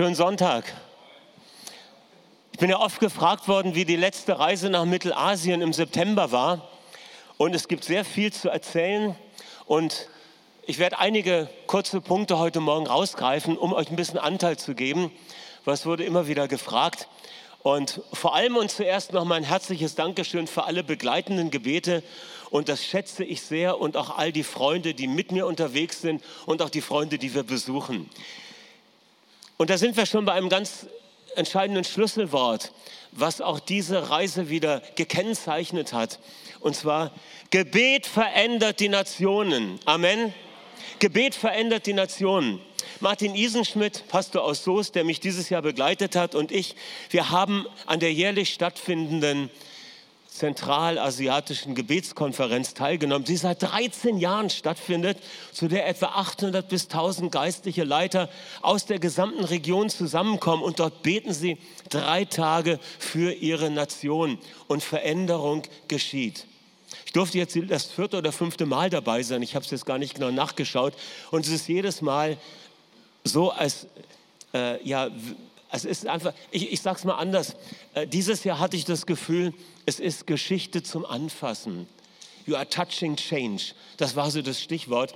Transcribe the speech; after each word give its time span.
Schönen 0.00 0.14
Sonntag. 0.14 0.64
Ich 2.52 2.58
bin 2.58 2.70
ja 2.70 2.80
oft 2.80 3.00
gefragt 3.00 3.48
worden, 3.48 3.74
wie 3.74 3.84
die 3.84 3.96
letzte 3.96 4.38
Reise 4.38 4.70
nach 4.70 4.86
Mittelasien 4.86 5.60
im 5.60 5.74
September 5.74 6.32
war. 6.32 6.70
Und 7.36 7.54
es 7.54 7.68
gibt 7.68 7.84
sehr 7.84 8.06
viel 8.06 8.32
zu 8.32 8.48
erzählen. 8.48 9.14
Und 9.66 10.08
ich 10.66 10.78
werde 10.78 11.00
einige 11.00 11.50
kurze 11.66 12.00
Punkte 12.00 12.38
heute 12.38 12.60
Morgen 12.60 12.86
rausgreifen, 12.86 13.58
um 13.58 13.74
euch 13.74 13.90
ein 13.90 13.96
bisschen 13.96 14.18
Anteil 14.18 14.56
zu 14.56 14.74
geben. 14.74 15.12
Was 15.66 15.84
wurde 15.84 16.04
immer 16.04 16.26
wieder 16.26 16.48
gefragt. 16.48 17.06
Und 17.62 18.00
vor 18.14 18.34
allem 18.34 18.56
und 18.56 18.70
zuerst 18.70 19.12
noch 19.12 19.26
mein 19.26 19.44
herzliches 19.44 19.96
Dankeschön 19.96 20.46
für 20.46 20.64
alle 20.64 20.82
begleitenden 20.82 21.50
Gebete. 21.50 22.02
Und 22.48 22.70
das 22.70 22.82
schätze 22.82 23.22
ich 23.22 23.42
sehr 23.42 23.78
und 23.78 23.98
auch 23.98 24.16
all 24.16 24.32
die 24.32 24.44
Freunde, 24.44 24.94
die 24.94 25.08
mit 25.08 25.30
mir 25.30 25.46
unterwegs 25.46 26.00
sind 26.00 26.24
und 26.46 26.62
auch 26.62 26.70
die 26.70 26.80
Freunde, 26.80 27.18
die 27.18 27.34
wir 27.34 27.42
besuchen. 27.42 28.08
Und 29.60 29.68
da 29.68 29.76
sind 29.76 29.98
wir 29.98 30.06
schon 30.06 30.24
bei 30.24 30.32
einem 30.32 30.48
ganz 30.48 30.86
entscheidenden 31.36 31.84
Schlüsselwort, 31.84 32.72
was 33.12 33.42
auch 33.42 33.60
diese 33.60 34.08
Reise 34.08 34.48
wieder 34.48 34.80
gekennzeichnet 34.94 35.92
hat. 35.92 36.18
Und 36.60 36.74
zwar, 36.74 37.12
Gebet 37.50 38.06
verändert 38.06 38.80
die 38.80 38.88
Nationen. 38.88 39.78
Amen. 39.84 40.32
Gebet 40.98 41.34
verändert 41.34 41.84
die 41.84 41.92
Nationen. 41.92 42.58
Martin 43.00 43.34
Isenschmidt, 43.34 44.08
Pastor 44.08 44.44
aus 44.44 44.64
Soest, 44.64 44.94
der 44.94 45.04
mich 45.04 45.20
dieses 45.20 45.50
Jahr 45.50 45.60
begleitet 45.60 46.16
hat, 46.16 46.34
und 46.34 46.52
ich, 46.52 46.74
wir 47.10 47.28
haben 47.28 47.66
an 47.84 48.00
der 48.00 48.14
jährlich 48.14 48.54
stattfindenden 48.54 49.50
zentralasiatischen 50.40 51.74
Gebetskonferenz 51.74 52.72
teilgenommen, 52.72 53.24
die 53.24 53.36
seit 53.36 53.62
13 53.62 54.16
Jahren 54.16 54.48
stattfindet, 54.48 55.18
zu 55.52 55.68
der 55.68 55.86
etwa 55.86 56.06
800 56.06 56.66
bis 56.66 56.84
1000 56.84 57.30
geistliche 57.30 57.84
Leiter 57.84 58.30
aus 58.62 58.86
der 58.86 58.98
gesamten 58.98 59.44
Region 59.44 59.90
zusammenkommen. 59.90 60.62
Und 60.62 60.80
dort 60.80 61.02
beten 61.02 61.34
sie 61.34 61.58
drei 61.90 62.24
Tage 62.24 62.78
für 62.98 63.32
ihre 63.32 63.70
Nation. 63.70 64.38
Und 64.66 64.82
Veränderung 64.82 65.62
geschieht. 65.88 66.46
Ich 67.04 67.12
durfte 67.12 67.38
jetzt 67.38 67.58
das 67.68 67.86
vierte 67.86 68.16
oder 68.16 68.32
fünfte 68.32 68.66
Mal 68.66 68.88
dabei 68.88 69.22
sein, 69.22 69.42
ich 69.42 69.54
habe 69.54 69.64
es 69.64 69.70
jetzt 69.70 69.84
gar 69.84 69.98
nicht 69.98 70.14
genau 70.14 70.30
nachgeschaut. 70.30 70.94
Und 71.30 71.44
es 71.44 71.52
ist 71.52 71.68
jedes 71.68 72.00
Mal 72.02 72.38
so, 73.24 73.50
als 73.50 73.86
äh, 74.54 74.82
ja, 74.86 75.10
es 75.72 75.84
ist 75.84 76.06
einfach, 76.06 76.32
ich, 76.50 76.72
ich 76.72 76.80
sage 76.80 76.98
es 76.98 77.04
mal 77.04 77.16
anders, 77.16 77.54
äh, 77.94 78.06
dieses 78.06 78.44
Jahr 78.44 78.58
hatte 78.58 78.76
ich 78.76 78.84
das 78.84 79.06
Gefühl, 79.06 79.54
es 79.86 80.00
ist 80.00 80.26
Geschichte 80.26 80.82
zum 80.82 81.06
Anfassen. 81.06 81.86
You 82.46 82.56
are 82.56 82.68
touching 82.68 83.16
change. 83.16 83.74
Das 83.96 84.16
war 84.16 84.30
so 84.30 84.42
das 84.42 84.60
Stichwort. 84.60 85.14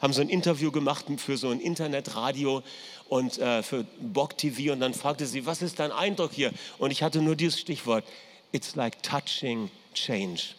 Haben 0.00 0.12
so 0.12 0.20
ein 0.20 0.28
Interview 0.28 0.70
gemacht 0.70 1.06
für 1.18 1.36
so 1.36 1.48
ein 1.48 1.60
Internetradio 1.60 2.62
und 3.08 3.38
äh, 3.38 3.62
für 3.62 3.84
Bock 4.00 4.36
TV 4.36 4.72
und 4.72 4.80
dann 4.80 4.94
fragte 4.94 5.26
sie, 5.26 5.46
was 5.46 5.62
ist 5.62 5.78
dein 5.78 5.90
Eindruck 5.90 6.32
hier? 6.32 6.52
Und 6.78 6.90
ich 6.90 7.02
hatte 7.02 7.22
nur 7.22 7.34
dieses 7.34 7.58
Stichwort. 7.58 8.04
It's 8.52 8.76
like 8.76 9.02
touching 9.02 9.70
change. 9.94 10.54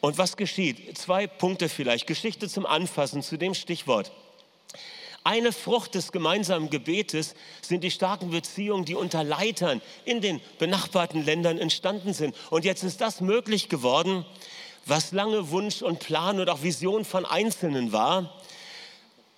Und 0.00 0.16
was 0.16 0.36
geschieht? 0.36 0.96
Zwei 0.96 1.26
Punkte 1.26 1.68
vielleicht. 1.68 2.06
Geschichte 2.06 2.48
zum 2.48 2.64
Anfassen 2.64 3.22
zu 3.22 3.36
dem 3.36 3.54
Stichwort. 3.54 4.12
Eine 5.22 5.52
Frucht 5.52 5.94
des 5.94 6.12
gemeinsamen 6.12 6.70
Gebetes 6.70 7.34
sind 7.60 7.84
die 7.84 7.90
starken 7.90 8.30
Beziehungen, 8.30 8.86
die 8.86 8.94
unter 8.94 9.22
Leitern 9.22 9.82
in 10.04 10.22
den 10.22 10.40
benachbarten 10.58 11.24
Ländern 11.24 11.58
entstanden 11.58 12.14
sind. 12.14 12.34
Und 12.48 12.64
jetzt 12.64 12.82
ist 12.84 13.02
das 13.02 13.20
möglich 13.20 13.68
geworden, 13.68 14.24
was 14.86 15.12
lange 15.12 15.50
Wunsch 15.50 15.82
und 15.82 16.00
Plan 16.00 16.40
und 16.40 16.48
auch 16.48 16.62
Vision 16.62 17.04
von 17.04 17.26
Einzelnen 17.26 17.92
war. 17.92 18.40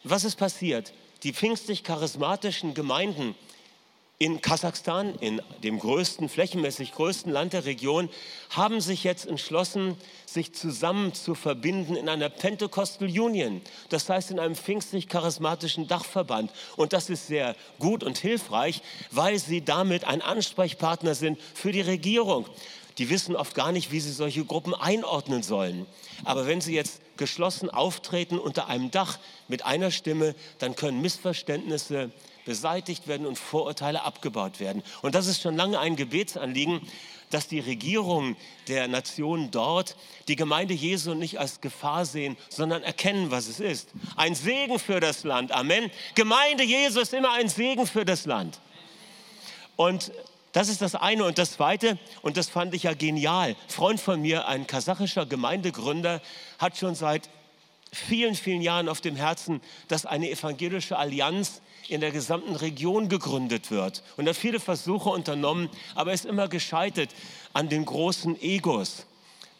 Was 0.05 0.23
ist 0.25 0.37
passiert? 0.37 0.93
Die 1.25 1.33
pfingstlich 1.33 1.83
charismatischen 1.83 2.75
Gemeinden 2.75 3.35
in 4.19 4.41
Kasachstan, 4.41 5.17
in 5.17 5.43
dem 5.65 5.81
größten, 5.81 6.29
flächenmäßig 6.29 6.93
größten 6.93 7.33
Land 7.33 7.55
der 7.55 7.65
Region, 7.65 8.09
haben 8.51 8.81
sich 8.81 9.03
jetzt 9.03 9.27
entschlossen, 9.27 9.97
sich 10.27 10.55
zusammen 10.55 11.13
zu 11.13 11.35
verbinden 11.35 11.97
in 11.97 12.09
einer 12.09 12.29
Pentecostal 12.29 13.09
Union, 13.09 13.61
das 13.89 14.09
heißt 14.09 14.31
in 14.31 14.39
einem 14.39 14.55
pfingstlich-charismatischen 14.55 15.89
Dachverband. 15.89 16.53
Und 16.77 16.93
das 16.93 17.11
ist 17.11 17.27
sehr 17.27 17.57
gut 17.81 18.05
und 18.05 18.17
hilfreich, 18.17 18.83
weil 19.11 19.39
sie 19.41 19.65
damit 19.65 20.05
ein 20.05 20.23
Ansprechpartner 20.23 21.17
sind 21.17 21.41
für 21.55 21.73
die 21.73 21.81
Regierung. 21.81 22.47
Die 22.99 23.11
wissen 23.11 23.35
oft 23.35 23.55
gar 23.55 23.73
nicht, 23.73 23.91
wie 23.91 24.01
sie 24.01 24.13
solche 24.13 24.45
Gruppen 24.45 24.75
einordnen 24.75 25.43
sollen. 25.43 25.87
Aber 26.25 26.47
wenn 26.47 26.61
sie 26.61 26.75
jetzt 26.75 27.01
geschlossen 27.17 27.71
auftreten 27.71 28.39
unter 28.39 28.69
einem 28.69 28.91
Dach 28.91 29.19
mit 29.49 29.65
einer 29.65 29.91
Stimme, 29.91 30.35
dann 30.59 30.77
können 30.77 31.01
Missverständnisse 31.01 32.11
beseitigt 32.45 33.07
werden 33.09 33.27
und 33.27 33.39
Vorurteile 33.39 34.03
abgebaut 34.03 34.61
werden. 34.61 34.83
Und 35.03 35.15
das 35.15 35.27
ist 35.27 35.43
schon 35.43 35.57
lange 35.57 35.79
ein 35.79 35.97
Gebetsanliegen, 35.97 36.81
dass 37.31 37.49
die 37.49 37.61
Regierungen 37.61 38.37
der 38.69 38.89
Nationen 38.89 39.51
dort 39.51 39.97
die 40.29 40.37
Gemeinde 40.37 40.75
Jesu 40.75 41.15
nicht 41.15 41.39
als 41.39 41.61
Gefahr 41.61 42.05
sehen, 42.05 42.37
sondern 42.49 42.83
erkennen, 42.83 43.31
was 43.31 43.49
es 43.49 43.59
ist. 43.59 43.91
Ein 44.17 44.35
Segen 44.35 44.79
für 44.79 45.01
das 45.01 45.25
Land. 45.25 45.53
Amen. 45.53 45.91
Gemeinde 46.15 46.63
Jesu 46.63 47.01
ist 47.01 47.15
immer 47.15 47.33
ein 47.33 47.49
Segen 47.49 47.87
für 47.87 48.05
das 48.05 48.27
Land. 48.27 48.61
Und 49.77 50.13
das 50.53 50.69
ist 50.69 50.83
das 50.83 50.95
eine. 50.95 51.25
Und 51.25 51.39
das 51.39 51.53
zweite, 51.53 51.99
und 52.21 52.37
das 52.37 52.49
fand 52.49 52.75
ich 52.75 52.85
ja 52.85 52.93
genial. 52.93 53.57
Freund 53.69 54.01
von 54.01 54.21
mir, 54.21 54.47
ein 54.47 54.67
kasachischer 54.67 55.25
Gemeindegründer, 55.25 56.21
hat 56.59 56.77
schon 56.77 56.95
seit 56.95 57.31
vielen, 57.93 58.35
vielen 58.35 58.63
Jahren 58.63 58.89
auf 58.89 59.01
dem 59.01 59.17
Herzen, 59.17 59.61
dass 59.89 60.07
eine 60.07 60.31
evangelische 60.31 60.97
Allianz 60.97 61.61
in 61.89 62.01
der 62.01 62.11
gesamten 62.11 62.57
Region 62.57 63.09
gegründet 63.09 63.71
wird. 63.71 64.03
Und 64.17 64.29
hat 64.29 64.37
viele 64.37 64.61
Versuche 64.61 65.11
unternommen, 65.11 65.69
aber 65.95 66.13
ist 66.13 66.25
immer 66.25 66.49
gescheitert 66.49 67.11
an 67.53 67.69
den 67.69 67.85
großen 67.85 68.41
Egos 68.41 69.07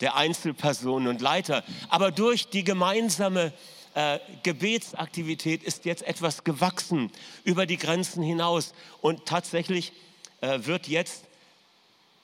der 0.01 0.17
Einzelpersonen 0.17 1.09
und 1.09 1.21
Leiter. 1.21 1.63
Aber 1.89 2.11
durch 2.11 2.49
die 2.49 2.65
gemeinsame 2.65 3.53
äh, 3.95 4.19
Gebetsaktivität 4.43 5.63
ist 5.63 5.85
jetzt 5.85 6.03
etwas 6.03 6.45
gewachsen 6.45 7.11
über 7.45 7.67
die 7.67 7.77
Grenzen 7.77 8.23
hinaus. 8.23 8.73
Und 9.01 9.27
tatsächlich 9.27 9.93
äh, 10.41 10.61
wird 10.63 10.89
jetzt 10.89 11.25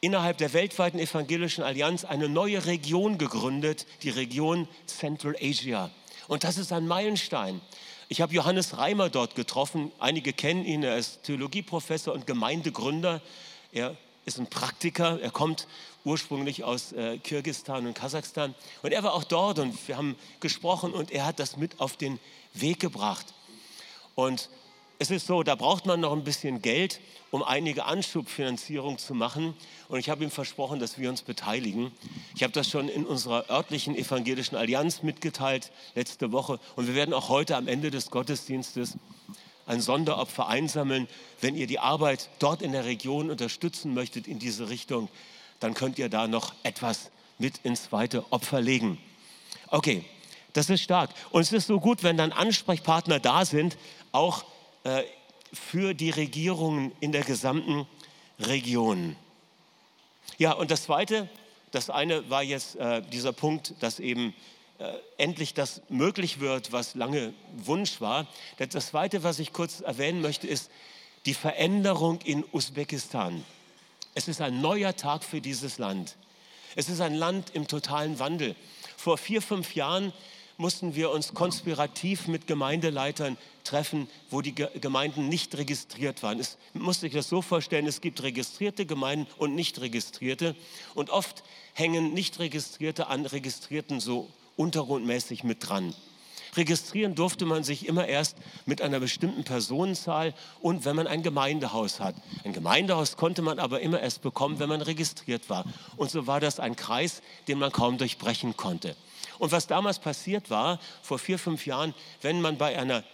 innerhalb 0.00 0.38
der 0.38 0.52
weltweiten 0.52 0.98
evangelischen 0.98 1.64
Allianz 1.64 2.04
eine 2.04 2.28
neue 2.28 2.66
Region 2.66 3.18
gegründet, 3.18 3.86
die 4.02 4.10
Region 4.10 4.68
Central 4.86 5.36
Asia. 5.40 5.90
Und 6.28 6.44
das 6.44 6.58
ist 6.58 6.72
ein 6.72 6.86
Meilenstein. 6.86 7.60
Ich 8.08 8.20
habe 8.20 8.32
Johannes 8.32 8.78
Reimer 8.78 9.10
dort 9.10 9.34
getroffen. 9.34 9.92
Einige 9.98 10.32
kennen 10.32 10.64
ihn. 10.64 10.82
Er 10.82 10.96
ist 10.96 11.24
Theologieprofessor 11.24 12.14
und 12.14 12.26
Gemeindegründer. 12.26 13.20
Er 13.72 13.96
ist 14.24 14.38
ein 14.38 14.46
Praktiker. 14.46 15.18
Er 15.20 15.30
kommt 15.30 15.66
ursprünglich 16.04 16.64
aus 16.64 16.92
äh, 16.92 17.18
Kirgistan 17.18 17.86
und 17.86 17.94
Kasachstan. 17.94 18.54
Und 18.82 18.92
er 18.92 19.02
war 19.02 19.14
auch 19.14 19.24
dort 19.24 19.58
und 19.58 19.76
wir 19.88 19.96
haben 19.96 20.16
gesprochen 20.40 20.92
und 20.92 21.10
er 21.10 21.26
hat 21.26 21.38
das 21.38 21.56
mit 21.56 21.80
auf 21.80 21.96
den 21.96 22.18
Weg 22.54 22.80
gebracht. 22.80 23.26
Und 24.14 24.48
es 24.98 25.10
ist 25.10 25.26
so, 25.26 25.42
da 25.42 25.54
braucht 25.54 25.86
man 25.86 26.00
noch 26.00 26.12
ein 26.12 26.24
bisschen 26.24 26.62
Geld, 26.62 27.00
um 27.30 27.42
einige 27.42 27.84
Anschubfinanzierung 27.84 28.98
zu 28.98 29.14
machen. 29.14 29.54
Und 29.88 29.98
ich 29.98 30.10
habe 30.10 30.24
ihm 30.24 30.30
versprochen, 30.30 30.78
dass 30.78 30.98
wir 30.98 31.08
uns 31.10 31.22
beteiligen. 31.22 31.92
Ich 32.34 32.42
habe 32.42 32.52
das 32.52 32.68
schon 32.68 32.88
in 32.88 33.04
unserer 33.04 33.50
örtlichen 33.50 33.94
evangelischen 33.94 34.56
Allianz 34.56 35.02
mitgeteilt 35.02 35.70
letzte 35.94 36.32
Woche. 36.32 36.58
Und 36.76 36.86
wir 36.86 36.94
werden 36.94 37.14
auch 37.14 37.28
heute 37.28 37.56
am 37.56 37.68
Ende 37.68 37.90
des 37.90 38.10
Gottesdienstes 38.10 38.96
ein 39.66 39.80
Sonderopfer 39.80 40.48
einsammeln. 40.48 41.08
Wenn 41.40 41.54
ihr 41.54 41.66
die 41.66 41.78
Arbeit 41.78 42.30
dort 42.38 42.62
in 42.62 42.72
der 42.72 42.86
Region 42.86 43.30
unterstützen 43.30 43.94
möchtet 43.94 44.26
in 44.26 44.38
diese 44.38 44.70
Richtung, 44.70 45.08
dann 45.60 45.74
könnt 45.74 45.98
ihr 45.98 46.08
da 46.08 46.26
noch 46.26 46.54
etwas 46.62 47.10
mit 47.38 47.58
ins 47.58 47.84
zweite 47.84 48.24
Opfer 48.32 48.60
legen. 48.60 48.98
Okay, 49.68 50.04
das 50.54 50.70
ist 50.70 50.82
stark. 50.82 51.10
Und 51.30 51.42
es 51.42 51.52
ist 51.52 51.66
so 51.66 51.78
gut, 51.78 52.02
wenn 52.02 52.16
dann 52.16 52.32
Ansprechpartner 52.32 53.20
da 53.20 53.44
sind, 53.44 53.76
auch 54.12 54.44
äh, 54.84 55.02
für 55.52 55.94
die 55.94 56.10
Regierungen 56.10 56.92
in 57.00 57.12
der 57.12 57.24
gesamten 57.24 57.86
Region. 58.38 59.16
Ja, 60.36 60.52
und 60.52 60.70
das 60.70 60.84
Zweite, 60.84 61.28
das 61.70 61.90
eine 61.90 62.28
war 62.30 62.42
jetzt 62.42 62.76
äh, 62.76 63.02
dieser 63.02 63.32
Punkt, 63.32 63.74
dass 63.80 63.98
eben 63.98 64.34
äh, 64.78 64.92
endlich 65.16 65.54
das 65.54 65.82
möglich 65.88 66.40
wird, 66.40 66.72
was 66.72 66.94
lange 66.94 67.34
Wunsch 67.56 68.00
war. 68.00 68.26
Das 68.58 68.88
Zweite, 68.88 69.22
was 69.24 69.38
ich 69.38 69.52
kurz 69.52 69.80
erwähnen 69.80 70.20
möchte, 70.20 70.46
ist 70.46 70.70
die 71.26 71.34
Veränderung 71.34 72.20
in 72.20 72.44
Usbekistan. 72.52 73.44
Es 74.14 74.28
ist 74.28 74.40
ein 74.40 74.60
neuer 74.60 74.94
Tag 74.94 75.24
für 75.24 75.40
dieses 75.40 75.78
Land. 75.78 76.16
Es 76.76 76.88
ist 76.88 77.00
ein 77.00 77.14
Land 77.14 77.50
im 77.54 77.66
totalen 77.66 78.18
Wandel. 78.18 78.54
Vor 78.96 79.18
vier, 79.18 79.42
fünf 79.42 79.74
Jahren 79.74 80.12
mussten 80.58 80.96
wir 80.96 81.12
uns 81.12 81.34
konspirativ 81.34 82.26
mit 82.26 82.48
Gemeindeleitern 82.48 83.38
treffen, 83.62 84.08
wo 84.28 84.40
die 84.40 84.54
Gemeinden 84.54 85.28
nicht 85.28 85.56
registriert 85.56 86.24
waren. 86.24 86.40
Es 86.40 86.58
musste 86.74 87.02
sich 87.02 87.12
das 87.12 87.28
so 87.28 87.42
vorstellen, 87.42 87.86
es 87.86 88.00
gibt 88.00 88.22
registrierte 88.24 88.84
Gemeinden 88.84 89.28
und 89.38 89.54
nicht 89.54 89.80
registrierte. 89.80 90.56
Und 90.96 91.10
oft 91.10 91.44
hängen 91.74 92.12
nicht 92.12 92.40
registrierte 92.40 93.06
an 93.06 93.24
registrierten 93.24 94.00
so 94.00 94.28
untergrundmäßig 94.56 95.44
mit 95.44 95.68
dran. 95.68 95.94
Registrieren 96.56 97.14
durfte 97.14 97.46
man 97.46 97.62
sich 97.62 97.86
immer 97.86 98.08
erst 98.08 98.36
mit 98.66 98.82
einer 98.82 98.98
bestimmten 98.98 99.44
Personenzahl 99.44 100.34
und 100.60 100.84
wenn 100.84 100.96
man 100.96 101.06
ein 101.06 101.22
Gemeindehaus 101.22 102.00
hat. 102.00 102.16
Ein 102.42 102.52
Gemeindehaus 102.52 103.16
konnte 103.16 103.42
man 103.42 103.60
aber 103.60 103.80
immer 103.80 104.00
erst 104.00 104.22
bekommen, 104.22 104.58
wenn 104.58 104.68
man 104.68 104.82
registriert 104.82 105.48
war. 105.50 105.64
Und 105.96 106.10
so 106.10 106.26
war 106.26 106.40
das 106.40 106.58
ein 106.58 106.74
Kreis, 106.74 107.22
den 107.46 107.60
man 107.60 107.70
kaum 107.70 107.96
durchbrechen 107.98 108.56
konnte. 108.56 108.96
Und 109.38 109.52
was 109.52 109.66
damals 109.66 109.98
passiert 109.98 110.50
war, 110.50 110.80
vor 111.02 111.18
vier, 111.18 111.38
fünf 111.38 111.66
Jahren, 111.66 111.94
wenn 112.22 112.40
man 112.40 112.58
bei 112.58 112.78
einer 112.78 113.04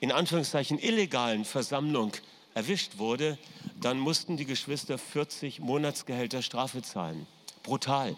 in 0.00 0.12
Anführungszeichen 0.12 0.78
illegalen 0.78 1.44
Versammlung 1.44 2.12
erwischt 2.54 2.98
wurde, 2.98 3.38
dann 3.80 3.98
mussten 3.98 4.36
die 4.36 4.46
Geschwister 4.46 4.98
40 4.98 5.60
Monatsgehälter 5.60 6.42
Strafe 6.42 6.82
zahlen. 6.82 7.26
Brutal. 7.62 8.16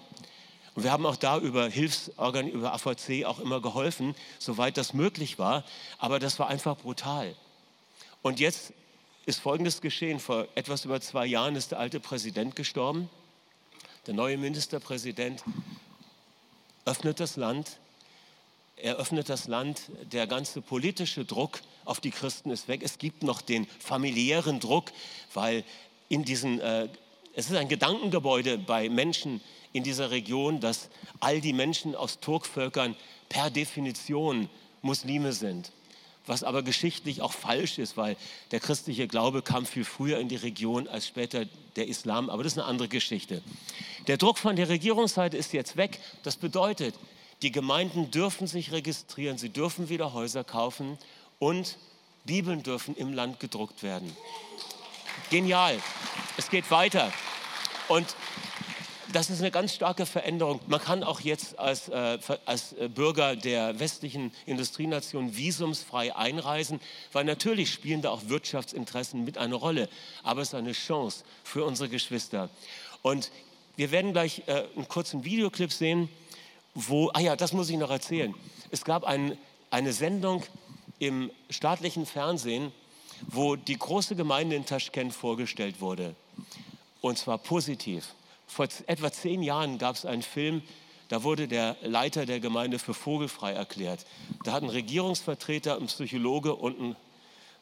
Und 0.75 0.85
wir 0.85 0.93
haben 0.93 1.05
auch 1.05 1.17
da 1.17 1.39
über 1.39 1.69
Hilfsorgan, 1.69 2.49
über 2.49 2.73
AVC 2.73 3.25
auch 3.27 3.41
immer 3.41 3.61
geholfen, 3.61 4.15
soweit 4.39 4.77
das 4.77 4.95
möglich 4.95 5.39
war. 5.39 5.65
Aber 5.99 6.19
das 6.19 6.39
war 6.39 6.49
einfach 6.49 6.77
brutal. 6.79 7.35
Und 8.23 8.41
jetzt 8.41 8.73
ist 9.27 9.41
Folgendes 9.41 9.81
geschehen. 9.81 10.19
Vor 10.19 10.49
etwas 10.55 10.85
über 10.85 11.01
zwei 11.01 11.27
Jahren 11.27 11.57
ist 11.57 11.73
der 11.73 11.79
alte 11.79 12.01
Präsident 12.01 12.57
gestorben. 12.57 13.11
Der 14.07 14.15
neue 14.15 14.39
Ministerpräsident 14.39 15.45
öffnet 16.85 17.21
das 17.21 17.37
Land. 17.37 17.79
Er 18.77 18.97
öffnet 18.97 19.29
das 19.29 19.47
Land. 19.47 19.83
Der 20.11 20.27
ganze 20.27 20.61
politische 20.61 21.25
Druck 21.25 21.61
auf 21.85 22.01
die 22.01 22.11
Christen 22.11 22.51
ist 22.51 22.69
weg. 22.69 22.83
Es 22.83 22.99
gibt 22.99 23.23
noch 23.23 23.41
den 23.41 23.67
familiären 23.79 24.61
Druck, 24.61 24.93
weil 25.35 25.65
in 26.09 26.25
diesen, 26.25 26.61
äh, 26.61 26.89
es 27.35 27.51
ist 27.51 27.57
ein 27.57 27.69
Gedankengebäude 27.69 28.59
bei 28.59 28.89
Menschen 28.89 29.41
in 29.73 29.83
dieser 29.83 30.11
Region, 30.11 30.61
dass 30.61 30.91
all 31.21 31.41
die 31.41 31.53
Menschen 31.53 31.95
aus 31.95 32.21
Turkvölkern 32.21 32.97
per 33.29 33.51
Definition 33.51 34.49
Muslime 34.83 35.33
sind. 35.33 35.73
Was 36.27 36.45
aber 36.45 36.63
geschichtlich 36.63 37.21
auch 37.21 37.33
falsch 37.33 37.79
ist, 37.79 37.97
weil 37.97 38.17
der 38.53 38.61
christliche 38.61 39.09
Glaube 39.09 39.43
kam 39.43 39.67
viel 39.67 39.85
früher 39.85 40.19
in 40.19 40.29
die 40.29 40.37
Region 40.37 40.87
als 40.87 41.07
später 41.07 41.47
der 41.77 41.89
Islam. 41.89 42.31
Aber 42.31 42.45
das 42.45 42.53
ist 42.53 42.59
eine 42.59 42.69
andere 42.69 42.89
Geschichte. 42.89 43.43
Der 44.07 44.17
Druck 44.17 44.39
von 44.39 44.55
der 44.57 44.69
Regierungsseite 44.69 45.37
ist 45.37 45.53
jetzt 45.53 45.77
weg. 45.77 45.99
Das 46.23 46.37
bedeutet, 46.37 46.95
die 47.43 47.51
Gemeinden 47.51 48.11
dürfen 48.11 48.47
sich 48.47 48.71
registrieren, 48.71 49.37
sie 49.37 49.49
dürfen 49.49 49.89
wieder 49.89 50.13
Häuser 50.13 50.45
kaufen 50.45 50.97
und 51.41 51.77
Bibeln 52.25 52.63
dürfen 52.63 52.95
im 52.95 53.13
Land 53.13 53.41
gedruckt 53.41 53.83
werden. 53.83 54.17
Genial. 55.31 55.77
Es 56.37 56.51
geht 56.51 56.71
weiter. 56.71 57.13
Und 57.89 58.07
das 59.13 59.31
ist 59.31 59.41
eine 59.41 59.51
ganz 59.51 59.75
starke 59.75 60.07
Veränderung. 60.07 60.61
Man 60.67 60.81
kann 60.81 61.03
auch 61.05 61.21
jetzt 61.21 61.59
als, 61.59 61.89
äh, 61.89 62.19
als 62.47 62.73
äh, 62.73 62.89
Bürger 62.89 63.37
der 63.37 63.79
westlichen 63.79 64.33
Industrienation 64.47 65.37
visumsfrei 65.37 66.15
einreisen, 66.17 66.81
weil 67.13 67.25
natürlich 67.25 67.73
spielen 67.73 68.03
da 68.03 68.11
auch 68.11 68.23
Wirtschaftsinteressen 68.27 69.25
mit 69.25 69.39
eine 69.39 69.55
Rolle. 69.55 69.89
Aber 70.23 70.41
es 70.41 70.49
ist 70.49 70.55
eine 70.55 70.73
Chance 70.73 71.25
für 71.45 71.65
unsere 71.65 71.89
Geschwister. 71.89 72.51
Und 73.03 73.31
wir 73.77 73.91
werden 73.91 74.13
gleich 74.13 74.43
äh, 74.47 74.65
einen 74.75 74.89
kurzen 74.89 75.25
Videoclip 75.25 75.73
sehen, 75.73 76.09
wo, 76.75 77.11
ah 77.13 77.21
ja, 77.21 77.37
das 77.37 77.53
muss 77.53 77.69
ich 77.69 77.77
noch 77.77 77.91
erzählen. 77.91 78.35
Es 78.71 78.85
gab 78.85 79.05
ein, 79.05 79.37
eine 79.71 79.93
Sendung 79.93 80.43
im 80.99 81.31
staatlichen 81.51 82.07
Fernsehen, 82.07 82.73
wo 83.27 83.57
die 83.57 83.79
große 83.79 84.17
Gemeinde 84.17 84.57
in 84.57 84.67
Taschkent 84.67 85.13
vorgestellt 85.13 85.81
wurde. 85.81 86.15
Und 87.01 87.19
zwar 87.19 87.39
positiv. 87.39 88.15
Vor 88.53 88.69
etwa 88.87 89.11
zehn 89.11 89.43
Jahren 89.43 89.79
gab 89.79 89.97
es 89.97 90.05
einen 90.05 90.21
Film, 90.21 90.61
da 91.09 91.23
wurde 91.23 91.49
der 91.49 91.75
Leiter 91.81 92.27
der 92.27 92.39
Gemeinde 92.39 92.79
für 92.79 92.93
vogelfrei 92.93 93.53
erklärt. 93.53 94.05
Da 94.45 94.53
hat 94.53 94.63
ein 94.63 94.69
Regierungsvertreter, 94.69 95.79
ein 95.79 95.87
Psychologe 95.87 96.55
und 96.55 96.79
ein 96.79 96.97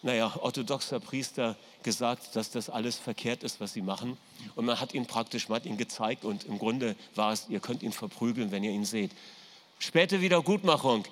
naja, 0.03 0.35
orthodoxer 0.41 0.99
Priester 0.99 1.57
gesagt, 1.85 2.35
dass 2.35 2.51
das 2.51 2.71
alles 2.71 2.97
verkehrt 2.97 3.45
ist, 3.45 3.61
was 3.61 3.73
sie 3.73 3.83
machen. 3.83 4.17
Und 4.57 4.65
man 4.65 4.81
hat 4.81 4.93
ihn 4.93 5.07
praktisch, 5.07 5.49
man 5.49 5.57
hat 5.61 5.67
ihn 5.67 5.77
gezeigt 5.77 6.25
und 6.25 6.43
im 6.45 6.59
Grunde 6.59 6.97
war 7.15 7.33
es, 7.33 7.47
ihr 7.49 7.61
könnt 7.61 7.85
ihn 7.85 7.93
verprügeln, 7.93 8.51
wenn 8.51 8.65
ihr 8.65 8.73
ihn 8.73 8.85
seht. 8.85 9.13
Späte 9.79 10.21
Wiedergutmachung. 10.21 11.05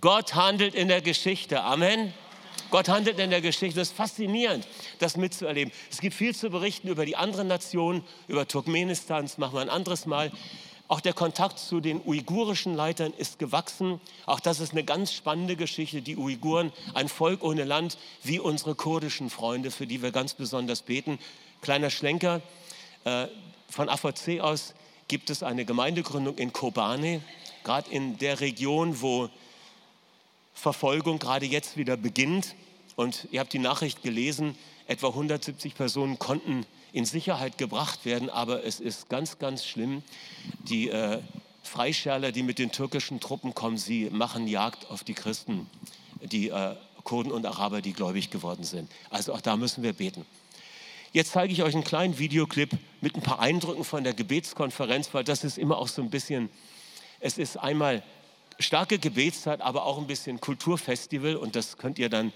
Gott 0.00 0.34
handelt 0.34 0.74
in 0.74 0.88
der 0.88 1.02
Geschichte. 1.02 1.62
Amen. 1.62 2.12
Gott 2.70 2.88
handelt 2.88 3.18
in 3.18 3.30
der 3.30 3.40
Geschichte. 3.40 3.80
Es 3.80 3.88
ist 3.88 3.96
faszinierend, 3.96 4.66
das 4.98 5.16
mitzuerleben. 5.16 5.72
Es 5.90 6.00
gibt 6.00 6.14
viel 6.14 6.34
zu 6.34 6.50
berichten 6.50 6.88
über 6.88 7.06
die 7.06 7.16
anderen 7.16 7.48
Nationen, 7.48 8.04
über 8.28 8.46
Turkmenistan, 8.46 9.24
das 9.24 9.38
machen 9.38 9.54
wir 9.54 9.60
ein 9.60 9.70
anderes 9.70 10.06
Mal. 10.06 10.30
Auch 10.88 11.00
der 11.00 11.12
Kontakt 11.12 11.60
zu 11.60 11.78
den 11.78 12.00
uigurischen 12.04 12.74
Leitern 12.74 13.12
ist 13.16 13.38
gewachsen. 13.38 14.00
Auch 14.26 14.40
das 14.40 14.58
ist 14.58 14.72
eine 14.72 14.82
ganz 14.82 15.12
spannende 15.12 15.54
Geschichte. 15.54 16.02
Die 16.02 16.16
Uiguren, 16.16 16.72
ein 16.94 17.08
Volk 17.08 17.44
ohne 17.44 17.62
Land, 17.62 17.96
wie 18.24 18.40
unsere 18.40 18.74
kurdischen 18.74 19.30
Freunde, 19.30 19.70
für 19.70 19.86
die 19.86 20.02
wir 20.02 20.10
ganz 20.10 20.34
besonders 20.34 20.82
beten. 20.82 21.20
Kleiner 21.60 21.90
Schlenker. 21.90 22.42
Äh, 23.04 23.28
von 23.68 23.88
AVC 23.88 24.40
aus 24.40 24.74
gibt 25.06 25.30
es 25.30 25.44
eine 25.44 25.64
Gemeindegründung 25.64 26.38
in 26.38 26.52
Kobane, 26.52 27.22
gerade 27.62 27.88
in 27.90 28.18
der 28.18 28.40
Region, 28.40 29.00
wo 29.00 29.30
Verfolgung 30.60 31.18
gerade 31.18 31.46
jetzt 31.46 31.76
wieder 31.76 31.96
beginnt. 31.96 32.54
Und 32.96 33.26
ihr 33.30 33.40
habt 33.40 33.52
die 33.52 33.58
Nachricht 33.58 34.02
gelesen, 34.02 34.56
etwa 34.86 35.08
170 35.08 35.74
Personen 35.74 36.18
konnten 36.18 36.66
in 36.92 37.04
Sicherheit 37.04 37.56
gebracht 37.56 38.04
werden, 38.04 38.28
aber 38.28 38.64
es 38.64 38.80
ist 38.80 39.08
ganz, 39.08 39.38
ganz 39.38 39.64
schlimm. 39.64 40.02
Die 40.64 40.90
äh, 40.90 41.20
Freischärler, 41.62 42.32
die 42.32 42.42
mit 42.42 42.58
den 42.58 42.72
türkischen 42.72 43.20
Truppen 43.20 43.54
kommen, 43.54 43.78
sie 43.78 44.10
machen 44.10 44.46
Jagd 44.46 44.90
auf 44.90 45.04
die 45.04 45.14
Christen, 45.14 45.68
die 46.20 46.48
äh, 46.48 46.74
Kurden 47.04 47.32
und 47.32 47.46
Araber, 47.46 47.80
die 47.80 47.92
gläubig 47.92 48.30
geworden 48.30 48.64
sind. 48.64 48.90
Also 49.08 49.32
auch 49.32 49.40
da 49.40 49.56
müssen 49.56 49.82
wir 49.82 49.92
beten. 49.92 50.26
Jetzt 51.12 51.32
zeige 51.32 51.52
ich 51.52 51.62
euch 51.62 51.74
einen 51.74 51.84
kleinen 51.84 52.18
Videoclip 52.18 52.70
mit 53.00 53.16
ein 53.16 53.22
paar 53.22 53.40
Eindrücken 53.40 53.84
von 53.84 54.04
der 54.04 54.14
Gebetskonferenz, 54.14 55.08
weil 55.12 55.24
das 55.24 55.42
ist 55.42 55.58
immer 55.58 55.78
auch 55.78 55.88
so 55.88 56.02
ein 56.02 56.10
bisschen, 56.10 56.50
es 57.18 57.38
ist 57.38 57.56
einmal 57.56 58.02
starke 58.60 58.98
Gebetszeit, 58.98 59.60
aber 59.60 59.84
auch 59.84 59.98
ein 59.98 60.06
bisschen 60.06 60.40
Kulturfestival 60.40 61.36
und 61.36 61.56
das 61.56 61.78
könnt 61.78 61.98
ihr 61.98 62.08
dann 62.08 62.32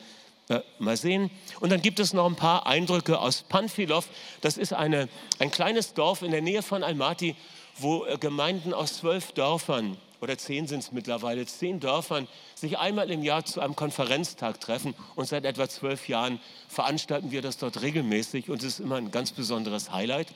äh, 0.48 0.60
mal 0.78 0.96
sehen. 0.96 1.30
Und 1.60 1.70
dann 1.70 1.80
gibt 1.80 2.00
es 2.00 2.12
noch 2.12 2.26
ein 2.26 2.36
paar 2.36 2.66
Eindrücke 2.66 3.18
aus 3.18 3.42
Panfilov. 3.42 4.08
Das 4.40 4.56
ist 4.56 4.72
eine, 4.72 5.08
ein 5.38 5.50
kleines 5.50 5.94
Dorf 5.94 6.22
in 6.22 6.32
der 6.32 6.42
Nähe 6.42 6.62
von 6.62 6.82
Almaty, 6.82 7.34
wo 7.78 8.04
äh, 8.04 8.18
Gemeinden 8.18 8.74
aus 8.74 8.98
zwölf 8.98 9.32
Dörfern 9.32 9.96
oder 10.20 10.38
zehn 10.38 10.66
sind 10.66 10.80
es 10.80 10.92
mittlerweile, 10.92 11.44
zehn 11.46 11.80
Dörfern 11.80 12.28
sich 12.54 12.78
einmal 12.78 13.10
im 13.10 13.22
Jahr 13.22 13.44
zu 13.44 13.60
einem 13.60 13.76
Konferenztag 13.76 14.60
treffen. 14.60 14.94
Und 15.16 15.28
seit 15.28 15.44
etwa 15.44 15.68
zwölf 15.68 16.08
Jahren 16.08 16.40
veranstalten 16.68 17.30
wir 17.30 17.42
das 17.42 17.58
dort 17.58 17.82
regelmäßig 17.82 18.50
und 18.50 18.62
es 18.62 18.74
ist 18.74 18.80
immer 18.80 18.96
ein 18.96 19.10
ganz 19.10 19.32
besonderes 19.32 19.92
Highlight. 19.92 20.28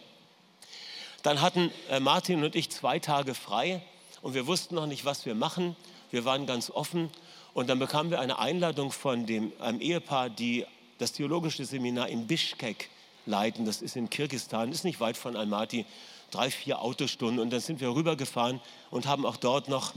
Dann 1.23 1.41
hatten 1.41 1.73
äh, 1.91 2.01
Martin 2.01 2.45
und 2.45 2.55
ich 2.55 2.71
zwei 2.71 2.99
Tage 2.99 3.35
frei 3.35 3.83
und 4.29 4.35
wir 4.35 4.47
wussten 4.47 4.75
noch 4.75 4.85
nicht, 4.85 5.07
was 5.07 5.25
wir 5.25 5.35
machen. 5.35 5.75
Wir 6.11 6.27
waren 6.27 6.45
ganz 6.45 6.69
offen 6.69 7.09
und 7.55 7.71
dann 7.71 7.79
bekamen 7.79 8.11
wir 8.11 8.21
eine 8.21 8.39
Einladung 8.39 8.93
von 8.93 9.25
dem, 9.25 9.55
einem 9.59 9.81
Ehepaar, 9.81 10.29
die 10.29 10.67
das 10.99 11.13
theologische 11.13 11.65
Seminar 11.65 12.11
in 12.11 12.27
Bishkek 12.27 12.91
leiten. 13.25 13.65
Das 13.65 13.81
ist 13.81 13.97
in 13.97 14.11
Kirgisistan, 14.11 14.71
ist 14.71 14.85
nicht 14.85 15.01
weit 15.01 15.17
von 15.17 15.35
Almaty, 15.35 15.87
drei, 16.31 16.51
vier 16.51 16.83
Autostunden. 16.83 17.41
Und 17.41 17.49
dann 17.49 17.61
sind 17.61 17.81
wir 17.81 17.89
rübergefahren 17.89 18.61
und 18.91 19.07
haben 19.07 19.25
auch 19.25 19.39
dort 19.39 19.71
noch 19.71 19.95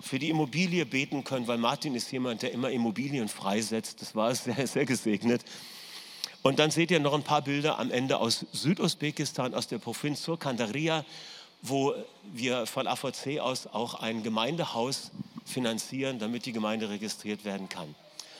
für 0.00 0.20
die 0.20 0.30
Immobilie 0.30 0.86
beten 0.86 1.24
können, 1.24 1.48
weil 1.48 1.58
Martin 1.58 1.96
ist 1.96 2.12
jemand, 2.12 2.42
der 2.42 2.52
immer 2.52 2.70
Immobilien 2.70 3.26
freisetzt. 3.26 4.00
Das 4.00 4.14
war 4.14 4.32
sehr, 4.36 4.68
sehr 4.68 4.86
gesegnet. 4.86 5.42
Und 6.42 6.60
dann 6.60 6.70
seht 6.70 6.92
ihr 6.92 7.00
noch 7.00 7.14
ein 7.14 7.24
paar 7.24 7.42
Bilder 7.42 7.80
am 7.80 7.90
Ende 7.90 8.18
aus 8.18 8.46
Südusbekistan, 8.52 9.54
aus 9.54 9.66
der 9.66 9.78
Provinz 9.78 10.22
Surkandaria 10.22 11.04
wo 11.68 11.94
wir 12.32 12.66
von 12.66 12.86
AVC 12.86 13.40
aus 13.40 13.66
auch 13.66 13.94
ein 13.94 14.22
Gemeindehaus 14.22 15.10
finanzieren, 15.44 16.18
damit 16.18 16.46
die 16.46 16.52
Gemeinde 16.52 16.88
registriert 16.88 17.44
werden 17.44 17.68
kann. 17.68 17.94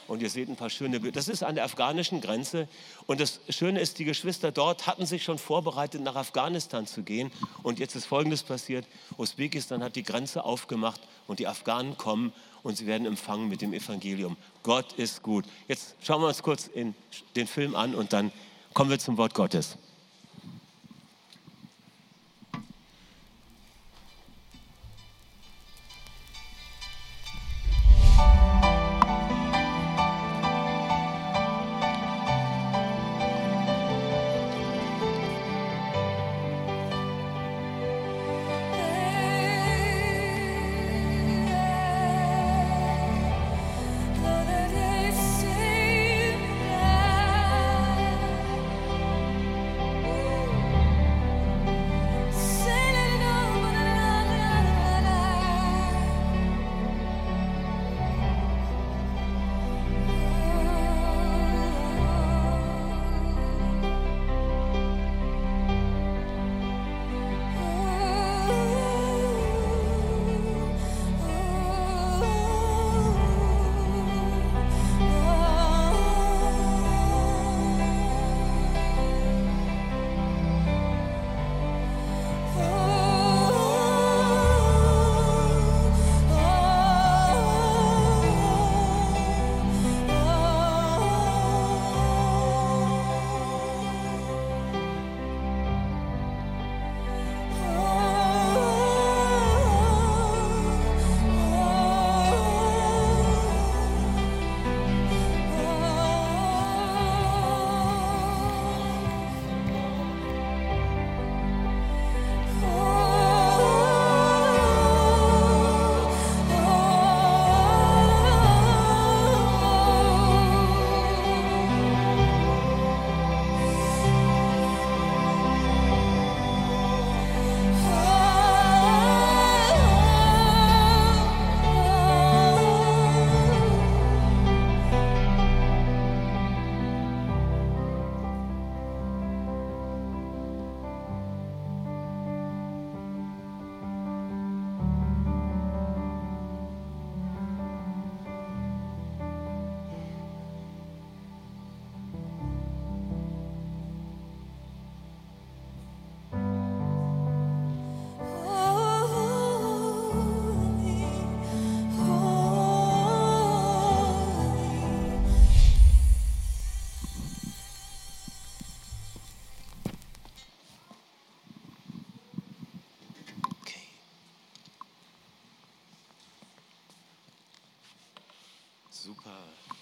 Und 0.09 0.23
ihr 0.23 0.30
seht 0.30 0.49
ein 0.49 0.56
paar 0.56 0.71
schöne 0.71 1.00
Bilder. 1.00 1.16
Das 1.16 1.28
ist 1.28 1.42
an 1.42 1.56
der 1.56 1.64
afghanischen 1.64 2.21
Grenze. 2.21 2.68
Und 3.06 3.21
das 3.21 3.40
Schöne 3.49 3.80
ist, 3.80 3.99
die 3.99 4.04
Geschwister 4.04 4.52
dort 4.52 4.87
hatten 4.87 5.04
sich 5.04 5.25
schon 5.25 5.38
vorbereitet, 5.38 6.00
nach 6.02 6.14
Afghanistan 6.14 6.87
zu 6.87 7.02
gehen. 7.02 7.33
Und 7.62 7.80
jetzt 7.80 7.97
ist 7.97 8.06
Folgendes 8.06 8.45
passiert. 8.45 8.87
Usbekistan 9.18 9.83
hat 9.83 9.97
die 9.97 10.04
Grenze 10.04 10.45
aufgemacht 10.45 11.00
und 11.26 11.40
die 11.40 11.49
Afghanen 11.49 11.97
kommen 11.97 12.33
und 12.62 12.76
sie 12.76 12.87
werden 12.87 13.06
empfangen 13.06 13.49
mit 13.49 13.62
dem 13.62 13.73
Evangelium. 13.73 14.37
Gott 14.62 14.92
ist 14.92 15.23
gut. 15.23 15.45
Jetzt 15.66 15.97
schauen 16.02 16.21
wir 16.21 16.28
uns 16.28 16.42
kurz 16.42 16.71
den 16.75 17.47
Film 17.47 17.75
an 17.75 17.95
und 17.95 18.12
dann 18.12 18.30
kommen 18.75 18.90
wir 18.90 18.99
zum 18.99 19.16
Wort 19.16 19.35
Gottes. 19.35 19.76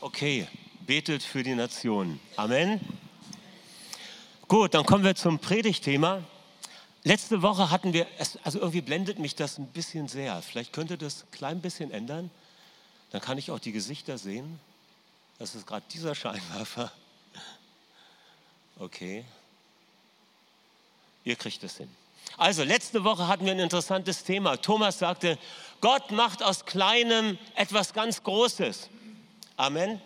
Okay, 0.00 0.46
betet 0.86 1.22
für 1.22 1.42
die 1.42 1.54
Nation. 1.54 2.20
Amen. 2.36 2.80
Gut, 4.48 4.74
dann 4.74 4.84
kommen 4.84 5.04
wir 5.04 5.14
zum 5.14 5.38
Predigtthema. 5.38 6.22
Letzte 7.02 7.42
Woche 7.42 7.70
hatten 7.70 7.92
wir, 7.92 8.06
also 8.42 8.58
irgendwie 8.58 8.80
blendet 8.80 9.18
mich 9.18 9.34
das 9.34 9.58
ein 9.58 9.66
bisschen 9.66 10.08
sehr. 10.08 10.40
Vielleicht 10.42 10.72
könnte 10.72 10.98
das 10.98 11.22
ein 11.22 11.30
klein 11.30 11.60
bisschen 11.60 11.90
ändern. 11.90 12.30
Dann 13.10 13.20
kann 13.20 13.38
ich 13.38 13.50
auch 13.50 13.58
die 13.58 13.72
Gesichter 13.72 14.18
sehen. 14.18 14.58
Das 15.38 15.54
ist 15.54 15.66
gerade 15.66 15.84
dieser 15.90 16.14
Scheinwerfer. 16.14 16.92
Okay. 18.78 19.24
Ihr 21.24 21.36
kriegt 21.36 21.62
es 21.62 21.76
hin. 21.76 21.88
Also, 22.36 22.64
letzte 22.64 23.04
Woche 23.04 23.28
hatten 23.28 23.44
wir 23.44 23.52
ein 23.52 23.58
interessantes 23.58 24.24
Thema. 24.24 24.56
Thomas 24.56 24.98
sagte, 24.98 25.38
Gott 25.80 26.10
macht 26.10 26.42
aus 26.42 26.64
Kleinem 26.64 27.38
etwas 27.54 27.92
ganz 27.92 28.22
Großes. 28.22 28.88
Amen. 29.56 30.00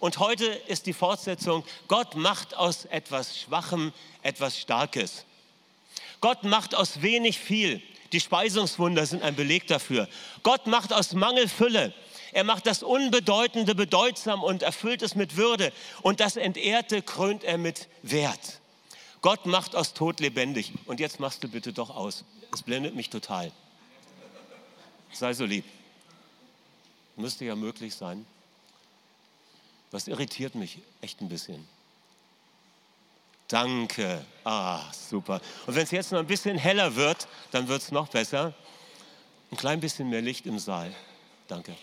Und 0.00 0.18
heute 0.18 0.46
ist 0.46 0.86
die 0.86 0.92
Fortsetzung, 0.92 1.64
Gott 1.86 2.16
macht 2.16 2.56
aus 2.56 2.86
etwas 2.86 3.38
Schwachem 3.38 3.92
etwas 4.22 4.58
Starkes. 4.58 5.24
Gott 6.20 6.42
macht 6.42 6.74
aus 6.74 7.02
wenig 7.02 7.38
viel. 7.38 7.80
Die 8.12 8.20
Speisungswunder 8.20 9.06
sind 9.06 9.22
ein 9.22 9.36
Beleg 9.36 9.68
dafür. 9.68 10.08
Gott 10.42 10.66
macht 10.66 10.92
aus 10.92 11.12
Mangel 11.12 11.48
Fülle. 11.48 11.94
Er 12.32 12.42
macht 12.42 12.66
das 12.66 12.82
Unbedeutende 12.82 13.76
bedeutsam 13.76 14.42
und 14.42 14.62
erfüllt 14.62 15.02
es 15.02 15.14
mit 15.14 15.36
Würde. 15.36 15.72
Und 16.02 16.18
das 16.18 16.36
Entehrte 16.36 17.02
krönt 17.02 17.44
er 17.44 17.58
mit 17.58 17.88
Wert. 18.02 18.60
Gott 19.20 19.46
macht 19.46 19.76
aus 19.76 19.94
Tod 19.94 20.18
lebendig. 20.18 20.72
Und 20.86 20.98
jetzt 20.98 21.20
machst 21.20 21.44
du 21.44 21.48
bitte 21.48 21.72
doch 21.72 21.90
aus. 21.90 22.24
Es 22.52 22.62
blendet 22.62 22.96
mich 22.96 23.08
total. 23.08 23.52
Sei 25.12 25.32
so 25.32 25.44
lieb. 25.44 25.64
Müsste 27.16 27.44
ja 27.44 27.54
möglich 27.54 27.94
sein. 27.94 28.26
Das 29.90 30.08
irritiert 30.08 30.54
mich 30.54 30.78
echt 31.02 31.20
ein 31.20 31.28
bisschen. 31.28 31.68
Danke. 33.48 34.24
Ah, 34.44 34.90
super. 34.92 35.40
Und 35.66 35.74
wenn 35.74 35.82
es 35.82 35.90
jetzt 35.90 36.10
noch 36.10 36.20
ein 36.20 36.26
bisschen 36.26 36.56
heller 36.56 36.96
wird, 36.96 37.28
dann 37.50 37.68
wird 37.68 37.82
es 37.82 37.92
noch 37.92 38.08
besser. 38.08 38.54
Ein 39.50 39.58
klein 39.58 39.80
bisschen 39.80 40.08
mehr 40.08 40.22
Licht 40.22 40.46
im 40.46 40.58
Saal. 40.58 40.94
Danke. 41.48 41.76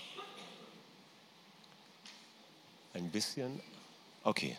Ein 2.95 3.11
bisschen. 3.11 3.61
Okay. 4.23 4.57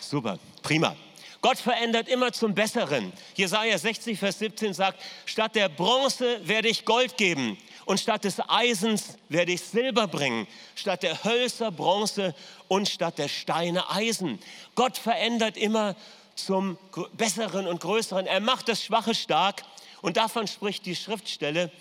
Super. 0.00 0.38
Prima. 0.62 0.96
Gott 1.42 1.58
verändert 1.58 2.08
immer 2.08 2.32
zum 2.32 2.54
Besseren. 2.54 3.12
Jesaja 3.34 3.76
60, 3.76 4.18
Vers 4.18 4.38
17 4.38 4.72
sagt: 4.72 5.02
Statt 5.26 5.54
der 5.54 5.68
Bronze 5.68 6.40
werde 6.48 6.68
ich 6.68 6.86
Gold 6.86 7.18
geben 7.18 7.58
und 7.88 7.98
statt 7.98 8.24
des 8.24 8.38
Eisens 8.48 9.16
werde 9.30 9.52
ich 9.52 9.62
Silber 9.62 10.08
bringen, 10.08 10.46
statt 10.74 11.02
der 11.02 11.24
Hölzer 11.24 11.70
Bronze 11.70 12.34
und 12.68 12.86
statt 12.86 13.16
der 13.16 13.28
Steine 13.28 13.88
Eisen. 13.88 14.38
Gott 14.74 14.98
verändert 14.98 15.56
immer 15.56 15.96
zum 16.34 16.76
Besseren 17.14 17.66
und 17.66 17.80
Größeren. 17.80 18.26
Er 18.26 18.40
macht 18.40 18.68
das 18.68 18.84
Schwache 18.84 19.14
stark 19.14 19.62
und 20.02 20.18
davon 20.18 20.46
spricht 20.46 20.84
die 20.84 20.94
Schriftstelle, 20.94 21.72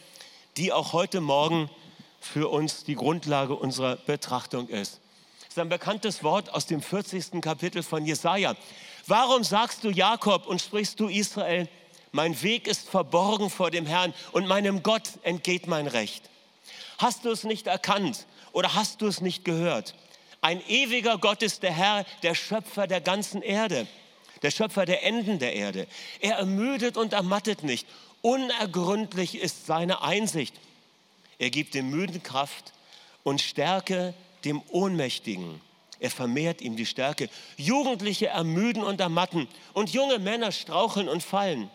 die 0.55 0.71
auch 0.71 0.93
heute 0.93 1.19
Morgen 1.19 1.69
für 2.21 2.47
uns 2.47 2.85
die 2.85 2.95
Grundlage 2.95 3.55
unserer 3.55 3.97
Betrachtung 3.97 4.69
ist. 4.69 5.01
Das 5.41 5.49
ist 5.49 5.59
ein 5.59 5.67
bekanntes 5.67 6.23
Wort 6.23 6.53
aus 6.53 6.67
dem 6.67 6.81
40. 6.81 7.41
Kapitel 7.41 7.83
von 7.83 8.05
Jesaja. 8.05 8.55
Warum 9.07 9.43
sagst 9.43 9.83
du 9.83 9.89
Jakob 9.89 10.47
und 10.47 10.61
sprichst 10.61 11.01
du 11.01 11.09
Israel? 11.09 11.67
Mein 12.11 12.41
Weg 12.41 12.67
ist 12.67 12.89
verborgen 12.89 13.49
vor 13.49 13.71
dem 13.71 13.85
Herrn 13.85 14.13
und 14.31 14.47
meinem 14.47 14.83
Gott 14.83 15.09
entgeht 15.23 15.67
mein 15.67 15.87
Recht. 15.87 16.29
Hast 16.97 17.25
du 17.25 17.31
es 17.31 17.43
nicht 17.43 17.67
erkannt 17.67 18.25
oder 18.53 18.73
hast 18.73 19.01
du 19.01 19.07
es 19.07 19.21
nicht 19.21 19.45
gehört? 19.45 19.93
Ein 20.41 20.61
ewiger 20.67 21.17
Gott 21.17 21.43
ist 21.43 21.63
der 21.63 21.73
Herr, 21.73 22.05
der 22.23 22.35
Schöpfer 22.35 22.87
der 22.87 23.01
ganzen 23.01 23.41
Erde, 23.41 23.87
der 24.41 24.51
Schöpfer 24.51 24.85
der 24.85 25.03
Enden 25.03 25.39
der 25.39 25.53
Erde. 25.53 25.87
Er 26.21 26.37
ermüdet 26.37 26.95
und 26.95 27.13
ermattet 27.13 27.63
nicht. 27.63 27.87
Unergründlich 28.21 29.37
ist 29.37 29.65
seine 29.65 30.01
Einsicht. 30.01 30.55
Er 31.39 31.49
gibt 31.49 31.73
dem 31.73 31.89
Müden 31.89 32.23
Kraft 32.23 32.73
und 33.23 33.41
Stärke 33.41 34.13
dem 34.45 34.61
Ohnmächtigen. 34.69 35.61
Er 35.99 36.11
vermehrt 36.11 36.61
ihm 36.61 36.75
die 36.75 36.85
Stärke. 36.85 37.29
Jugendliche 37.57 38.27
ermüden 38.27 38.83
und 38.83 39.01
ermatten 39.01 39.47
und 39.73 39.91
junge 39.91 40.19
Männer 40.19 40.51
straucheln 40.51 41.09
und 41.09 41.23
fallen 41.23 41.69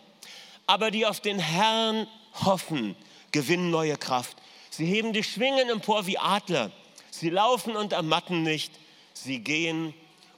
aber 0.65 0.91
die 0.91 1.05
auf 1.05 1.19
den 1.19 1.39
Herrn 1.39 2.07
hoffen, 2.45 2.95
gewinnen 3.31 3.69
neue 3.69 3.97
Kraft. 3.97 4.37
Sie 4.69 4.85
heben 4.85 5.13
die 5.13 5.23
Schwingen 5.23 5.69
empor 5.69 6.07
wie 6.07 6.17
Adler. 6.17 6.71
Sie 7.11 7.29
laufen 7.29 7.75
und 7.75 7.93
ermatten 7.93 8.43
nicht. 8.43 8.71
Sie 9.13 9.39
gehen 9.39 9.93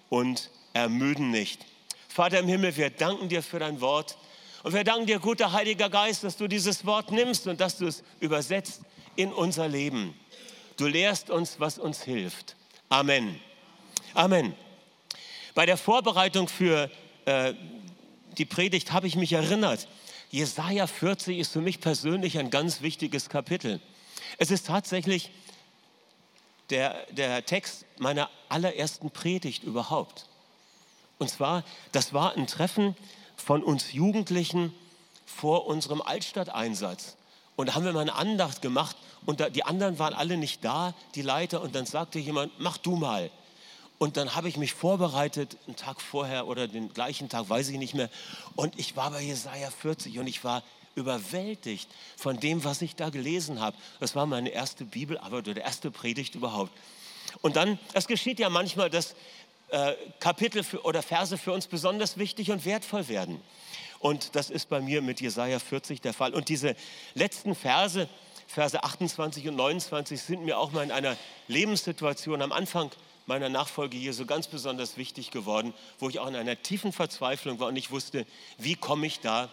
und 0.10 0.50
ermüden 0.74 1.32
nicht. 1.32 1.66
Vater 2.08 2.40
im 2.40 2.48
Himmel, 2.48 2.76
wir 2.76 2.90
danken 2.90 3.30
dir 3.30 3.42
für 3.42 3.60
dein 3.60 3.82
Wort. 3.82 4.18
Und 4.64 4.74
wir 4.74 4.84
danken 4.84 5.06
dir, 5.06 5.20
guter 5.20 5.52
Heiliger 5.52 5.90
Geist, 5.90 6.24
dass 6.24 6.38
du 6.38 6.48
dieses 6.48 6.86
Wort 6.86 7.12
nimmst 7.12 7.48
und 7.48 7.62
dass 7.62 7.78
du 7.78 7.88
es 7.88 8.04
übersetzt 8.20 8.82
in 9.16 9.32
unser 9.32 9.68
Leben. 9.68 10.14
Du 10.78 10.88
lehrst 10.88 11.30
uns, 11.30 11.60
was 11.60 11.78
uns 11.78 12.02
hilft. 12.02 12.56
Amen. 12.90 13.40
Amen. 14.14 14.54
Bei 15.54 15.66
der 15.66 15.78
Vorbereitung 15.78 16.48
für 16.48 16.90
äh, 17.26 17.54
die 18.38 18.46
Predigt 18.46 18.92
habe 18.92 19.08
ich 19.08 19.16
mich 19.16 19.34
erinnert, 19.34 19.88
Jesaja 20.36 20.86
40 20.86 21.40
ist 21.40 21.54
für 21.54 21.62
mich 21.62 21.80
persönlich 21.80 22.38
ein 22.38 22.50
ganz 22.50 22.82
wichtiges 22.82 23.30
Kapitel. 23.30 23.80
Es 24.38 24.52
ist 24.52 24.68
tatsächlich 24.68 25.32
der, 26.70 27.06
der 27.12 27.46
Text 27.46 27.86
meiner 28.00 28.30
allerersten 28.50 29.12
Predigt 29.12 29.64
überhaupt. 29.64 30.28
Und 31.20 31.30
zwar, 31.30 31.64
das 31.94 32.12
war 32.12 32.36
ein 32.36 32.48
Treffen 32.48 32.98
von 33.38 33.64
uns 33.64 33.94
Jugendlichen 33.94 34.74
vor 35.26 35.68
unserem 35.68 36.02
Altstadteinsatz. 36.02 37.16
Und 37.56 37.68
da 37.68 37.76
haben 37.76 37.86
wir 37.86 37.94
mal 37.94 38.02
eine 38.02 38.16
Andacht 38.16 38.62
gemacht 38.62 38.98
und 39.26 39.40
da, 39.40 39.50
die 39.50 39.64
anderen 39.64 40.00
waren 40.00 40.14
alle 40.14 40.36
nicht 40.36 40.66
da, 40.66 40.94
die 41.16 41.22
Leiter. 41.22 41.62
Und 41.62 41.76
dann 41.76 41.86
sagte 41.86 42.20
jemand, 42.20 42.52
mach 42.60 42.76
du 42.78 42.98
mal. 42.98 43.32
Und 43.98 44.18
dann 44.18 44.36
habe 44.36 44.50
ich 44.50 44.58
mich 44.58 44.74
vorbereitet, 44.74 45.58
einen 45.68 45.76
Tag 45.76 46.02
vorher 46.02 46.48
oder 46.48 46.68
den 46.68 46.94
gleichen 46.94 47.30
Tag, 47.30 47.50
weiß 47.50 47.70
ich 47.70 47.78
nicht 47.78 47.94
mehr. 47.94 48.10
Und 48.56 48.78
ich 48.78 48.96
war 48.96 49.12
bei 49.12 49.22
Jesaja 49.22 49.70
40 49.72 50.20
und 50.20 50.28
ich 50.28 50.44
war 50.44 50.64
überwältigt 50.96 51.90
von 52.18 52.40
dem, 52.40 52.64
was 52.64 52.82
ich 52.82 52.96
da 52.96 53.10
gelesen 53.10 53.60
habe. 53.60 53.78
Das 54.00 54.16
war 54.16 54.26
meine 54.26 54.50
erste 54.50 54.86
Bibelarbeit 54.86 55.48
oder 55.48 55.62
erste 55.62 55.92
Predigt 55.92 56.36
überhaupt. 56.36 56.72
Und 57.42 57.56
dann, 57.56 57.80
es 57.94 58.08
geschieht 58.08 58.40
ja 58.40 58.50
manchmal, 58.50 58.90
dass 58.90 59.16
äh, 59.70 59.94
Kapitel 60.20 60.64
für, 60.64 60.84
oder 60.84 61.02
Verse 61.02 61.38
für 61.38 61.52
uns 61.52 61.68
besonders 61.68 62.18
wichtig 62.18 62.52
und 62.52 62.66
wertvoll 62.66 63.08
werden. 63.08 63.42
Und 64.00 64.36
das 64.36 64.50
ist 64.50 64.70
bei 64.70 64.82
mir 64.82 65.02
mit 65.02 65.22
Jesaja 65.22 65.60
40 65.60 66.02
der 66.02 66.14
Fall. 66.14 66.34
Und 66.34 66.50
diese 66.50 66.76
letzten 67.14 67.56
Verse, 67.56 68.08
Verse 68.48 68.84
28 68.84 69.48
und 69.48 69.56
29, 69.56 70.22
sind 70.22 70.46
mir 70.46 70.60
auch 70.60 70.72
mal 70.72 70.84
in 70.84 70.92
einer 70.92 71.18
Lebenssituation 71.48 72.42
am 72.42 72.52
Anfang 72.52 72.92
meiner 73.26 73.50
Nachfolge 73.50 73.98
hier 73.98 74.14
so 74.14 74.26
ganz 74.26 74.48
besonders 74.48 74.98
wichtig 74.98 75.32
geworden, 75.32 75.74
wo 76.00 76.10
ich 76.10 76.20
auch 76.20 76.28
in 76.28 76.36
einer 76.36 76.62
tiefen 76.62 76.92
Verzweiflung 76.92 77.60
war 77.60 77.68
und 77.68 77.76
ich 77.76 77.92
wusste, 77.92 78.26
wie 78.58 78.76
komme 78.76 79.08
ich 79.08 79.20
da 79.20 79.50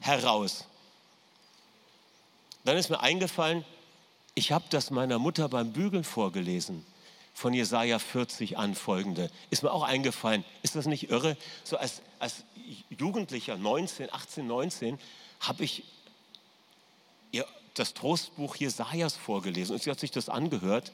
heraus. 0.00 0.66
Dann 2.64 2.76
ist 2.76 2.90
mir 2.90 3.00
eingefallen, 3.00 3.64
ich 4.34 4.52
habe 4.52 4.64
das 4.70 4.90
meiner 4.90 5.18
Mutter 5.18 5.48
beim 5.48 5.72
Bügeln 5.72 6.04
vorgelesen, 6.04 6.84
von 7.32 7.52
Jesaja 7.52 7.98
40 7.98 8.58
an 8.58 8.74
folgende. 8.74 9.30
Ist 9.50 9.62
mir 9.62 9.70
auch 9.70 9.82
eingefallen. 9.82 10.44
Ist 10.62 10.74
das 10.74 10.86
nicht 10.86 11.10
irre? 11.10 11.36
So 11.64 11.76
als, 11.76 12.00
als 12.18 12.44
Jugendlicher, 12.90 13.56
19, 13.56 14.12
18, 14.12 14.46
19, 14.46 14.98
habe 15.40 15.64
ich 15.64 15.84
ihr 17.32 17.46
das 17.74 17.92
Trostbuch 17.94 18.56
Jesajas 18.56 19.16
vorgelesen 19.16 19.74
und 19.74 19.82
sie 19.82 19.90
hat 19.90 20.00
sich 20.00 20.10
das 20.10 20.28
angehört 20.28 20.92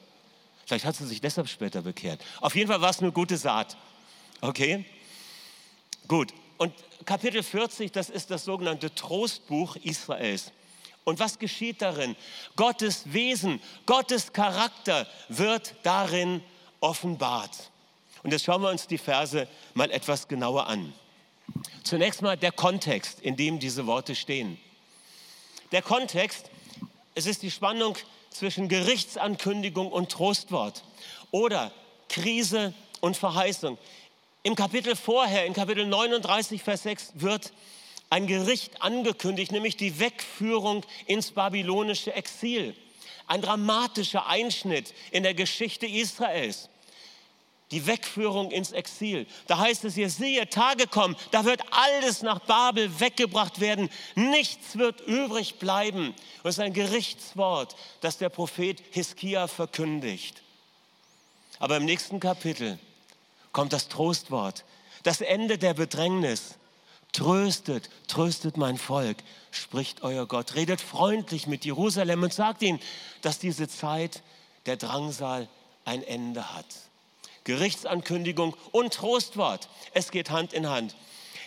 Vielleicht 0.65 0.85
hat 0.85 0.95
sie 0.95 1.05
sich 1.05 1.21
deshalb 1.21 1.49
später 1.49 1.81
bekehrt. 1.81 2.21
Auf 2.41 2.55
jeden 2.55 2.69
Fall 2.69 2.81
war 2.81 2.89
es 2.89 2.99
eine 2.99 3.11
gute 3.11 3.37
Saat. 3.37 3.77
Okay? 4.41 4.85
Gut. 6.07 6.33
Und 6.57 6.73
Kapitel 7.05 7.43
40, 7.43 7.91
das 7.91 8.09
ist 8.09 8.31
das 8.31 8.45
sogenannte 8.45 8.93
Trostbuch 8.93 9.75
Israels. 9.77 10.51
Und 11.03 11.19
was 11.19 11.37
geschieht 11.37 11.81
darin? 11.81 12.15
Gottes 12.55 13.11
Wesen, 13.11 13.61
Gottes 13.85 14.31
Charakter 14.31 15.07
wird 15.27 15.75
darin 15.83 16.41
offenbart. 16.79 17.71
Und 18.23 18.31
jetzt 18.31 18.45
schauen 18.45 18.61
wir 18.61 18.69
uns 18.69 18.87
die 18.87 18.97
Verse 18.97 19.47
mal 19.73 19.91
etwas 19.91 20.27
genauer 20.27 20.67
an. 20.67 20.93
Zunächst 21.83 22.21
mal 22.21 22.37
der 22.37 22.53
Kontext, 22.53 23.19
in 23.19 23.35
dem 23.35 23.59
diese 23.59 23.85
Worte 23.85 24.15
stehen. 24.15 24.57
Der 25.73 25.81
Kontext, 25.81 26.49
es 27.15 27.25
ist 27.25 27.41
die 27.41 27.51
Spannung 27.51 27.97
zwischen 28.33 28.67
Gerichtsankündigung 28.67 29.91
und 29.91 30.11
Trostwort 30.11 30.83
oder 31.31 31.71
Krise 32.09 32.73
und 33.01 33.17
Verheißung. 33.17 33.77
Im 34.43 34.55
Kapitel 34.55 34.95
vorher, 34.95 35.45
in 35.45 35.53
Kapitel 35.53 35.85
39, 35.85 36.61
Vers 36.61 36.83
6, 36.83 37.13
wird 37.15 37.53
ein 38.09 38.27
Gericht 38.27 38.81
angekündigt, 38.81 39.51
nämlich 39.51 39.77
die 39.77 39.99
Wegführung 39.99 40.85
ins 41.07 41.31
babylonische 41.31 42.13
Exil. 42.13 42.75
ein 43.27 43.41
dramatischer 43.41 44.27
Einschnitt 44.27 44.93
in 45.11 45.23
der 45.23 45.33
Geschichte 45.33 45.85
Israels. 45.85 46.69
Die 47.71 47.87
Wegführung 47.87 48.51
ins 48.51 48.71
Exil. 48.71 49.25
Da 49.47 49.57
heißt 49.57 49.83
es, 49.85 49.97
ihr 49.97 50.09
sehe, 50.09 50.47
Tage 50.49 50.85
kommen, 50.85 51.15
da 51.31 51.45
wird 51.45 51.61
alles 51.71 52.21
nach 52.21 52.39
Babel 52.39 52.99
weggebracht 52.99 53.59
werden. 53.59 53.89
Nichts 54.15 54.77
wird 54.77 55.01
übrig 55.01 55.55
bleiben. 55.59 56.09
Und 56.43 56.49
es 56.49 56.57
ist 56.57 56.59
ein 56.59 56.73
Gerichtswort, 56.73 57.75
das 58.01 58.17
der 58.17 58.29
Prophet 58.29 58.81
Hiskia 58.91 59.47
verkündigt. 59.47 60.43
Aber 61.59 61.77
im 61.77 61.85
nächsten 61.85 62.19
Kapitel 62.19 62.77
kommt 63.53 63.73
das 63.73 63.87
Trostwort, 63.87 64.65
das 65.03 65.21
Ende 65.21 65.57
der 65.57 65.73
Bedrängnis. 65.73 66.55
Tröstet, 67.13 67.89
tröstet 68.07 68.57
mein 68.57 68.77
Volk, 68.79 69.17
spricht 69.51 70.01
euer 70.01 70.25
Gott. 70.25 70.55
Redet 70.55 70.81
freundlich 70.81 71.45
mit 71.45 71.63
Jerusalem 71.63 72.23
und 72.23 72.33
sagt 72.33 72.63
ihnen, 72.63 72.79
dass 73.21 73.37
diese 73.37 73.67
Zeit 73.67 74.23
der 74.65 74.77
Drangsal 74.77 75.47
ein 75.85 76.03
Ende 76.03 76.55
hat. 76.55 76.65
Gerichtsankündigung 77.43 78.55
und 78.71 78.93
Trostwort. 78.93 79.69
Es 79.93 80.11
geht 80.11 80.29
Hand 80.29 80.53
in 80.53 80.69
Hand. 80.69 80.95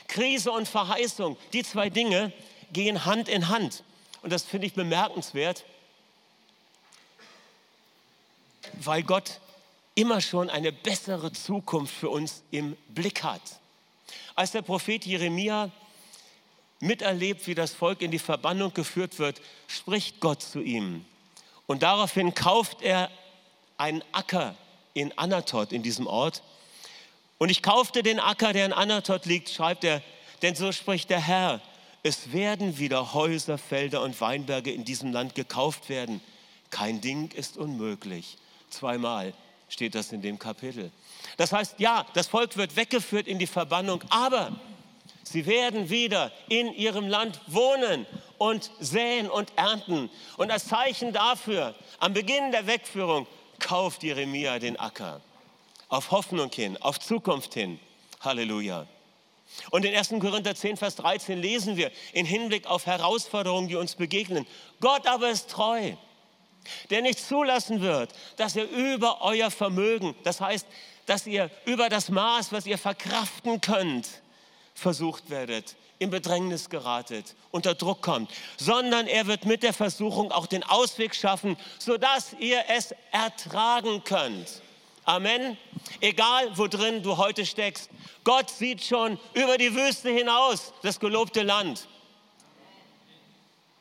Krise 0.09 0.53
und 0.53 0.69
Verheißung, 0.69 1.37
die 1.53 1.63
zwei 1.63 1.91
Dinge 1.91 2.33
gehen 2.73 3.05
Hand 3.05 3.29
in 3.29 3.49
Hand. 3.49 3.83
Und 4.23 4.33
das 4.33 4.45
finde 4.45 4.67
ich 4.67 4.75
bemerkenswert, 4.75 5.65
weil 8.75 9.03
Gott 9.03 9.41
immer 9.95 10.21
schon 10.21 10.51
eine 10.51 10.73
bessere 10.73 11.33
Zukunft 11.33 11.95
für 11.95 12.11
uns 12.11 12.43
im 12.51 12.77
Blick 12.89 13.23
hat. 13.23 13.41
Als 14.35 14.51
der 14.51 14.63
Prophet 14.63 15.05
Jeremia 15.05 15.71
miterlebt, 16.81 17.47
wie 17.47 17.55
das 17.55 17.73
Volk 17.73 18.03
in 18.03 18.11
die 18.11 18.19
Verbannung 18.19 18.75
geführt 18.75 19.19
wird, 19.19 19.41
spricht 19.67 20.21
Gott 20.21 20.43
zu 20.43 20.61
ihm. 20.61 21.05
Und 21.67 21.83
daraufhin 21.83 22.35
kauft 22.35 22.83
er 22.83 23.11
einen 23.79 24.05
Acker 24.13 24.55
in 24.97 25.17
Anatot, 25.19 25.73
in 25.73 25.83
diesem 25.83 26.07
Ort. 26.07 26.43
Und 27.39 27.51
ich 27.51 27.63
kaufte 27.63 28.03
den 28.03 28.19
Acker, 28.19 28.53
der 28.55 28.65
in 28.65 28.73
Anatot 28.73 29.27
liegt, 29.27 29.51
schreibt 29.51 29.85
er, 29.85 30.03
denn 30.43 30.55
so 30.55 30.73
spricht 30.73 31.11
der 31.11 31.21
Herr, 31.21 31.61
es 32.03 32.33
werden 32.33 32.79
wieder 32.79 33.13
Häuser, 33.13 33.59
Felder 33.59 34.03
und 34.03 34.19
Weinberge 34.21 34.73
in 34.73 34.85
diesem 34.85 35.13
Land 35.13 35.35
gekauft 35.35 35.89
werden. 35.89 36.23
Kein 36.71 37.01
Ding 37.01 37.31
ist 37.33 37.57
unmöglich. 37.57 38.39
Zweimal 38.71 39.35
steht 39.69 39.95
das 39.95 40.13
in 40.13 40.23
dem 40.23 40.39
Kapitel. 40.39 40.91
Das 41.37 41.53
heißt, 41.53 41.75
ja, 41.79 42.07
das 42.15 42.29
Volk 42.29 42.57
wird 42.57 42.77
weggeführt 42.77 43.27
in 43.27 43.39
die 43.39 43.47
Verbannung, 43.47 44.03
aber 44.09 44.59
sie 45.25 45.45
werden 45.45 45.91
wieder 45.91 46.33
in 46.49 46.73
ihrem 46.73 47.09
Land 47.09 47.41
wohnen 47.49 48.07
und 48.39 48.71
säen 48.81 49.29
und 49.29 49.53
ernten. 49.57 50.09
Und 50.37 50.51
als 50.51 50.69
Zeichen 50.69 51.13
dafür, 51.13 51.75
am 51.99 52.15
Beginn 52.15 52.53
der 52.53 52.67
Wegführung, 52.67 53.27
kauft 53.67 54.03
Jeremia 54.03 54.59
den 54.59 54.79
Acker. 54.79 55.21
Auf 55.89 56.11
Hoffnung 56.13 56.51
hin, 56.53 56.77
auf 56.77 57.01
Zukunft 57.01 57.55
hin. 57.55 57.81
Halleluja. 58.21 58.87
Und 59.71 59.85
in 59.85 59.95
1. 59.95 60.15
Korinther 60.21 60.55
10, 60.55 60.77
Vers 60.77 60.97
13 60.97 61.39
lesen 61.39 61.77
wir 61.77 61.91
in 62.13 62.27
Hinblick 62.27 62.67
auf 62.67 62.87
Herausforderungen, 62.87 63.69
die 63.69 63.77
uns 63.77 63.95
begegnen. 63.95 64.47
Gott 64.81 65.07
aber 65.07 65.31
ist 65.31 65.51
treu 65.51 65.95
der 66.91 67.03
nicht 67.03 67.19
zulassen 67.19 67.81
wird, 67.81 68.13
dass 68.37 68.57
ihr 68.57 68.69
über 68.69 69.23
euer 69.23 69.51
Vermögen, 69.51 70.15
das 70.25 70.41
heißt, 70.41 70.67
dass 71.07 71.27
ihr 71.27 71.51
über 71.65 71.89
das 71.89 72.09
Maß, 72.09 72.53
was 72.53 72.67
ihr 72.67 72.79
verkraften 72.79 73.61
könnt, 73.61 74.09
versucht 74.77 75.31
werdet, 75.31 75.75
in 75.99 76.11
Bedrängnis 76.11 76.69
geratet, 76.69 77.35
unter 77.51 77.75
Druck 77.75 78.03
kommt, 78.03 78.31
sondern 78.59 79.07
er 79.07 79.27
wird 79.27 79.47
mit 79.47 79.63
der 79.63 79.73
Versuchung 79.73 80.31
auch 80.31 80.47
den 80.47 80.63
Ausweg 80.63 81.15
schaffen, 81.15 81.57
sodass 81.79 82.35
ihr 82.39 82.63
es 82.69 82.95
ertragen 83.11 84.05
könnt. 84.05 84.63
Amen. 85.05 85.57
Egal, 86.01 86.51
wo 86.57 86.67
drin 86.67 87.03
du 87.03 87.17
heute 87.17 87.47
steckst, 87.47 87.89
Gott 88.25 88.51
sieht 88.51 88.85
schon 88.85 89.19
über 89.35 89.57
die 89.57 89.75
Wüste 89.75 90.11
hinaus, 90.11 90.73
das 90.83 91.01
gelobte 91.01 91.43
Land. 91.43 91.89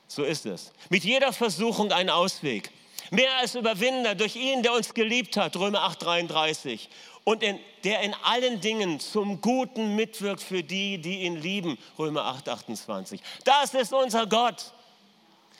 So 0.07 0.23
ist 0.23 0.45
es. 0.45 0.71
Mit 0.89 1.03
jeder 1.03 1.33
Versuchung 1.33 1.91
ein 1.91 2.09
Ausweg. 2.09 2.71
Mehr 3.11 3.37
als 3.37 3.55
Überwinder 3.55 4.15
durch 4.15 4.35
ihn, 4.35 4.63
der 4.63 4.73
uns 4.73 4.93
geliebt 4.93 5.35
hat, 5.35 5.57
Römer 5.57 5.83
8, 5.83 6.03
33. 6.03 6.89
Und 7.25 7.43
in, 7.43 7.59
der 7.83 8.01
in 8.01 8.13
allen 8.23 8.61
Dingen 8.61 9.01
zum 9.01 9.41
Guten 9.41 9.97
mitwirkt 9.97 10.41
für 10.41 10.63
die, 10.63 10.99
die 10.99 11.23
ihn 11.23 11.35
lieben, 11.35 11.77
Römer 11.99 12.23
8, 12.25 12.47
28. 12.47 13.21
Das 13.43 13.73
ist 13.73 13.91
unser 13.93 14.27
Gott. 14.27 14.71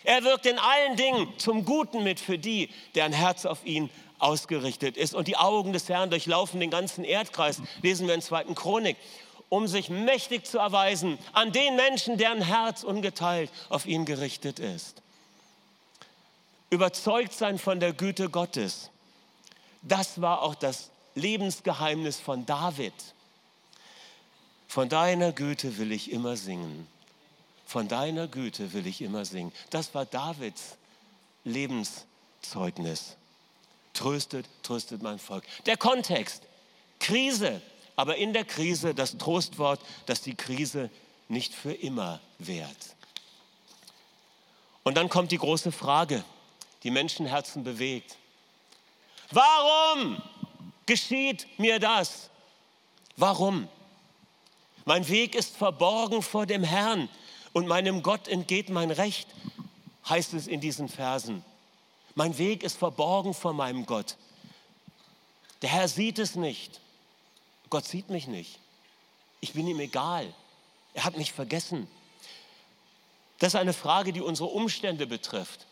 Er 0.05 0.23
wirkt 0.23 0.45
in 0.45 0.57
allen 0.57 0.95
Dingen 0.95 1.27
zum 1.37 1.65
Guten 1.65 2.03
mit 2.03 2.21
für 2.21 2.37
die, 2.37 2.69
deren 2.93 3.11
Herz 3.11 3.45
auf 3.45 3.65
ihn 3.65 3.89
ausgerichtet 4.19 4.95
ist. 4.95 5.13
Und 5.13 5.27
die 5.27 5.35
Augen 5.35 5.73
des 5.73 5.89
Herrn 5.89 6.09
durchlaufen 6.09 6.61
den 6.61 6.69
ganzen 6.69 7.03
Erdkreis, 7.03 7.61
lesen 7.81 8.07
wir 8.07 8.13
in 8.13 8.21
2. 8.21 8.45
Chronik, 8.53 8.95
um 9.49 9.67
sich 9.67 9.89
mächtig 9.89 10.45
zu 10.45 10.59
erweisen 10.59 11.17
an 11.33 11.51
den 11.51 11.75
Menschen, 11.75 12.17
deren 12.17 12.41
Herz 12.41 12.83
ungeteilt 12.83 13.51
auf 13.69 13.85
ihn 13.85 14.05
gerichtet 14.05 14.59
ist 14.59 15.01
überzeugt 16.69 17.33
sein 17.33 17.57
von 17.57 17.79
der 17.79 17.93
Güte 17.93 18.29
Gottes. 18.29 18.89
Das 19.81 20.21
war 20.21 20.41
auch 20.41 20.55
das 20.55 20.89
Lebensgeheimnis 21.15 22.19
von 22.19 22.45
David. 22.45 22.93
Von 24.67 24.89
deiner 24.89 25.31
Güte 25.31 25.77
will 25.77 25.91
ich 25.91 26.11
immer 26.11 26.35
singen. 26.35 26.87
Von 27.65 27.87
deiner 27.87 28.27
Güte 28.27 28.73
will 28.73 28.85
ich 28.85 29.01
immer 29.01 29.25
singen. 29.25 29.51
Das 29.69 29.93
war 29.95 30.05
Davids 30.05 30.77
Lebenszeugnis. 31.45 33.15
Tröstet, 33.93 34.45
tröstet 34.61 35.01
mein 35.01 35.19
Volk. 35.19 35.45
Der 35.65 35.77
Kontext, 35.77 36.43
Krise, 36.99 37.61
aber 37.95 38.17
in 38.17 38.33
der 38.33 38.43
Krise 38.43 38.93
das 38.93 39.17
Trostwort, 39.17 39.79
dass 40.05 40.21
die 40.21 40.35
Krise 40.35 40.89
nicht 41.29 41.53
für 41.53 41.71
immer 41.71 42.19
währt. 42.37 42.95
Und 44.83 44.97
dann 44.97 45.09
kommt 45.09 45.31
die 45.31 45.37
große 45.37 45.71
Frage, 45.71 46.23
die 46.83 46.91
Menschenherzen 46.91 47.63
bewegt. 47.63 48.17
Warum 49.31 50.21
geschieht 50.85 51.47
mir 51.57 51.79
das? 51.79 52.29
Warum? 53.17 53.67
Mein 54.85 55.07
Weg 55.07 55.35
ist 55.35 55.55
verborgen 55.55 56.21
vor 56.21 56.45
dem 56.45 56.63
Herrn 56.63 57.09
und 57.53 57.67
meinem 57.67 58.03
Gott 58.03 58.27
entgeht 58.27 58.69
mein 58.69 58.91
Recht, 58.91 59.27
heißt 60.07 60.33
es 60.33 60.47
in 60.47 60.61
diesen 60.61 60.89
Versen. 60.89 61.43
Mein 62.13 62.37
Weg 62.37 62.63
ist 62.63 62.77
verborgen 62.77 63.33
vor 63.33 63.53
meinem 63.53 63.85
Gott. 63.85 64.15
Der 65.61 65.69
Herr 65.69 65.87
sieht 65.87 66.19
es 66.19 66.35
nicht. 66.35 66.79
Gott 67.69 67.85
sieht 67.85 68.09
mich 68.09 68.27
nicht. 68.27 68.59
Ich 69.41 69.53
bin 69.53 69.67
ihm 69.67 69.79
egal. 69.79 70.33
Er 70.93 71.03
hat 71.03 71.17
mich 71.17 71.33
vergessen. 71.33 71.87
Das 73.39 73.53
ist 73.53 73.59
eine 73.59 73.73
Frage, 73.73 74.13
die 74.13 74.21
unsere 74.21 74.49
Umstände 74.49 75.07
betrifft. 75.07 75.65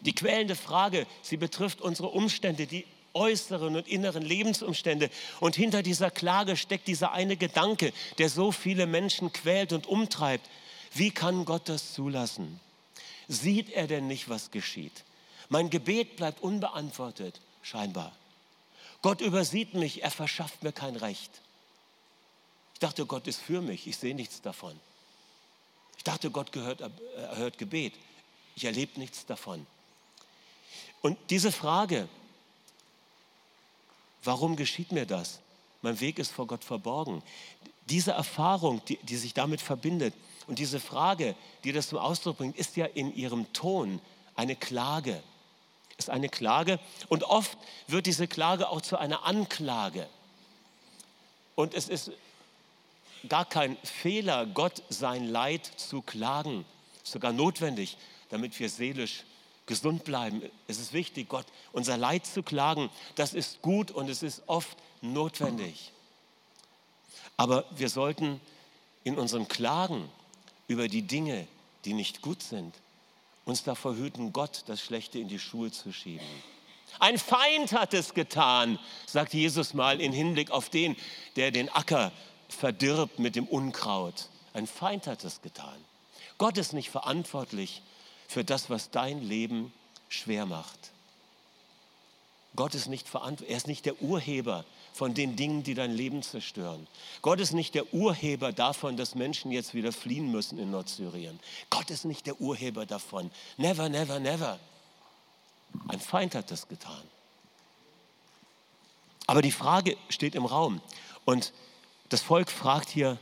Die 0.00 0.14
quälende 0.14 0.54
Frage, 0.54 1.06
sie 1.22 1.36
betrifft 1.36 1.80
unsere 1.80 2.08
Umstände, 2.08 2.66
die 2.66 2.84
äußeren 3.16 3.74
und 3.74 3.88
inneren 3.88 4.22
Lebensumstände. 4.22 5.10
Und 5.40 5.56
hinter 5.56 5.82
dieser 5.82 6.10
Klage 6.10 6.56
steckt 6.56 6.86
dieser 6.86 7.12
eine 7.12 7.36
Gedanke, 7.36 7.92
der 8.18 8.28
so 8.28 8.52
viele 8.52 8.86
Menschen 8.86 9.32
quält 9.32 9.72
und 9.72 9.86
umtreibt. 9.86 10.48
Wie 10.92 11.10
kann 11.10 11.44
Gott 11.44 11.68
das 11.68 11.94
zulassen? 11.94 12.60
Sieht 13.26 13.70
er 13.70 13.86
denn 13.88 14.06
nicht, 14.06 14.28
was 14.28 14.50
geschieht? 14.50 15.02
Mein 15.48 15.70
Gebet 15.70 16.16
bleibt 16.16 16.42
unbeantwortet, 16.42 17.40
scheinbar. 17.62 18.12
Gott 19.02 19.20
übersieht 19.20 19.74
mich, 19.74 20.02
er 20.02 20.10
verschafft 20.10 20.62
mir 20.62 20.72
kein 20.72 20.96
Recht. 20.96 21.30
Ich 22.74 22.80
dachte, 22.80 23.06
Gott 23.06 23.26
ist 23.26 23.40
für 23.40 23.62
mich, 23.62 23.86
ich 23.86 23.96
sehe 23.96 24.14
nichts 24.14 24.42
davon. 24.42 24.78
Ich 25.96 26.04
dachte, 26.04 26.30
Gott 26.30 26.52
gehört, 26.52 26.82
erhört 27.16 27.58
Gebet. 27.58 27.94
Ich 28.54 28.64
erlebe 28.64 28.98
nichts 28.98 29.26
davon. 29.26 29.66
Und 31.02 31.18
diese 31.30 31.52
Frage, 31.52 32.08
warum 34.24 34.56
geschieht 34.56 34.92
mir 34.92 35.06
das? 35.06 35.40
Mein 35.82 36.00
Weg 36.00 36.18
ist 36.18 36.32
vor 36.32 36.46
Gott 36.46 36.64
verborgen. 36.64 37.22
Diese 37.88 38.12
Erfahrung, 38.12 38.82
die, 38.86 38.98
die 38.98 39.16
sich 39.16 39.34
damit 39.34 39.60
verbindet 39.60 40.14
und 40.46 40.58
diese 40.58 40.80
Frage, 40.80 41.34
die 41.64 41.72
das 41.72 41.88
zum 41.88 41.98
Ausdruck 41.98 42.38
bringt, 42.38 42.56
ist 42.56 42.76
ja 42.76 42.86
in 42.86 43.14
ihrem 43.14 43.52
Ton 43.52 44.00
eine 44.34 44.56
Klage. 44.56 45.22
Ist 45.98 46.10
eine 46.10 46.28
Klage 46.28 46.78
und 47.08 47.24
oft 47.24 47.56
wird 47.86 48.06
diese 48.06 48.26
Klage 48.26 48.68
auch 48.68 48.82
zu 48.82 48.98
einer 48.98 49.24
Anklage. 49.24 50.06
Und 51.54 51.72
es 51.72 51.88
ist 51.88 52.10
gar 53.28 53.46
kein 53.46 53.78
Fehler, 53.82 54.44
Gott 54.46 54.82
sein 54.90 55.26
Leid 55.26 55.64
zu 55.76 56.02
klagen, 56.02 56.66
sogar 57.02 57.32
notwendig 57.32 57.96
damit 58.28 58.58
wir 58.58 58.68
seelisch 58.68 59.24
gesund 59.66 60.04
bleiben. 60.04 60.42
Es 60.68 60.78
ist 60.78 60.92
wichtig, 60.92 61.28
Gott 61.28 61.46
unser 61.72 61.96
Leid 61.96 62.26
zu 62.26 62.42
klagen. 62.42 62.90
Das 63.16 63.34
ist 63.34 63.62
gut 63.62 63.90
und 63.90 64.08
es 64.08 64.22
ist 64.22 64.42
oft 64.46 64.76
notwendig. 65.02 65.92
Aber 67.36 67.64
wir 67.76 67.88
sollten 67.88 68.40
in 69.04 69.18
unserem 69.18 69.48
Klagen 69.48 70.08
über 70.68 70.88
die 70.88 71.02
Dinge, 71.02 71.46
die 71.84 71.92
nicht 71.92 72.22
gut 72.22 72.42
sind, 72.42 72.74
uns 73.44 73.62
davor 73.62 73.96
hüten, 73.96 74.32
Gott 74.32 74.64
das 74.66 74.80
Schlechte 74.80 75.18
in 75.18 75.28
die 75.28 75.38
Schuhe 75.38 75.70
zu 75.70 75.92
schieben. 75.92 76.26
Ein 76.98 77.18
Feind 77.18 77.72
hat 77.72 77.94
es 77.94 78.14
getan, 78.14 78.78
sagt 79.06 79.34
Jesus 79.34 79.74
mal 79.74 80.00
in 80.00 80.12
Hinblick 80.12 80.50
auf 80.50 80.70
den, 80.70 80.96
der 81.36 81.50
den 81.50 81.68
Acker 81.68 82.10
verdirbt 82.48 83.18
mit 83.18 83.36
dem 83.36 83.46
Unkraut. 83.46 84.28
Ein 84.54 84.66
Feind 84.66 85.06
hat 85.06 85.22
es 85.24 85.42
getan. 85.42 85.76
Gott 86.38 86.56
ist 86.58 86.72
nicht 86.72 86.90
verantwortlich 86.90 87.82
für 88.28 88.44
das, 88.44 88.70
was 88.70 88.90
dein 88.90 89.22
Leben 89.22 89.72
schwer 90.08 90.46
macht. 90.46 90.90
Gott 92.54 92.74
ist 92.74 92.86
nicht 92.88 93.08
verantwortlich, 93.08 93.50
er 93.50 93.56
ist 93.58 93.66
nicht 93.66 93.84
der 93.84 94.00
Urheber 94.00 94.64
von 94.94 95.12
den 95.12 95.36
Dingen, 95.36 95.62
die 95.62 95.74
dein 95.74 95.92
Leben 95.92 96.22
zerstören. 96.22 96.86
Gott 97.20 97.38
ist 97.38 97.52
nicht 97.52 97.74
der 97.74 97.92
Urheber 97.92 98.52
davon, 98.52 98.96
dass 98.96 99.14
Menschen 99.14 99.52
jetzt 99.52 99.74
wieder 99.74 99.92
fliehen 99.92 100.32
müssen 100.32 100.58
in 100.58 100.70
Nordsyrien. 100.70 101.38
Gott 101.68 101.90
ist 101.90 102.06
nicht 102.06 102.26
der 102.26 102.40
Urheber 102.40 102.86
davon. 102.86 103.30
Never, 103.58 103.90
never, 103.90 104.18
never. 104.18 104.58
Ein 105.88 106.00
Feind 106.00 106.34
hat 106.34 106.50
das 106.50 106.66
getan. 106.66 107.02
Aber 109.26 109.42
die 109.42 109.52
Frage 109.52 109.96
steht 110.08 110.34
im 110.34 110.46
Raum. 110.46 110.80
Und 111.26 111.52
das 112.08 112.22
Volk 112.22 112.50
fragt 112.50 112.88
hier, 112.88 113.18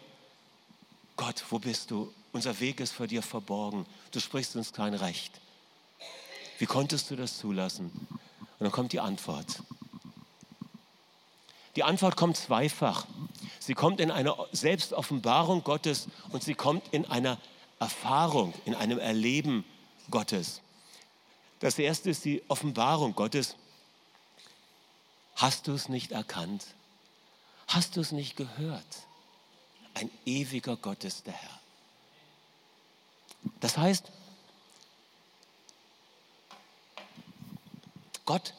Gott, 1.17 1.45
wo 1.51 1.59
bist 1.59 1.91
du? 1.91 2.13
Unser 2.35 2.59
Weg 2.59 2.81
ist 2.81 2.93
vor 2.93 3.07
dir 3.07 3.23
verborgen. 3.23 3.87
Du 4.11 4.19
sprichst 4.19 4.57
uns 4.57 4.73
kein 4.73 4.93
Recht. 4.95 5.41
Wie 6.59 6.67
konntest 6.67 7.09
du 7.11 7.15
das 7.15 7.39
zulassen? 7.39 7.93
Und 8.11 8.59
dann 8.59 8.73
kommt 8.73 8.93
die 8.93 8.99
Antwort. 8.99 9.63
Die 11.77 11.85
Antwort 11.85 12.17
kommt 12.17 12.37
zweifach. 12.37 13.07
Sie 13.61 13.75
kommt 13.75 14.01
in 14.01 14.11
einer 14.11 14.37
Selbstoffenbarung 14.51 15.63
Gottes 15.63 16.09
und 16.31 16.43
sie 16.43 16.55
kommt 16.55 16.93
in 16.93 17.07
einer 17.07 17.39
Erfahrung, 17.79 18.53
in 18.65 18.75
einem 18.75 18.99
Erleben 18.99 19.65
Gottes. 20.11 20.61
Das 21.61 21.79
erste 21.79 22.11
ist 22.11 22.25
die 22.25 22.43
Offenbarung 22.49 23.15
Gottes. 23.15 23.55
Hast 25.37 25.69
du 25.69 25.73
es 25.73 25.89
nicht 25.89 26.11
erkannt? 26.11 26.67
Hast 27.69 27.95
du 27.95 28.01
es 28.01 28.11
nicht 28.11 28.37
gehört? 28.37 29.07
Ein 29.95 30.11
ewiger 30.27 30.77
Gott 30.77 31.05
ist 31.05 31.29
der 31.29 31.35
Herr. 31.35 31.64
Das 33.61 33.77
heißt, 33.79 34.05
Gott 38.25 38.55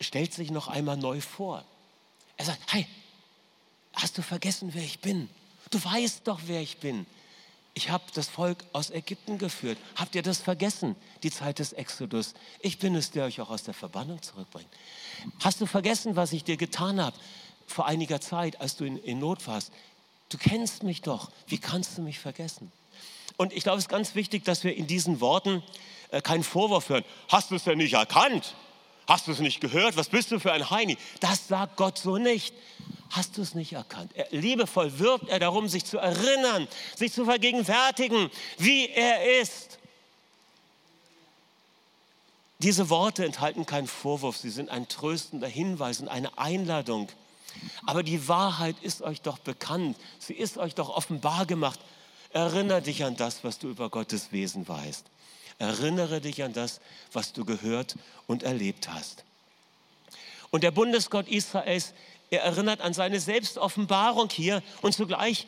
stellt 0.00 0.32
sich 0.32 0.50
noch 0.50 0.68
einmal 0.68 0.96
neu 0.96 1.20
vor. 1.20 1.64
Er 2.36 2.46
sagt, 2.46 2.72
hey, 2.72 2.86
hast 3.94 4.18
du 4.18 4.22
vergessen, 4.22 4.70
wer 4.74 4.82
ich 4.82 5.00
bin? 5.00 5.28
Du 5.70 5.82
weißt 5.82 6.22
doch, 6.24 6.40
wer 6.46 6.60
ich 6.60 6.78
bin. 6.78 7.06
Ich 7.74 7.90
habe 7.90 8.04
das 8.14 8.28
Volk 8.28 8.64
aus 8.72 8.90
Ägypten 8.90 9.36
geführt. 9.36 9.78
Habt 9.96 10.14
ihr 10.14 10.22
das 10.22 10.38
vergessen? 10.38 10.94
Die 11.24 11.30
Zeit 11.30 11.58
des 11.58 11.72
Exodus. 11.72 12.34
Ich 12.60 12.78
bin 12.78 12.94
es, 12.94 13.10
der 13.10 13.24
euch 13.24 13.40
auch 13.40 13.50
aus 13.50 13.64
der 13.64 13.74
Verbannung 13.74 14.22
zurückbringt. 14.22 14.68
Hast 15.40 15.60
du 15.60 15.66
vergessen, 15.66 16.14
was 16.14 16.32
ich 16.32 16.44
dir 16.44 16.56
getan 16.56 17.00
habe 17.00 17.16
vor 17.66 17.86
einiger 17.86 18.20
Zeit, 18.20 18.60
als 18.60 18.76
du 18.76 18.84
in, 18.84 18.96
in 18.98 19.18
Not 19.18 19.46
warst? 19.48 19.72
Du 20.28 20.38
kennst 20.38 20.84
mich 20.84 21.02
doch. 21.02 21.30
Wie 21.48 21.58
kannst 21.58 21.98
du 21.98 22.02
mich 22.02 22.20
vergessen? 22.20 22.70
Und 23.36 23.52
ich 23.52 23.64
glaube, 23.64 23.78
es 23.78 23.84
ist 23.84 23.88
ganz 23.88 24.14
wichtig, 24.14 24.44
dass 24.44 24.64
wir 24.64 24.76
in 24.76 24.86
diesen 24.86 25.20
Worten 25.20 25.62
äh, 26.10 26.20
keinen 26.20 26.44
Vorwurf 26.44 26.88
hören. 26.88 27.04
Hast 27.28 27.50
du 27.50 27.56
es 27.56 27.64
denn 27.64 27.78
nicht 27.78 27.94
erkannt? 27.94 28.54
Hast 29.06 29.26
du 29.26 29.32
es 29.32 29.40
nicht 29.40 29.60
gehört? 29.60 29.96
Was 29.96 30.08
bist 30.08 30.30
du 30.30 30.38
für 30.38 30.52
ein 30.52 30.70
Heini? 30.70 30.96
Das 31.20 31.48
sagt 31.48 31.76
Gott 31.76 31.98
so 31.98 32.16
nicht. 32.16 32.54
Hast 33.10 33.36
du 33.36 33.42
es 33.42 33.54
nicht 33.54 33.72
erkannt? 33.72 34.12
Er, 34.14 34.26
liebevoll 34.30 34.98
wirbt 34.98 35.28
er 35.28 35.38
darum, 35.38 35.68
sich 35.68 35.84
zu 35.84 35.98
erinnern, 35.98 36.66
sich 36.96 37.12
zu 37.12 37.24
vergegenwärtigen, 37.24 38.30
wie 38.58 38.88
er 38.88 39.40
ist. 39.40 39.78
Diese 42.60 42.88
Worte 42.88 43.24
enthalten 43.24 43.66
keinen 43.66 43.86
Vorwurf, 43.86 44.38
sie 44.38 44.50
sind 44.50 44.70
ein 44.70 44.88
tröstender 44.88 45.48
Hinweis 45.48 46.00
und 46.00 46.08
eine 46.08 46.38
Einladung. 46.38 47.08
Aber 47.84 48.02
die 48.02 48.26
Wahrheit 48.26 48.76
ist 48.80 49.02
euch 49.02 49.20
doch 49.20 49.38
bekannt, 49.38 49.98
sie 50.18 50.34
ist 50.34 50.56
euch 50.56 50.74
doch 50.74 50.88
offenbar 50.88 51.46
gemacht. 51.46 51.78
Erinnere 52.34 52.82
dich 52.82 53.04
an 53.04 53.14
das, 53.14 53.44
was 53.44 53.60
du 53.60 53.68
über 53.68 53.88
Gottes 53.88 54.32
Wesen 54.32 54.66
weißt. 54.66 55.06
Erinnere 55.60 56.20
dich 56.20 56.42
an 56.42 56.52
das, 56.52 56.80
was 57.12 57.32
du 57.32 57.44
gehört 57.44 57.94
und 58.26 58.42
erlebt 58.42 58.88
hast. 58.88 59.22
Und 60.50 60.64
der 60.64 60.72
Bundesgott 60.72 61.28
Israels, 61.28 61.94
er 62.30 62.42
erinnert 62.42 62.80
an 62.80 62.92
seine 62.92 63.20
Selbstoffenbarung 63.20 64.30
hier 64.30 64.64
und 64.82 64.92
zugleich 64.92 65.46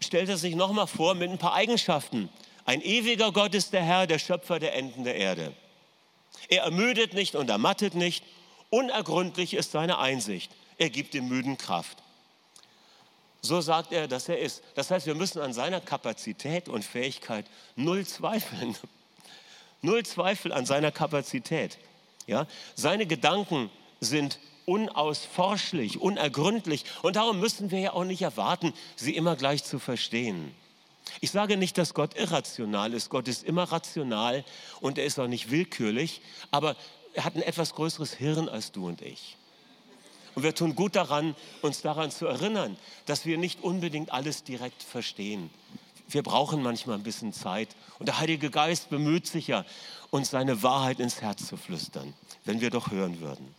stellt 0.00 0.28
er 0.28 0.36
sich 0.36 0.54
nochmal 0.54 0.86
vor 0.86 1.14
mit 1.14 1.30
ein 1.30 1.38
paar 1.38 1.54
Eigenschaften. 1.54 2.28
Ein 2.66 2.82
ewiger 2.82 3.32
Gott 3.32 3.54
ist 3.54 3.72
der 3.72 3.82
Herr, 3.82 4.06
der 4.06 4.18
Schöpfer 4.18 4.58
der 4.58 4.74
Enden 4.74 5.04
der 5.04 5.16
Erde. 5.16 5.54
Er 6.50 6.64
ermüdet 6.64 7.14
nicht 7.14 7.36
und 7.36 7.48
ermattet 7.48 7.94
nicht. 7.94 8.22
Unergründlich 8.68 9.54
ist 9.54 9.72
seine 9.72 9.98
Einsicht. 9.98 10.52
Er 10.76 10.90
gibt 10.90 11.14
dem 11.14 11.28
Müden 11.28 11.56
Kraft. 11.56 12.02
So 13.42 13.60
sagt 13.60 13.92
er, 13.92 14.06
dass 14.06 14.28
er 14.28 14.38
ist. 14.38 14.62
Das 14.74 14.90
heißt, 14.90 15.06
wir 15.06 15.14
müssen 15.14 15.40
an 15.40 15.52
seiner 15.52 15.80
Kapazität 15.80 16.68
und 16.68 16.84
Fähigkeit 16.84 17.46
null 17.76 18.06
zweifeln. 18.06 18.76
Null 19.82 20.04
Zweifel 20.04 20.52
an 20.52 20.66
seiner 20.66 20.92
Kapazität. 20.92 21.78
Ja? 22.26 22.46
Seine 22.74 23.06
Gedanken 23.06 23.70
sind 23.98 24.38
unausforschlich, 24.66 25.98
unergründlich 25.98 26.84
und 27.02 27.16
darum 27.16 27.40
müssen 27.40 27.70
wir 27.70 27.80
ja 27.80 27.92
auch 27.94 28.04
nicht 28.04 28.22
erwarten, 28.22 28.74
sie 28.96 29.16
immer 29.16 29.36
gleich 29.36 29.64
zu 29.64 29.78
verstehen. 29.78 30.54
Ich 31.20 31.30
sage 31.30 31.56
nicht, 31.56 31.76
dass 31.76 31.94
Gott 31.94 32.16
irrational 32.16 32.92
ist. 32.92 33.10
Gott 33.10 33.26
ist 33.26 33.42
immer 33.42 33.64
rational 33.64 34.44
und 34.80 34.98
er 34.98 35.06
ist 35.06 35.18
auch 35.18 35.26
nicht 35.26 35.50
willkürlich, 35.50 36.20
aber 36.50 36.76
er 37.14 37.24
hat 37.24 37.34
ein 37.34 37.42
etwas 37.42 37.74
größeres 37.74 38.14
Hirn 38.14 38.48
als 38.48 38.70
du 38.70 38.86
und 38.86 39.02
ich. 39.02 39.36
Und 40.40 40.44
wir 40.44 40.54
tun 40.54 40.74
gut 40.74 40.96
daran, 40.96 41.36
uns 41.60 41.82
daran 41.82 42.10
zu 42.10 42.24
erinnern, 42.24 42.78
dass 43.04 43.26
wir 43.26 43.36
nicht 43.36 43.62
unbedingt 43.62 44.10
alles 44.10 44.42
direkt 44.42 44.82
verstehen. 44.82 45.50
Wir 46.08 46.22
brauchen 46.22 46.62
manchmal 46.62 46.96
ein 46.96 47.02
bisschen 47.02 47.34
Zeit. 47.34 47.68
Und 47.98 48.06
der 48.06 48.20
Heilige 48.20 48.48
Geist 48.48 48.88
bemüht 48.88 49.26
sich 49.26 49.48
ja, 49.48 49.66
uns 50.08 50.30
seine 50.30 50.62
Wahrheit 50.62 50.98
ins 50.98 51.20
Herz 51.20 51.46
zu 51.46 51.58
flüstern, 51.58 52.14
wenn 52.46 52.62
wir 52.62 52.70
doch 52.70 52.90
hören 52.90 53.20
würden. 53.20 53.54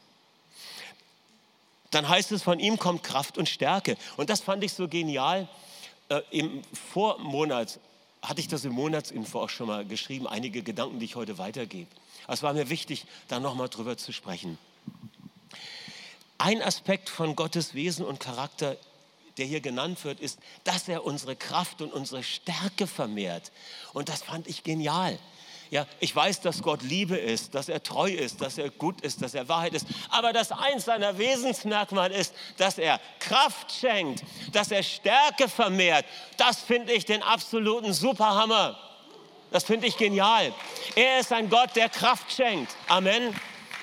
Dann 1.92 2.10
heißt 2.10 2.32
es, 2.32 2.42
von 2.42 2.60
ihm 2.60 2.80
kommt 2.80 3.04
Kraft 3.04 3.38
und 3.38 3.48
Stärke. 3.48 3.96
Und 4.18 4.32
das 4.32 4.42
fand 4.42 4.64
ich 4.64 4.74
so 4.74 4.88
genial. 4.88 5.48
Äh, 6.10 6.22
Im 6.32 6.64
Vormonat 6.74 7.80
hatte 8.24 8.42
ich 8.42 8.48
das 8.48 8.66
im 8.66 8.74
Monatsinfo 8.74 9.40
auch 9.40 9.50
schon 9.50 9.68
mal 9.68 9.86
geschrieben, 9.86 10.26
einige 10.26 10.64
Gedanken, 10.64 10.98
die 10.98 11.06
ich 11.06 11.16
heute 11.16 11.38
weitergebe. 11.38 11.92
Es 12.28 12.42
war 12.42 12.54
mir 12.54 12.72
wichtig, 12.72 13.06
da 13.28 13.40
nochmal 13.40 13.70
drüber 13.70 13.98
zu 13.98 14.12
sprechen. 14.12 14.58
Ein 16.44 16.64
Aspekt 16.64 17.08
von 17.08 17.36
Gottes 17.36 17.76
Wesen 17.76 18.04
und 18.04 18.20
Charakter, 18.20 18.76
der 19.38 19.46
hier 19.46 19.62
genannt 19.62 20.04
wird, 20.04 20.20
ist, 20.20 20.40
dass 20.64 20.88
er 20.88 21.06
unsere 21.06 21.36
Kraft 21.36 21.84
und 21.84 21.94
unsere 21.94 22.24
Stärke 22.24 22.88
vermehrt. 22.88 23.52
Und 23.94 24.10
das 24.10 24.24
fand 24.24 24.48
ich 24.48 24.64
genial. 24.64 25.20
Ja, 25.70 25.86
ich 26.00 26.16
weiß, 26.16 26.42
dass 26.42 26.64
Gott 26.64 26.82
Liebe 26.82 27.16
ist, 27.16 27.54
dass 27.54 27.70
er 27.70 27.84
treu 27.84 28.10
ist, 28.10 28.42
dass 28.42 28.58
er 28.58 28.72
gut 28.72 29.02
ist, 29.02 29.22
dass 29.22 29.36
er 29.36 29.48
Wahrheit 29.50 29.76
ist. 29.76 29.86
Aber 30.10 30.34
dass 30.34 30.52
eins 30.52 30.86
seiner 30.86 31.20
Wesensmerkmale 31.20 32.16
ist, 32.16 32.34
dass 32.58 32.80
er 32.80 33.00
Kraft 33.20 33.72
schenkt, 33.72 34.24
dass 34.52 34.72
er 34.72 34.82
Stärke 34.82 35.48
vermehrt. 35.48 36.08
Das 36.38 36.60
finde 36.60 36.92
ich 36.92 37.06
den 37.06 37.22
absoluten 37.22 37.94
Superhammer. 37.94 38.80
Das 39.52 39.66
finde 39.66 39.86
ich 39.86 39.96
genial. 39.96 40.52
Er 40.96 41.20
ist 41.20 41.32
ein 41.32 41.52
Gott, 41.52 41.76
der 41.76 41.90
Kraft 41.90 42.34
schenkt. 42.34 42.76
Amen. 42.88 43.40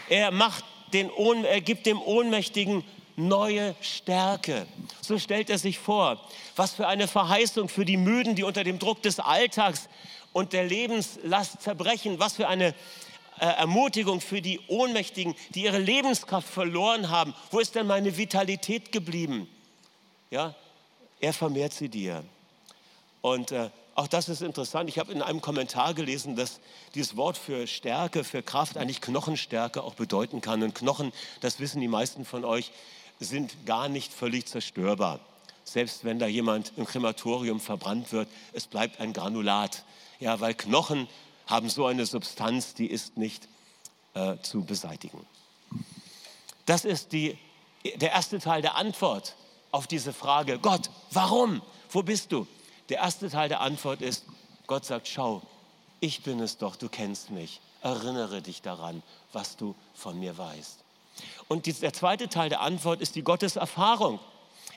Er 0.08 0.32
macht 0.32 0.64
den 0.92 1.10
er 1.44 1.60
gibt 1.60 1.86
dem 1.86 2.00
Ohnmächtigen 2.00 2.84
neue 3.16 3.74
Stärke. 3.80 4.66
So 5.00 5.18
stellt 5.18 5.50
er 5.50 5.58
sich 5.58 5.78
vor. 5.78 6.20
Was 6.56 6.74
für 6.74 6.86
eine 6.86 7.08
Verheißung 7.08 7.68
für 7.68 7.84
die 7.84 7.96
Müden, 7.96 8.34
die 8.34 8.44
unter 8.44 8.64
dem 8.64 8.78
Druck 8.78 9.02
des 9.02 9.18
Alltags 9.20 9.88
und 10.32 10.52
der 10.52 10.64
Lebenslast 10.64 11.60
zerbrechen. 11.62 12.18
Was 12.20 12.34
für 12.34 12.48
eine 12.48 12.74
äh, 13.40 13.46
Ermutigung 13.46 14.20
für 14.20 14.40
die 14.40 14.60
Ohnmächtigen, 14.68 15.34
die 15.50 15.64
ihre 15.64 15.78
Lebenskraft 15.78 16.48
verloren 16.48 17.10
haben. 17.10 17.34
Wo 17.50 17.58
ist 17.58 17.74
denn 17.74 17.86
meine 17.86 18.16
Vitalität 18.16 18.92
geblieben? 18.92 19.48
Ja, 20.30 20.54
er 21.20 21.32
vermehrt 21.32 21.72
sie 21.72 21.88
dir. 21.88 22.24
Und 23.20 23.52
äh, 23.52 23.70
auch 23.98 24.06
das 24.06 24.28
ist 24.28 24.42
interessant. 24.42 24.88
Ich 24.88 25.00
habe 25.00 25.10
in 25.10 25.22
einem 25.22 25.40
Kommentar 25.40 25.92
gelesen, 25.92 26.36
dass 26.36 26.60
dieses 26.94 27.16
Wort 27.16 27.36
für 27.36 27.66
Stärke, 27.66 28.22
für 28.22 28.44
Kraft 28.44 28.76
eigentlich 28.76 29.00
Knochenstärke 29.00 29.82
auch 29.82 29.94
bedeuten 29.94 30.40
kann. 30.40 30.62
Und 30.62 30.76
Knochen, 30.76 31.12
das 31.40 31.58
wissen 31.58 31.80
die 31.80 31.88
meisten 31.88 32.24
von 32.24 32.44
euch, 32.44 32.70
sind 33.18 33.66
gar 33.66 33.88
nicht 33.88 34.12
völlig 34.12 34.46
zerstörbar. 34.46 35.18
Selbst 35.64 36.04
wenn 36.04 36.20
da 36.20 36.28
jemand 36.28 36.72
im 36.76 36.86
Krematorium 36.86 37.58
verbrannt 37.58 38.12
wird, 38.12 38.28
es 38.52 38.68
bleibt 38.68 39.00
ein 39.00 39.12
Granulat. 39.12 39.82
Ja, 40.20 40.38
weil 40.38 40.54
Knochen 40.54 41.08
haben 41.48 41.68
so 41.68 41.86
eine 41.86 42.06
Substanz, 42.06 42.74
die 42.74 42.86
ist 42.86 43.16
nicht 43.16 43.48
äh, 44.14 44.36
zu 44.42 44.64
beseitigen. 44.64 45.26
Das 46.66 46.84
ist 46.84 47.10
die, 47.10 47.36
der 47.96 48.12
erste 48.12 48.38
Teil 48.38 48.62
der 48.62 48.76
Antwort 48.76 49.34
auf 49.72 49.88
diese 49.88 50.12
Frage. 50.12 50.60
Gott, 50.60 50.88
warum? 51.10 51.62
Wo 51.90 52.04
bist 52.04 52.30
du? 52.30 52.46
Der 52.88 52.98
erste 52.98 53.28
Teil 53.28 53.48
der 53.48 53.60
Antwort 53.60 54.00
ist, 54.00 54.24
Gott 54.66 54.84
sagt, 54.84 55.08
schau, 55.08 55.42
ich 56.00 56.22
bin 56.22 56.40
es 56.40 56.58
doch, 56.58 56.76
du 56.76 56.88
kennst 56.88 57.30
mich. 57.30 57.60
Erinnere 57.82 58.42
dich 58.42 58.62
daran, 58.62 59.02
was 59.32 59.56
du 59.56 59.74
von 59.94 60.18
mir 60.18 60.36
weißt. 60.36 60.78
Und 61.48 61.66
der 61.82 61.92
zweite 61.92 62.28
Teil 62.28 62.48
der 62.48 62.60
Antwort 62.60 63.00
ist 63.00 63.14
die 63.14 63.22
Gotteserfahrung. 63.22 64.20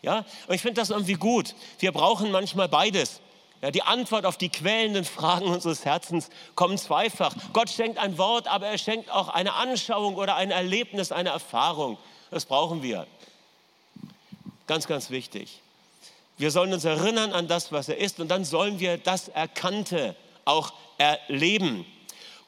Ja? 0.02 0.26
Und 0.48 0.56
ich 0.56 0.62
finde 0.62 0.82
das 0.82 0.90
irgendwie 0.90 1.14
gut. 1.14 1.56
Wir 1.80 1.92
brauchen 1.92 2.32
manchmal 2.32 2.68
beides. 2.68 3.22
Ja, 3.62 3.70
die 3.70 3.84
Antwort 3.84 4.26
auf 4.26 4.38
die 4.38 4.50
quälenden 4.50 5.06
Fragen 5.06 5.46
unseres 5.46 5.86
Herzens 5.86 6.30
kommt 6.56 6.80
zweifach. 6.80 7.36
Gott 7.54 7.70
schenkt 7.70 8.00
ein 8.00 8.18
Wort, 8.18 8.48
aber 8.48 8.68
er 8.68 8.80
schenkt 8.80 9.12
auch 9.12 9.28
eine 9.30 9.54
Anschauung 9.54 10.16
oder 10.16 10.36
ein 10.36 10.50
Erlebnis, 10.50 11.12
eine 11.12 11.30
Erfahrung. 11.30 12.00
Das 12.32 12.46
brauchen 12.46 12.82
wir. 12.82 13.06
Ganz, 14.66 14.88
ganz 14.88 15.12
wichtig. 15.12 15.62
Wir 16.42 16.50
sollen 16.50 16.74
uns 16.74 16.86
erinnern 16.86 17.34
an 17.34 17.48
das, 17.48 17.72
was 17.72 17.88
er 17.88 18.00
ist, 18.00 18.20
und 18.20 18.30
dann 18.30 18.46
sollen 18.46 18.80
wir 18.80 18.98
das 18.98 19.28
Erkannte 19.28 20.16
auch 20.44 20.74
erleben. 20.98 21.86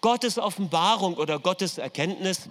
Gottes 0.01 0.39
Offenbarung 0.39 1.13
oder 1.13 1.37
Gottes 1.37 1.77
Erkenntnis 1.77 2.49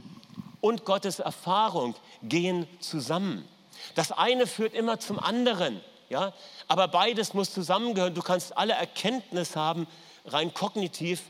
und 0.60 0.84
Gottes 0.84 1.18
Erfahrung 1.18 1.96
gehen 2.22 2.68
zusammen. 2.78 3.48
Das 3.96 4.12
eine 4.12 4.46
führt 4.46 4.72
immer 4.72 5.00
zum 5.00 5.18
anderen. 5.18 5.80
Ja? 6.10 6.32
Aber 6.68 6.86
beides 6.86 7.34
muss 7.34 7.52
zusammengehören. 7.52 8.14
Du 8.14 8.22
kannst 8.22 8.56
alle 8.56 8.74
Erkenntnis 8.74 9.56
haben, 9.56 9.88
rein 10.24 10.54
kognitiv. 10.54 11.22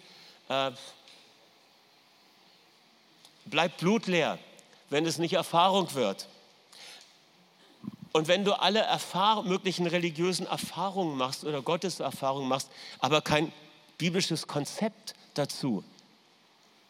Äh, 0.51 0.73
bleibt 3.47 3.79
blutleer, 3.79 4.39
wenn 4.91 5.07
es 5.07 5.17
nicht 5.17 5.33
Erfahrung 5.33 5.95
wird. 5.95 6.27
Und 8.13 8.29
wenn 8.29 8.45
du 8.45 8.53
alle 8.53 8.81
Erfahrung, 8.81 9.49
möglichen 9.49 9.87
religiösen 9.87 10.47
Erfahrungen 10.47 11.17
machst 11.17 11.45
oder 11.45 11.63
Gotteserfahrungen 11.63 12.49
machst, 12.49 12.69
aber 12.99 13.23
kein 13.23 13.53
biblisches 13.97 14.47
Konzept 14.47 15.15
dazu 15.35 15.83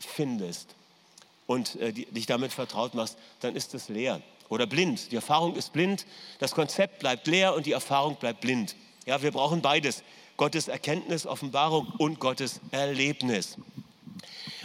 findest 0.00 0.74
und 1.46 1.76
äh, 1.76 1.92
dich 1.92 2.26
damit 2.26 2.52
vertraut 2.52 2.94
machst, 2.94 3.16
dann 3.40 3.54
ist 3.54 3.74
es 3.74 3.88
leer 3.88 4.20
oder 4.48 4.66
blind. 4.66 5.12
Die 5.12 5.16
Erfahrung 5.16 5.54
ist 5.54 5.72
blind, 5.72 6.06
das 6.38 6.52
Konzept 6.52 6.98
bleibt 6.98 7.26
leer 7.26 7.54
und 7.54 7.66
die 7.66 7.72
Erfahrung 7.72 8.16
bleibt 8.16 8.40
blind. 8.40 8.74
Ja, 9.06 9.22
wir 9.22 9.30
brauchen 9.30 9.62
beides. 9.62 10.02
Gottes 10.36 10.66
Erkenntnis, 10.66 11.26
Offenbarung 11.26 11.86
und 11.98 12.18
Gottes 12.18 12.60
Erlebnis. 12.72 13.56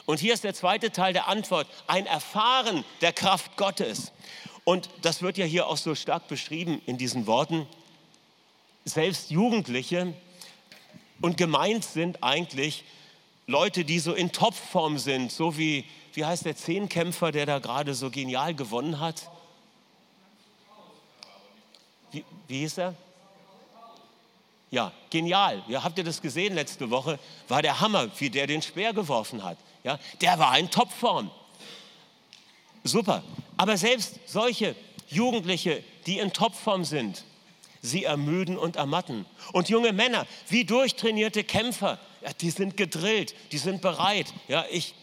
Und 0.05 0.19
hier 0.19 0.33
ist 0.33 0.45
der 0.45 0.53
zweite 0.53 0.91
Teil 0.91 1.11
der 1.11 1.27
Antwort, 1.27 1.67
ein 1.85 2.05
Erfahren 2.05 2.85
der 3.01 3.11
Kraft 3.11 3.57
Gottes. 3.57 4.13
Und 4.67 4.89
das 5.01 5.21
wird 5.21 5.37
ja 5.37 5.45
hier 5.45 5.67
auch 5.67 5.77
so 5.77 5.95
stark 5.95 6.27
beschrieben 6.27 6.81
in 6.85 6.97
diesen 6.97 7.25
Worten. 7.25 7.65
Selbst 8.83 9.31
Jugendliche 9.31 10.13
und 11.21 11.37
gemeint 11.37 11.85
sind 11.85 12.21
eigentlich 12.21 12.83
Leute, 13.45 13.85
die 13.85 13.99
so 13.99 14.13
in 14.13 14.33
Topform 14.33 14.97
sind, 14.97 15.31
so 15.31 15.57
wie, 15.57 15.85
wie 16.11 16.25
heißt 16.25 16.43
der 16.43 16.57
Zehnkämpfer, 16.57 17.31
der 17.31 17.45
da 17.45 17.59
gerade 17.59 17.93
so 17.93 18.09
genial 18.09 18.55
gewonnen 18.55 18.99
hat? 18.99 19.29
Wie, 22.11 22.25
wie 22.49 22.59
hieß 22.59 22.79
er? 22.79 22.95
Ja, 24.69 24.91
genial. 25.09 25.63
Ja, 25.69 25.85
habt 25.85 25.97
ihr 25.97 26.03
das 26.03 26.21
gesehen 26.21 26.55
letzte 26.55 26.89
Woche? 26.89 27.19
War 27.47 27.61
der 27.61 27.79
Hammer, 27.79 28.09
wie 28.19 28.29
der 28.29 28.47
den 28.47 28.61
Speer 28.61 28.91
geworfen 28.91 29.45
hat. 29.45 29.57
Ja, 29.85 29.97
der 30.19 30.37
war 30.39 30.59
in 30.59 30.69
Topform. 30.69 31.31
Super. 32.83 33.23
Aber 33.57 33.77
selbst 33.77 34.19
solche 34.25 34.75
Jugendliche, 35.09 35.83
die 36.05 36.19
in 36.19 36.33
Topform 36.33 36.85
sind, 36.85 37.23
sie 37.81 38.03
ermüden 38.03 38.57
und 38.57 38.75
ermatten. 38.75 39.25
Und 39.53 39.69
junge 39.69 39.93
Männer, 39.93 40.25
wie 40.49 40.65
durchtrainierte 40.65 41.43
Kämpfer, 41.43 41.99
ja, 42.21 42.33
die 42.33 42.49
sind 42.49 42.77
gedrillt, 42.77 43.35
die 43.51 43.57
sind 43.57 43.81
bereit. 43.81 44.33
Ja, 44.47 44.65
ich 44.69 44.93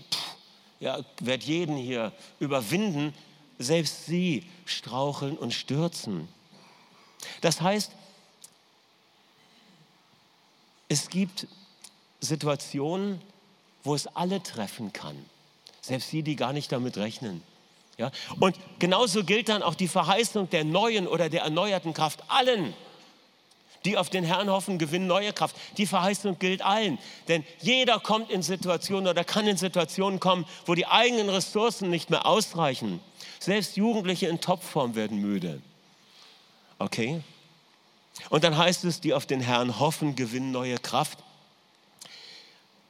ja, 0.81 1.01
werde 1.21 1.45
jeden 1.45 1.77
hier 1.77 2.13
überwinden. 2.41 3.15
Selbst 3.59 4.07
sie 4.07 4.45
straucheln 4.65 5.39
und 5.39 5.55
stürzen. 5.55 6.29
Das 7.41 7.61
heißt, 7.61 7.93
es 10.89 11.09
gibt 11.09 11.47
Situationen, 12.21 13.21
wo 13.85 13.95
es 13.95 14.07
alle 14.09 14.43
treffen 14.43 14.93
kann. 14.93 15.17
Selbst 15.81 16.13
die, 16.13 16.23
die 16.23 16.37
gar 16.37 16.53
nicht 16.53 16.73
damit 16.73 16.97
rechnen. 16.97 17.43
Ja? 17.99 18.11
Und 18.41 18.57
genauso 18.79 19.25
gilt 19.25 19.49
dann 19.49 19.63
auch 19.63 19.75
die 19.75 19.89
Verheißung 19.89 20.51
der 20.51 20.65
neuen 20.65 21.07
oder 21.07 21.29
der 21.29 21.43
erneuerten 21.43 21.95
Kraft 21.95 22.23
allen, 22.29 22.75
die 23.85 23.97
auf 23.99 24.11
den 24.11 24.25
Herrn 24.25 24.51
hoffen, 24.51 24.79
gewinnen 24.79 25.07
neue 25.07 25.33
Kraft. 25.33 25.57
Die 25.77 25.87
Verheißung 25.87 26.39
gilt 26.39 26.63
allen. 26.63 26.99
Denn 27.29 27.45
jeder 27.61 28.01
kommt 28.01 28.31
in 28.31 28.43
Situationen 28.43 29.09
oder 29.09 29.25
kann 29.25 29.47
in 29.47 29.57
Situationen 29.57 30.21
kommen, 30.21 30.47
wo 30.65 30.75
die 30.75 30.87
eigenen 30.87 31.29
Ressourcen 31.29 31.91
nicht 31.91 32.11
mehr 32.11 32.27
ausreichen. 32.27 33.01
Selbst 33.39 33.77
Jugendliche 33.77 34.27
in 34.27 34.41
Topform 34.41 34.95
werden 34.95 35.19
müde. 35.19 35.61
Okay? 36.79 37.23
Und 38.31 38.45
dann 38.45 38.57
heißt 38.57 38.85
es, 38.85 39.01
die 39.01 39.13
auf 39.13 39.27
den 39.27 39.41
Herrn 39.41 39.79
hoffen, 39.79 40.17
gewinnen 40.17 40.51
neue 40.51 40.79
Kraft. 40.79 41.19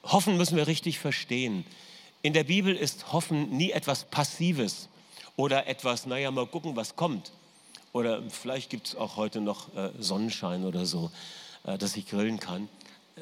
Hoffen 0.04 0.36
müssen 0.36 0.56
wir 0.56 0.66
richtig 0.66 0.98
verstehen. 0.98 1.66
In 2.22 2.34
der 2.34 2.44
Bibel 2.44 2.74
ist 2.74 3.12
Hoffen 3.12 3.50
nie 3.56 3.72
etwas 3.72 4.04
Passives 4.04 4.88
oder 5.36 5.66
etwas, 5.66 6.06
naja, 6.06 6.30
mal 6.30 6.46
gucken, 6.46 6.76
was 6.76 6.96
kommt. 6.96 7.32
Oder 7.92 8.22
vielleicht 8.28 8.70
gibt 8.70 8.88
es 8.88 8.96
auch 8.96 9.16
heute 9.16 9.40
noch 9.40 9.74
äh, 9.76 9.90
Sonnenschein 9.98 10.64
oder 10.64 10.84
so, 10.86 11.10
äh, 11.64 11.78
dass 11.78 11.96
ich 11.96 12.08
grillen 12.08 12.40
kann. 12.40 12.68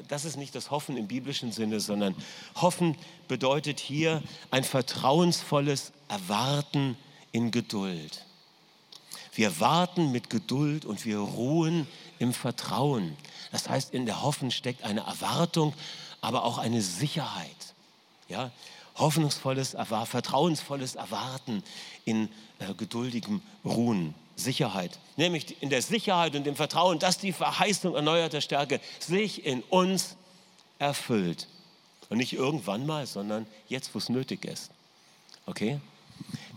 Das 0.08 0.24
ist 0.24 0.36
nicht 0.36 0.54
das 0.54 0.70
Hoffen 0.70 0.96
im 0.96 1.06
biblischen 1.06 1.52
Sinne, 1.52 1.78
sondern 1.78 2.14
Hoffen 2.54 2.96
bedeutet 3.28 3.78
hier 3.78 4.22
ein 4.50 4.64
vertrauensvolles 4.64 5.92
Erwarten 6.08 6.96
in 7.30 7.50
Geduld. 7.50 8.24
Wir 9.34 9.60
warten 9.60 10.10
mit 10.10 10.30
Geduld 10.30 10.84
und 10.84 11.04
wir 11.04 11.18
ruhen 11.18 11.86
im 12.18 12.32
Vertrauen. 12.32 13.16
Das 13.50 13.68
heißt, 13.68 13.92
in 13.92 14.06
der 14.06 14.22
Hoffen 14.22 14.50
steckt 14.50 14.84
eine 14.84 15.00
Erwartung, 15.00 15.74
aber 16.20 16.44
auch 16.44 16.58
eine 16.58 16.80
Sicherheit. 16.80 17.74
Ja? 18.28 18.50
Hoffnungsvolles, 18.96 19.76
vertrauensvolles 20.04 20.94
Erwarten 20.94 21.62
in 22.04 22.28
äh, 22.58 22.74
geduldigem 22.74 23.42
Ruhen. 23.64 24.14
Sicherheit, 24.34 24.98
nämlich 25.16 25.62
in 25.62 25.70
der 25.70 25.82
Sicherheit 25.82 26.34
und 26.34 26.44
dem 26.44 26.56
Vertrauen, 26.56 26.98
dass 26.98 27.18
die 27.18 27.32
Verheißung 27.32 27.94
erneuerter 27.94 28.40
Stärke 28.40 28.80
sich 28.98 29.44
in 29.44 29.62
uns 29.62 30.16
erfüllt. 30.78 31.48
Und 32.08 32.18
nicht 32.18 32.32
irgendwann 32.32 32.84
mal, 32.86 33.06
sondern 33.06 33.46
jetzt, 33.68 33.94
wo 33.94 33.98
es 33.98 34.08
nötig 34.08 34.44
ist. 34.44 34.70
Okay? 35.46 35.80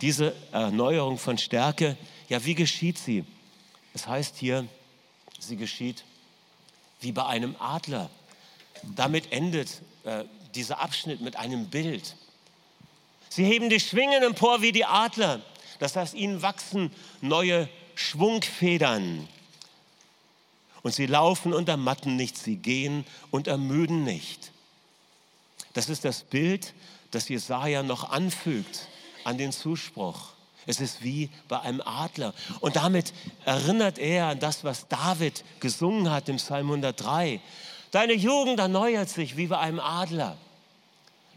Diese 0.02 0.36
Erneuerung 0.52 1.18
von 1.18 1.38
Stärke, 1.38 1.98
ja, 2.28 2.44
wie 2.44 2.56
geschieht 2.56 2.98
sie? 2.98 3.24
Es 3.94 4.08
heißt 4.08 4.36
hier, 4.38 4.68
sie 5.40 5.56
geschieht 5.56 6.04
wie 7.00 7.12
bei 7.12 7.26
einem 7.26 7.56
Adler. 7.60 8.10
Damit 8.96 9.32
endet 9.32 9.82
äh, 10.04 10.26
dieser 10.54 10.80
Abschnitt 10.80 11.22
mit 11.22 11.38
einem 11.38 11.68
Bild. 11.68 12.16
Sie 13.36 13.44
heben 13.44 13.70
die 13.70 13.82
Schwingen 13.82 14.24
empor 14.24 14.62
wie 14.62 14.72
die 14.72 14.86
Adler. 14.86 15.42
Das 15.80 15.98
heißt, 15.98 16.14
ihnen 16.14 16.42
wachsen 16.42 16.90
neue 17.20 17.68
Schwungfedern. 17.94 19.28
Und 20.84 20.94
sie 20.94 21.06
laufen 21.06 21.54
und 21.54 21.68
ermatten 21.68 22.16
nicht, 22.16 22.38
sie 22.38 22.56
gehen 22.56 23.06
und 23.32 23.50
ermüden 23.50 24.06
nicht. 24.06 24.52
Das 25.74 25.90
ist 25.90 26.06
das 26.06 26.24
Bild, 26.24 26.74
das 27.12 27.28
Jesaja 27.28 27.84
noch 27.84 28.10
anfügt 28.10 28.88
an 29.26 29.38
den 29.38 29.52
Zuspruch. 29.52 30.30
Es 30.66 30.80
ist 30.80 31.04
wie 31.04 31.30
bei 31.50 31.60
einem 31.60 31.82
Adler. 31.82 32.34
Und 32.62 32.78
damit 32.78 33.12
erinnert 33.44 34.00
er 34.00 34.28
an 34.28 34.40
das, 34.40 34.64
was 34.64 34.88
David 34.88 35.44
gesungen 35.60 36.10
hat 36.10 36.30
im 36.30 36.38
Psalm 36.38 36.68
103. 36.68 37.42
Deine 37.92 38.14
Jugend 38.14 38.62
erneuert 38.62 39.10
sich 39.10 39.36
wie 39.36 39.48
bei 39.48 39.58
einem 39.58 39.82
Adler. 39.82 40.38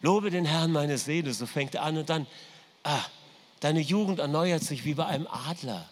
Lobe 0.02 0.30
den 0.30 0.44
Herrn 0.44 0.72
meine 0.72 0.98
Seele, 0.98 1.32
so 1.32 1.46
fängt 1.46 1.74
er 1.74 1.82
an 1.82 1.98
und 1.98 2.08
dann, 2.08 2.26
ah, 2.84 3.02
deine 3.60 3.80
Jugend 3.80 4.20
erneuert 4.20 4.62
sich 4.62 4.84
wie 4.84 4.94
bei 4.94 5.06
einem 5.06 5.26
Adler. 5.26 5.88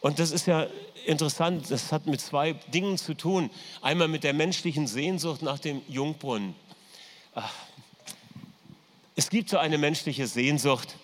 Und 0.00 0.18
das 0.18 0.30
ist 0.30 0.46
ja 0.46 0.66
interessant, 1.06 1.70
das 1.70 1.90
hat 1.90 2.06
mit 2.06 2.20
zwei 2.20 2.52
Dingen 2.52 2.98
zu 2.98 3.14
tun. 3.14 3.50
Einmal 3.82 4.08
mit 4.08 4.24
der 4.24 4.34
menschlichen 4.34 4.86
Sehnsucht 4.86 5.42
nach 5.42 5.58
dem 5.58 5.82
Jungbrunnen. 5.88 6.54
Ach, 7.34 7.52
es 9.16 9.30
gibt 9.30 9.48
so 9.48 9.58
eine 9.58 9.78
menschliche 9.78 10.26
Sehnsucht. 10.26 10.96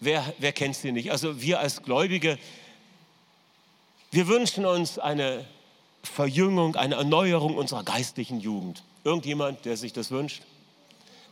Wer, 0.00 0.32
wer 0.38 0.52
kennt 0.52 0.76
sie 0.76 0.92
nicht? 0.92 1.10
Also 1.10 1.42
wir 1.42 1.58
als 1.58 1.82
Gläubige, 1.82 2.38
wir 4.10 4.28
wünschen 4.28 4.64
uns 4.64 4.98
eine 4.98 5.44
Verjüngung, 6.04 6.76
eine 6.76 6.94
Erneuerung 6.94 7.56
unserer 7.56 7.82
geistlichen 7.82 8.40
Jugend. 8.40 8.84
Irgendjemand, 9.08 9.64
der 9.64 9.78
sich 9.78 9.94
das 9.94 10.10
wünscht? 10.10 10.42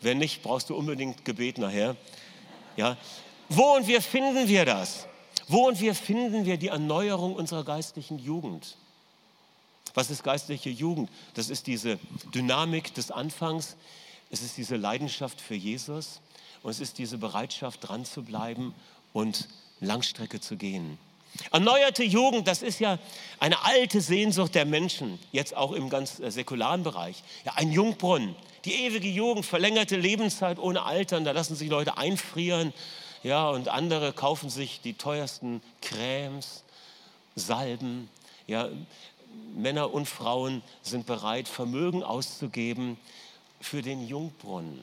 Wenn 0.01 0.17
nicht, 0.17 0.43
brauchst 0.43 0.71
du 0.71 0.75
unbedingt 0.75 1.27
Gebet 1.27 1.59
nachher. 1.59 1.95
Ja? 2.79 2.97
Wo 3.51 3.77
und 3.77 3.87
wie 3.87 4.01
finden 4.01 4.49
wir 4.49 4.65
das? 4.65 5.07
Wo 5.47 5.69
und 5.69 5.79
wie 5.79 5.93
finden 5.93 6.47
wir 6.47 6.57
die 6.57 6.69
Erneuerung 6.69 7.35
unserer 7.35 7.65
geistlichen 7.65 8.19
Jugend? 8.19 8.79
Was 9.93 10.09
ist 10.11 10.25
geistliche 10.25 10.71
Jugend? 10.71 11.11
Das 11.35 11.51
ist 11.51 11.67
diese 11.67 11.99
Dynamik 12.35 12.95
des 12.95 13.11
Anfangs, 13.11 13.77
es 14.31 14.41
ist 14.41 14.57
diese 14.57 14.77
Leidenschaft 14.77 15.39
für 15.39 15.55
Jesus 15.55 16.21
und 16.63 16.71
es 16.71 16.81
ist 16.81 16.97
diese 16.97 17.19
Bereitschaft, 17.19 17.87
dran 17.87 18.07
zu 18.07 18.23
bleiben 18.23 18.75
und 19.13 19.49
Langstrecke 19.81 20.41
zu 20.41 20.57
gehen. 20.57 20.97
Erneuerte 21.51 22.05
Jugend, 22.05 22.47
das 22.49 22.63
ist 22.63 22.79
ja 22.79 22.99
eine 23.39 23.65
alte 23.65 24.01
Sehnsucht 24.01 24.55
der 24.55 24.65
Menschen, 24.65 25.19
jetzt 25.33 25.57
auch 25.57 25.73
im 25.73 25.89
ganz 25.91 26.21
äh, 26.21 26.31
säkularen 26.31 26.83
Bereich. 26.83 27.23
Ja, 27.45 27.53
ein 27.55 27.73
Jungbrunnen, 27.73 28.35
die 28.65 28.75
ewige 28.85 29.09
Jugend, 29.09 29.47
verlängerte 29.47 29.97
Lebenszeit 29.97 30.59
ohne 30.59 30.83
Altern, 30.83 31.25
da 31.25 31.33
lassen 31.33 31.57
sich 31.57 31.69
Leute 31.69 31.99
einfrieren, 31.99 32.73
ja, 33.23 33.49
und 33.49 33.69
andere 33.69 34.13
kaufen 34.13 34.51
sich 34.51 34.81
die 34.81 34.95
teuersten 34.95 35.63
Cremes, 35.83 36.63
Salben, 37.35 38.09
ja, 38.47 38.69
Männer 39.55 39.93
und 39.93 40.07
Frauen 40.07 40.63
sind 40.83 41.07
bereit, 41.07 41.49
Vermögen 41.49 42.03
auszugeben 42.03 42.99
für 43.61 43.83
den 43.83 44.07
Jungbrunnen. 44.07 44.81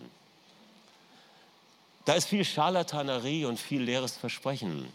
Da 2.05 2.13
ist 2.13 2.27
viel 2.27 2.43
Scharlatanerie 2.43 3.45
und 3.45 3.59
viel 3.59 3.81
leeres 3.81 4.17
Versprechen. 4.17 4.91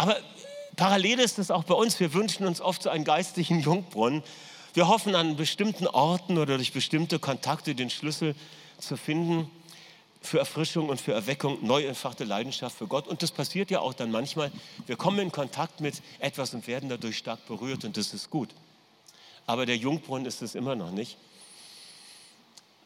Aber 0.00 0.16
parallel 0.76 1.18
ist 1.18 1.38
es 1.38 1.50
auch 1.50 1.64
bei 1.64 1.74
uns. 1.74 2.00
Wir 2.00 2.14
wünschen 2.14 2.46
uns 2.46 2.62
oft 2.62 2.82
so 2.82 2.88
einen 2.88 3.04
geistlichen 3.04 3.60
Jungbrunnen. 3.60 4.22
Wir 4.72 4.88
hoffen 4.88 5.14
an 5.14 5.36
bestimmten 5.36 5.86
Orten 5.86 6.38
oder 6.38 6.56
durch 6.56 6.72
bestimmte 6.72 7.18
Kontakte 7.18 7.74
den 7.74 7.90
Schlüssel 7.90 8.34
zu 8.78 8.96
finden 8.96 9.50
für 10.22 10.38
Erfrischung 10.38 10.88
und 10.88 10.98
für 11.02 11.12
Erweckung, 11.12 11.58
neu 11.60 11.84
entfachte 11.84 12.24
Leidenschaft 12.24 12.78
für 12.78 12.86
Gott. 12.86 13.08
Und 13.08 13.22
das 13.22 13.30
passiert 13.30 13.70
ja 13.70 13.80
auch 13.80 13.92
dann 13.92 14.10
manchmal. 14.10 14.50
Wir 14.86 14.96
kommen 14.96 15.18
in 15.18 15.32
Kontakt 15.32 15.82
mit 15.82 16.00
etwas 16.18 16.54
und 16.54 16.66
werden 16.66 16.88
dadurch 16.88 17.18
stark 17.18 17.46
berührt 17.46 17.84
und 17.84 17.98
das 17.98 18.14
ist 18.14 18.30
gut. 18.30 18.48
Aber 19.44 19.66
der 19.66 19.76
Jungbrunnen 19.76 20.24
ist 20.24 20.40
es 20.40 20.54
immer 20.54 20.76
noch 20.76 20.92
nicht. 20.92 21.18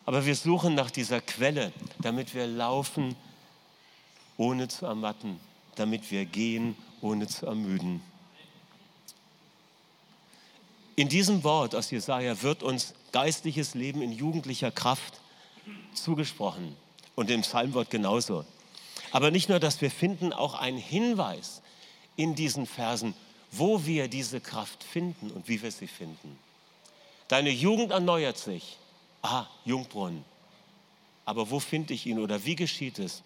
Aber 0.05 0.27
wir 0.27 0.35
suchen 0.35 0.75
nach 0.75 0.91
dieser 0.91 1.21
Quelle, 1.21 1.73
damit 2.01 2.35
wir 2.35 2.49
laufen, 2.49 3.15
ohne 4.37 4.67
zu 4.67 4.87
ermatten, 4.87 5.39
damit 5.77 6.11
wir 6.11 6.25
gehen, 6.25 6.77
ohne 7.05 7.29
zu 7.29 7.47
ermüden. 7.47 8.03
In 10.97 11.09
diesem 11.09 11.45
Wort 11.45 11.75
aus 11.75 11.91
Jesaja 11.91 12.41
wird 12.43 12.63
uns 12.63 12.95
geistliches 13.13 13.75
Leben 13.75 14.01
in 14.01 14.11
jugendlicher 14.11 14.71
Kraft 14.71 15.21
zugesprochen 15.93 16.75
und 17.15 17.31
im 17.31 17.43
Psalmwort 17.43 17.91
genauso. 17.91 18.45
Aber 19.13 19.31
nicht 19.31 19.49
nur, 19.49 19.61
dass 19.61 19.81
wir 19.81 19.91
finden 19.91 20.33
auch 20.33 20.55
einen 20.55 20.79
Hinweis 20.79 21.63
in 22.17 22.35
diesen 22.35 22.67
Versen, 22.67 23.15
wo 23.51 23.85
wir 23.85 24.09
diese 24.09 24.41
Kraft 24.41 24.83
finden 24.83 25.31
und 25.31 25.47
wie 25.47 25.63
wir 25.63 25.71
sie 25.71 25.87
finden. 25.87 26.39
Deine 27.29 27.51
Jugend 27.51 27.91
erneuert 27.93 28.39
sich. 28.39 28.79
Ah, 29.23 29.47
Jungbrunnen. 29.65 30.25
Aber 31.25 31.51
wo 31.51 31.61
finde 31.61 31.95
ich 31.95 32.07
ihn 32.07 32.19
oder 32.19 32.45
wie 32.45 32.57
geschieht 32.57 32.99
es? 32.99 33.23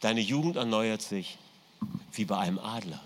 Deine 0.00 0.20
Jugend 0.20 0.56
erneuert 0.56 1.02
sich 1.02 1.38
wie 2.12 2.24
bei 2.24 2.38
einem 2.38 2.58
Adler. 2.58 3.00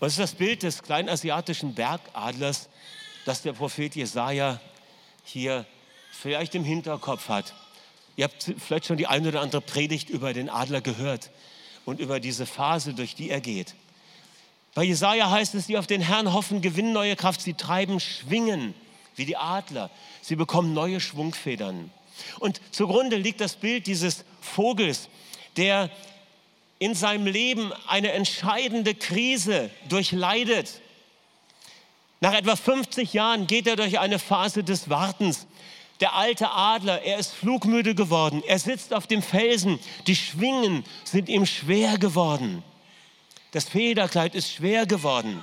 Was 0.00 0.12
ist 0.12 0.20
das 0.20 0.34
Bild 0.34 0.62
des 0.62 0.82
kleinasiatischen 0.82 1.74
Bergadlers, 1.74 2.68
das 3.24 3.42
der 3.42 3.52
Prophet 3.52 3.96
Jesaja 3.96 4.60
hier 5.24 5.66
vielleicht 6.12 6.54
im 6.54 6.64
Hinterkopf 6.64 7.28
hat? 7.28 7.54
Ihr 8.16 8.24
habt 8.24 8.52
vielleicht 8.58 8.86
schon 8.86 8.96
die 8.96 9.06
eine 9.06 9.28
oder 9.28 9.40
andere 9.40 9.60
Predigt 9.60 10.10
über 10.10 10.32
den 10.32 10.48
Adler 10.48 10.80
gehört 10.80 11.30
und 11.84 12.00
über 12.00 12.20
diese 12.20 12.46
Phase, 12.46 12.94
durch 12.94 13.14
die 13.14 13.30
er 13.30 13.40
geht. 13.40 13.74
Bei 14.74 14.84
Jesaja 14.84 15.30
heißt 15.30 15.54
es, 15.54 15.66
die 15.66 15.78
auf 15.78 15.86
den 15.86 16.00
Herrn 16.00 16.32
hoffen, 16.32 16.60
gewinnen 16.60 16.92
neue 16.92 17.16
Kraft, 17.16 17.40
sie 17.40 17.54
treiben, 17.54 17.98
schwingen 17.98 18.74
wie 19.16 19.24
die 19.24 19.36
Adler. 19.36 19.90
Sie 20.22 20.36
bekommen 20.36 20.72
neue 20.74 21.00
Schwungfedern. 21.00 21.90
Und 22.38 22.60
zugrunde 22.70 23.16
liegt 23.16 23.40
das 23.40 23.56
Bild 23.56 23.86
dieses 23.86 24.24
Vogels, 24.40 25.08
der 25.58 25.90
in 26.78 26.94
seinem 26.94 27.26
Leben 27.26 27.72
eine 27.86 28.12
entscheidende 28.12 28.94
Krise 28.94 29.70
durchleidet. 29.88 30.80
Nach 32.20 32.32
etwa 32.32 32.56
50 32.56 33.12
Jahren 33.12 33.46
geht 33.46 33.66
er 33.66 33.76
durch 33.76 33.98
eine 33.98 34.18
Phase 34.18 34.64
des 34.64 34.88
Wartens. 34.88 35.46
Der 36.00 36.14
alte 36.14 36.50
Adler, 36.50 37.02
er 37.02 37.18
ist 37.18 37.34
flugmüde 37.34 37.94
geworden. 37.94 38.42
Er 38.46 38.58
sitzt 38.58 38.94
auf 38.94 39.08
dem 39.08 39.22
Felsen. 39.22 39.80
Die 40.06 40.14
Schwingen 40.14 40.84
sind 41.04 41.28
ihm 41.28 41.44
schwer 41.44 41.98
geworden. 41.98 42.62
Das 43.50 43.64
Federkleid 43.64 44.34
ist 44.34 44.52
schwer 44.52 44.86
geworden. 44.86 45.42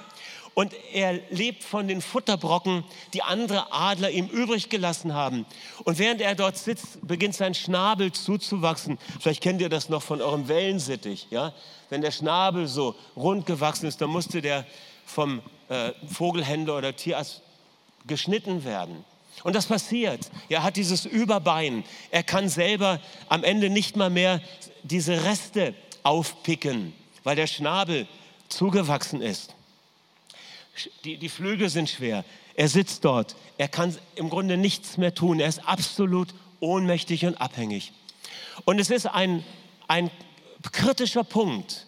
Und 0.56 0.74
er 0.94 1.20
lebt 1.32 1.66
von 1.66 1.90
den 1.90 2.02
Futterbrocken, 2.02 2.86
die 3.14 3.22
andere 3.22 3.74
Adler 3.74 4.10
ihm 4.10 4.28
übrig 4.28 4.70
gelassen 4.70 5.14
haben. 5.14 5.46
Und 5.84 6.00
während 6.00 6.22
er 6.22 6.34
dort 6.34 6.58
sitzt, 6.58 7.06
beginnt 7.06 7.36
sein 7.36 7.54
Schnabel 7.54 8.14
zuzuwachsen. 8.14 8.98
Vielleicht 9.20 9.44
kennt 9.44 9.60
ihr 9.60 9.68
das 9.68 9.90
noch 9.90 10.02
von 10.02 10.22
eurem 10.22 10.48
Wellensittich. 10.48 11.28
Ja? 11.30 11.54
Wenn 11.90 12.02
der 12.02 12.12
Schnabel 12.12 12.68
so 12.68 12.96
rund 13.18 13.46
gewachsen 13.46 13.86
ist, 13.86 14.00
dann 14.00 14.10
musste 14.10 14.42
der 14.42 14.66
vom 15.06 15.42
äh, 15.68 15.92
Vogelhändler 16.08 16.78
oder 16.78 16.96
Tierarzt 16.96 17.42
geschnitten 18.08 18.64
werden. 18.64 19.04
Und 19.44 19.58
das 19.58 19.66
passiert. 19.66 20.22
Er 20.48 20.64
hat 20.64 20.78
dieses 20.78 21.06
Überbein. 21.06 21.84
Er 22.12 22.24
kann 22.24 22.48
selber 22.48 23.02
am 23.28 23.44
Ende 23.44 23.70
nicht 23.70 23.98
mal 23.98 24.10
mehr 24.10 24.40
diese 24.84 25.26
Reste 25.26 25.74
aufpicken, 26.04 26.94
weil 27.26 27.36
der 27.36 27.48
Schnabel 27.48 28.08
zugewachsen 28.48 29.22
ist 29.22 29.54
die, 31.04 31.18
die 31.18 31.30
Flügel 31.30 31.70
sind 31.70 31.90
schwer. 31.90 32.26
Er 32.56 32.70
sitzt 32.70 33.06
dort. 33.06 33.36
Er 33.58 33.68
kann 33.68 33.96
im 34.16 34.30
Grunde 34.30 34.58
nichts 34.58 34.98
mehr 34.98 35.14
tun. 35.14 35.40
Er 35.40 35.48
ist 35.48 35.68
absolut 35.68 36.34
ohnmächtig 36.60 37.26
und 37.26 37.36
abhängig. 37.36 37.94
Und 38.66 38.80
es 38.80 38.90
ist 38.90 39.06
ein, 39.08 39.44
ein 39.88 40.10
kritischer 40.72 41.24
Punkt. 41.24 41.86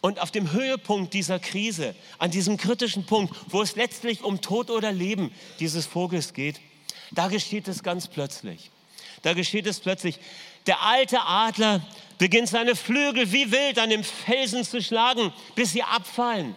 Und 0.00 0.20
auf 0.20 0.30
dem 0.30 0.52
Höhepunkt 0.52 1.14
dieser 1.14 1.38
Krise, 1.38 1.94
an 2.18 2.30
diesem 2.30 2.56
kritischen 2.58 3.06
Punkt, 3.06 3.34
wo 3.48 3.62
es 3.62 3.74
letztlich 3.74 4.22
um 4.22 4.40
Tod 4.40 4.70
oder 4.70 4.92
Leben 4.92 5.32
dieses 5.60 5.86
Vogels 5.86 6.34
geht, 6.34 6.60
da 7.10 7.28
geschieht 7.28 7.68
es 7.68 7.82
ganz 7.82 8.08
plötzlich. 8.08 8.70
Da 9.22 9.32
geschieht 9.32 9.66
es 9.66 9.80
plötzlich. 9.80 10.18
Der 10.66 10.82
alte 10.82 11.22
Adler 11.22 11.80
beginnt 12.18 12.48
seine 12.48 12.76
Flügel 12.76 13.32
wie 13.32 13.50
wild 13.50 13.78
an 13.78 13.88
dem 13.88 14.04
Felsen 14.04 14.64
zu 14.64 14.82
schlagen, 14.82 15.32
bis 15.54 15.72
sie 15.72 15.82
abfallen. 15.82 16.54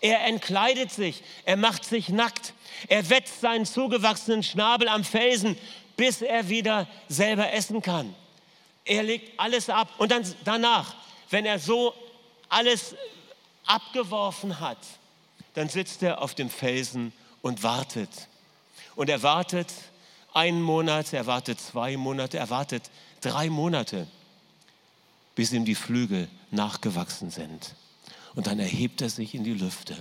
Er 0.00 0.24
entkleidet 0.26 0.92
sich, 0.92 1.22
er 1.44 1.56
macht 1.56 1.84
sich 1.84 2.08
nackt, 2.08 2.52
er 2.88 3.10
wetzt 3.10 3.40
seinen 3.40 3.66
zugewachsenen 3.66 4.42
Schnabel 4.42 4.88
am 4.88 5.02
Felsen, 5.02 5.58
bis 5.96 6.22
er 6.22 6.48
wieder 6.48 6.86
selber 7.08 7.52
essen 7.52 7.82
kann. 7.82 8.14
Er 8.84 9.02
legt 9.02 9.38
alles 9.38 9.68
ab 9.68 9.88
und 9.98 10.12
dann 10.12 10.24
danach, 10.44 10.94
wenn 11.30 11.44
er 11.44 11.58
so 11.58 11.92
alles 12.48 12.94
abgeworfen 13.66 14.60
hat, 14.60 14.78
dann 15.54 15.68
sitzt 15.68 16.02
er 16.02 16.22
auf 16.22 16.34
dem 16.34 16.48
Felsen 16.48 17.12
und 17.42 17.64
wartet. 17.64 18.10
Und 18.94 19.10
er 19.10 19.22
wartet 19.22 19.72
einen 20.32 20.62
Monat, 20.62 21.12
er 21.12 21.26
wartet 21.26 21.60
zwei 21.60 21.96
Monate, 21.96 22.38
er 22.38 22.50
wartet 22.50 22.84
drei 23.20 23.50
Monate, 23.50 24.06
bis 25.34 25.52
ihm 25.52 25.64
die 25.64 25.74
Flügel 25.74 26.28
nachgewachsen 26.50 27.30
sind 27.30 27.74
und 28.38 28.46
dann 28.46 28.60
erhebt 28.60 29.02
er 29.02 29.10
sich 29.10 29.34
in 29.34 29.42
die 29.42 29.52
Lüfte. 29.52 29.94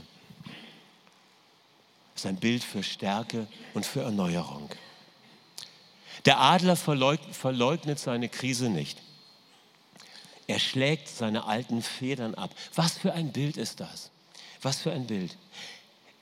Das 2.14 2.24
ist 2.24 2.26
ein 2.28 2.36
Bild 2.36 2.64
für 2.64 2.84
Stärke 2.84 3.48
und 3.74 3.84
für 3.84 4.02
Erneuerung. 4.02 4.70
Der 6.26 6.40
Adler 6.40 6.76
verleugnet 6.76 7.98
seine 7.98 8.30
Krise 8.30 8.70
nicht. 8.70 9.02
Er 10.46 10.60
schlägt 10.60 11.08
seine 11.08 11.46
alten 11.46 11.82
Federn 11.82 12.36
ab. 12.36 12.52
Was 12.76 13.00
für 13.00 13.12
ein 13.12 13.32
Bild 13.32 13.58
ist 13.58 13.80
das? 13.80 14.12
Was 14.62 14.82
für 14.82 14.92
ein 14.92 15.08
Bild. 15.08 15.36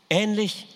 Ähnlich 0.09 0.67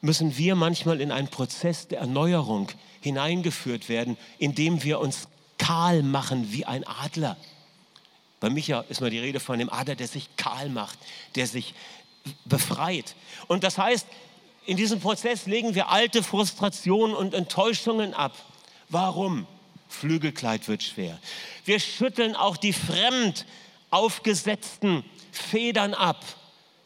müssen 0.00 0.36
wir 0.36 0.56
manchmal 0.56 1.00
in 1.00 1.12
einen 1.12 1.28
Prozess 1.28 1.86
der 1.86 2.00
Erneuerung 2.00 2.68
hineingeführt 3.00 3.88
werden, 3.88 4.16
indem 4.40 4.82
wir 4.82 4.98
uns 4.98 5.28
kahl 5.56 6.02
machen 6.02 6.50
wie 6.50 6.64
ein 6.64 6.84
Adler. 6.84 7.36
Bei 8.40 8.50
Micha 8.50 8.84
ist 8.88 9.00
mal 9.00 9.10
die 9.10 9.18
Rede 9.18 9.40
von 9.40 9.58
dem 9.58 9.72
Adler, 9.72 9.94
der 9.94 10.08
sich 10.08 10.36
kahl 10.36 10.68
macht, 10.68 10.98
der 11.34 11.46
sich 11.46 11.74
befreit. 12.44 13.14
Und 13.48 13.64
das 13.64 13.78
heißt, 13.78 14.06
in 14.66 14.76
diesem 14.76 15.00
Prozess 15.00 15.46
legen 15.46 15.74
wir 15.74 15.90
alte 15.90 16.22
Frustrationen 16.22 17.14
und 17.14 17.34
Enttäuschungen 17.34 18.14
ab. 18.14 18.34
Warum? 18.88 19.46
Flügelkleid 19.88 20.66
wird 20.68 20.82
schwer. 20.82 21.18
Wir 21.64 21.78
schütteln 21.78 22.34
auch 22.34 22.56
die 22.56 22.72
fremd 22.72 23.46
aufgesetzten 23.90 25.04
Federn 25.30 25.94
ab. 25.94 26.24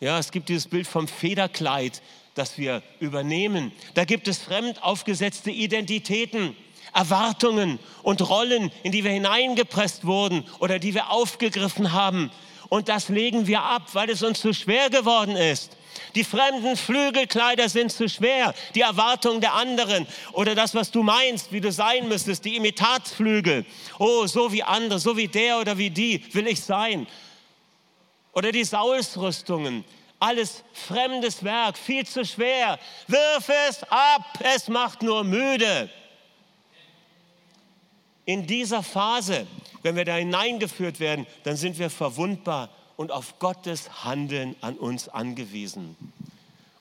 Ja, 0.00 0.18
es 0.18 0.30
gibt 0.30 0.48
dieses 0.48 0.68
Bild 0.68 0.86
vom 0.86 1.08
Federkleid, 1.08 2.02
das 2.34 2.58
wir 2.58 2.82
übernehmen. 3.00 3.72
Da 3.94 4.04
gibt 4.04 4.28
es 4.28 4.38
fremd 4.38 4.82
aufgesetzte 4.82 5.50
Identitäten. 5.50 6.56
Erwartungen 6.94 7.78
und 8.02 8.28
Rollen, 8.28 8.70
in 8.82 8.92
die 8.92 9.04
wir 9.04 9.10
hineingepresst 9.10 10.06
wurden 10.06 10.44
oder 10.58 10.78
die 10.78 10.94
wir 10.94 11.10
aufgegriffen 11.10 11.92
haben. 11.92 12.30
Und 12.68 12.88
das 12.88 13.08
legen 13.08 13.46
wir 13.46 13.62
ab, 13.62 13.82
weil 13.94 14.10
es 14.10 14.22
uns 14.22 14.40
zu 14.40 14.52
schwer 14.52 14.90
geworden 14.90 15.36
ist. 15.36 15.76
Die 16.14 16.24
fremden 16.24 16.76
Flügelkleider 16.76 17.68
sind 17.68 17.92
zu 17.92 18.08
schwer. 18.08 18.54
Die 18.74 18.82
Erwartungen 18.82 19.40
der 19.40 19.54
anderen 19.54 20.06
oder 20.32 20.54
das, 20.54 20.74
was 20.74 20.90
du 20.90 21.02
meinst, 21.02 21.52
wie 21.52 21.60
du 21.60 21.72
sein 21.72 22.08
müsstest, 22.08 22.44
die 22.44 22.56
Imitatsflügel. 22.56 23.64
Oh, 23.98 24.26
so 24.26 24.52
wie 24.52 24.62
andere, 24.62 24.98
so 24.98 25.16
wie 25.16 25.28
der 25.28 25.58
oder 25.58 25.78
wie 25.78 25.90
die 25.90 26.22
will 26.34 26.46
ich 26.46 26.60
sein. 26.60 27.06
Oder 28.32 28.52
die 28.52 28.64
Saulsrüstungen. 28.64 29.84
Alles 30.20 30.64
fremdes 30.72 31.44
Werk, 31.44 31.78
viel 31.78 32.04
zu 32.04 32.24
schwer. 32.24 32.78
Wirf 33.06 33.48
es 33.68 33.82
ab, 33.84 34.24
es 34.40 34.68
macht 34.68 35.02
nur 35.02 35.24
müde. 35.24 35.88
In 38.28 38.46
dieser 38.46 38.82
Phase, 38.82 39.46
wenn 39.80 39.96
wir 39.96 40.04
da 40.04 40.16
hineingeführt 40.16 41.00
werden, 41.00 41.26
dann 41.44 41.56
sind 41.56 41.78
wir 41.78 41.88
verwundbar 41.88 42.68
und 42.98 43.10
auf 43.10 43.38
Gottes 43.38 44.04
Handeln 44.04 44.54
an 44.60 44.76
uns 44.76 45.08
angewiesen. 45.08 45.96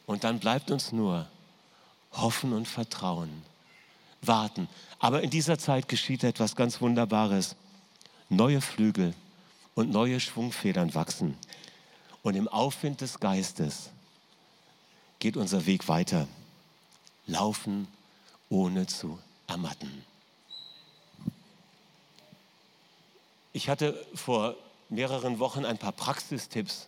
Und 0.05 0.25
dann 0.25 0.39
bleibt 0.39 0.71
uns 0.71 0.91
nur 0.91 1.25
hoffen 2.11 2.51
und 2.51 2.67
vertrauen, 2.67 3.29
warten. 4.21 4.67
Aber 4.99 5.21
in 5.21 5.29
dieser 5.29 5.57
Zeit 5.57 5.87
geschieht 5.87 6.25
etwas 6.25 6.57
ganz 6.57 6.81
Wunderbares. 6.81 7.55
Neue 8.27 8.59
Flügel 8.59 9.13
und 9.73 9.89
neue 9.89 10.19
Schwungfedern 10.19 10.93
wachsen. 10.95 11.37
Und 12.23 12.35
im 12.35 12.49
Aufwind 12.49 12.99
des 12.99 13.21
Geistes 13.21 13.89
geht 15.19 15.37
unser 15.37 15.65
Weg 15.65 15.87
weiter. 15.87 16.27
Laufen 17.25 17.87
ohne 18.49 18.85
zu 18.85 19.17
ermatten. 19.47 20.03
Ich 23.53 23.69
hatte 23.69 24.05
vor 24.13 24.55
mehreren 24.89 25.39
Wochen 25.39 25.65
ein 25.65 25.77
paar 25.77 25.91
Praxistipps 25.91 26.87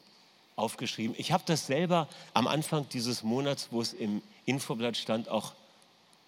aufgeschrieben. 0.55 1.15
Ich 1.17 1.31
habe 1.31 1.43
das 1.45 1.67
selber 1.67 2.07
am 2.33 2.47
Anfang 2.47 2.87
dieses 2.89 3.23
Monats, 3.23 3.69
wo 3.71 3.81
es 3.81 3.93
im 3.93 4.21
Infoblatt 4.45 4.97
stand, 4.97 5.29
auch 5.29 5.53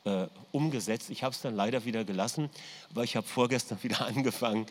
äh, 0.05 0.27
umgesetzt. 0.51 1.09
Ich 1.09 1.23
habe 1.23 1.33
es 1.33 1.41
dann 1.41 1.55
leider 1.55 1.85
wieder 1.85 2.03
gelassen, 2.03 2.49
aber 2.89 3.03
ich 3.03 3.15
habe 3.15 3.27
vorgestern 3.27 3.77
wieder 3.83 4.05
angefangen. 4.05 4.65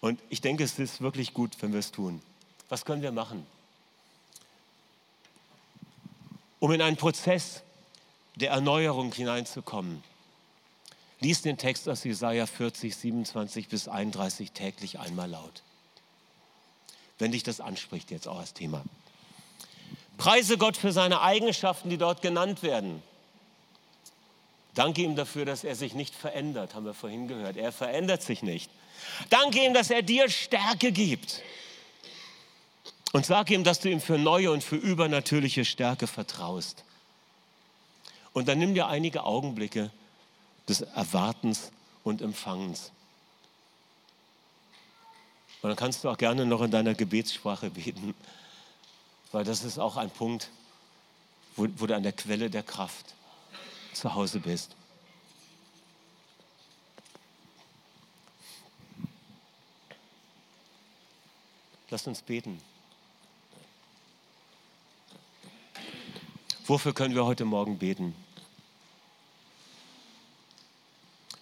Und 0.00 0.20
ich 0.30 0.40
denke, 0.40 0.64
es 0.64 0.78
ist 0.78 1.00
wirklich 1.00 1.34
gut, 1.34 1.56
wenn 1.60 1.72
wir 1.72 1.80
es 1.80 1.92
tun. 1.92 2.22
Was 2.68 2.84
können 2.84 3.02
wir 3.02 3.12
machen? 3.12 3.46
Um 6.58 6.72
in 6.72 6.80
einen 6.80 6.96
Prozess 6.96 7.62
der 8.36 8.50
Erneuerung 8.50 9.12
hineinzukommen. 9.12 10.02
Lies 11.22 11.42
den 11.42 11.56
Text 11.56 11.88
aus 11.88 12.04
Jesaja 12.04 12.46
40, 12.46 12.94
27 12.94 13.68
bis 13.68 13.88
31 13.88 14.52
täglich 14.52 14.98
einmal 14.98 15.30
laut 15.30 15.62
wenn 17.22 17.30
dich 17.30 17.44
das 17.44 17.60
anspricht 17.60 18.10
jetzt 18.10 18.26
auch 18.26 18.40
als 18.40 18.52
Thema. 18.52 18.82
Preise 20.18 20.58
Gott 20.58 20.76
für 20.76 20.90
seine 20.90 21.20
Eigenschaften, 21.20 21.88
die 21.88 21.96
dort 21.96 22.20
genannt 22.20 22.64
werden. 22.64 23.00
Danke 24.74 25.02
ihm 25.02 25.14
dafür, 25.14 25.44
dass 25.44 25.62
er 25.62 25.76
sich 25.76 25.94
nicht 25.94 26.16
verändert, 26.16 26.74
haben 26.74 26.84
wir 26.84 26.94
vorhin 26.94 27.28
gehört. 27.28 27.56
Er 27.56 27.70
verändert 27.70 28.22
sich 28.22 28.42
nicht. 28.42 28.70
Danke 29.30 29.64
ihm, 29.64 29.72
dass 29.72 29.90
er 29.90 30.02
dir 30.02 30.28
Stärke 30.28 30.90
gibt. 30.90 31.42
Und 33.12 33.24
sag 33.24 33.50
ihm, 33.50 33.62
dass 33.62 33.78
du 33.78 33.88
ihm 33.88 34.00
für 34.00 34.18
neue 34.18 34.50
und 34.50 34.64
für 34.64 34.76
übernatürliche 34.76 35.64
Stärke 35.64 36.08
vertraust. 36.08 36.82
Und 38.32 38.48
dann 38.48 38.58
nimm 38.58 38.74
dir 38.74 38.88
einige 38.88 39.22
Augenblicke 39.22 39.92
des 40.68 40.82
Erwartens 40.82 41.70
und 42.04 42.22
Empfangens. 42.22 42.92
Und 45.62 45.68
dann 45.68 45.76
kannst 45.76 46.02
du 46.02 46.10
auch 46.10 46.18
gerne 46.18 46.44
noch 46.44 46.62
in 46.62 46.70
deiner 46.70 46.94
Gebetssprache 46.94 47.70
beten, 47.70 48.14
weil 49.30 49.44
das 49.44 49.62
ist 49.62 49.78
auch 49.78 49.96
ein 49.96 50.10
Punkt, 50.10 50.50
wo, 51.56 51.68
wo 51.76 51.86
du 51.86 51.94
an 51.94 52.02
der 52.02 52.12
Quelle 52.12 52.50
der 52.50 52.62
Kraft 52.62 53.14
zu 53.92 54.12
Hause 54.14 54.40
bist. 54.40 54.74
Lass 61.90 62.06
uns 62.06 62.22
beten. 62.22 62.58
Wofür 66.64 66.94
können 66.94 67.14
wir 67.14 67.26
heute 67.26 67.44
Morgen 67.44 67.76
beten? 67.76 68.14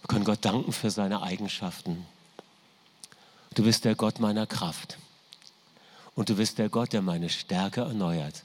können 0.11 0.25
Gott 0.25 0.43
danken 0.43 0.73
für 0.73 0.91
seine 0.91 1.21
Eigenschaften. 1.21 2.05
Du 3.53 3.63
bist 3.63 3.85
der 3.85 3.95
Gott 3.95 4.19
meiner 4.19 4.45
Kraft. 4.45 4.97
Und 6.15 6.27
du 6.27 6.35
bist 6.35 6.57
der 6.57 6.67
Gott, 6.67 6.91
der 6.91 7.01
meine 7.01 7.29
Stärke 7.29 7.81
erneuert. 7.81 8.43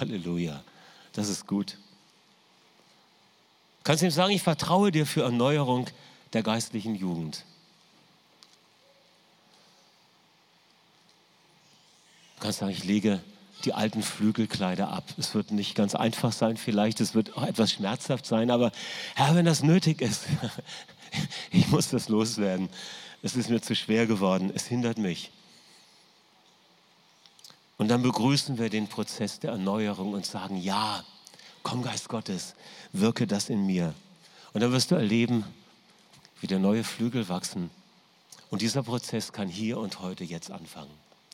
Halleluja. 0.00 0.64
Das 1.12 1.28
ist 1.28 1.46
gut. 1.46 1.76
Du 3.80 3.84
kannst 3.84 4.02
ihm 4.02 4.10
sagen, 4.10 4.32
ich 4.32 4.42
vertraue 4.42 4.90
dir 4.90 5.04
für 5.04 5.22
Erneuerung 5.22 5.86
der 6.32 6.42
geistlichen 6.42 6.94
Jugend. 6.94 7.44
Du 12.36 12.44
kannst 12.44 12.60
sagen, 12.60 12.72
ich 12.72 12.84
lege 12.84 13.20
die 13.64 13.74
alten 13.74 14.02
Flügelkleider 14.02 14.88
ab. 14.88 15.04
Es 15.18 15.34
wird 15.34 15.50
nicht 15.50 15.74
ganz 15.74 15.94
einfach 15.94 16.32
sein, 16.32 16.56
vielleicht, 16.56 17.00
es 17.00 17.14
wird 17.14 17.36
auch 17.36 17.44
etwas 17.44 17.72
schmerzhaft 17.72 18.26
sein, 18.26 18.50
aber 18.50 18.72
Herr, 19.14 19.34
wenn 19.36 19.44
das 19.44 19.62
nötig 19.62 20.00
ist, 20.00 20.24
ich 21.50 21.68
muss 21.68 21.90
das 21.90 22.08
loswerden 22.08 22.68
es 23.22 23.36
ist 23.36 23.48
mir 23.48 23.62
zu 23.62 23.74
schwer 23.74 24.06
geworden, 24.06 24.50
es 24.54 24.66
hindert 24.66 24.98
mich. 24.98 25.30
Und 27.78 27.88
dann 27.88 28.02
begrüßen 28.02 28.58
wir 28.58 28.68
den 28.68 28.88
Prozess 28.88 29.38
der 29.40 29.52
Erneuerung 29.52 30.12
und 30.12 30.26
sagen, 30.26 30.56
ja, 30.56 31.04
komm 31.62 31.82
Geist 31.82 32.08
Gottes, 32.08 32.54
wirke 32.92 33.26
das 33.26 33.48
in 33.48 33.64
mir. 33.64 33.94
Und 34.52 34.60
dann 34.60 34.72
wirst 34.72 34.90
du 34.90 34.96
erleben, 34.96 35.44
wie 36.40 36.48
der 36.48 36.58
neue 36.58 36.84
Flügel 36.84 37.28
wachsen. 37.28 37.70
Und 38.50 38.60
dieser 38.60 38.82
Prozess 38.82 39.32
kann 39.32 39.48
hier 39.48 39.78
und 39.78 40.00
heute 40.00 40.24
jetzt 40.24 40.50
anfangen. 40.50 40.90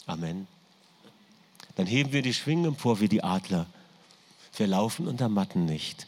Amen. 0.07 0.47
Dann 1.75 1.87
heben 1.87 2.13
wir 2.13 2.23
die 2.23 2.35
Schwingen 2.35 2.67
empor 2.67 3.01
wie 3.01 3.09
die 3.09 3.25
Adler. 3.25 3.67
Wir 4.57 4.67
laufen 4.67 5.09
und 5.09 5.21
ermatten 5.21 5.65
nicht. 5.65 6.07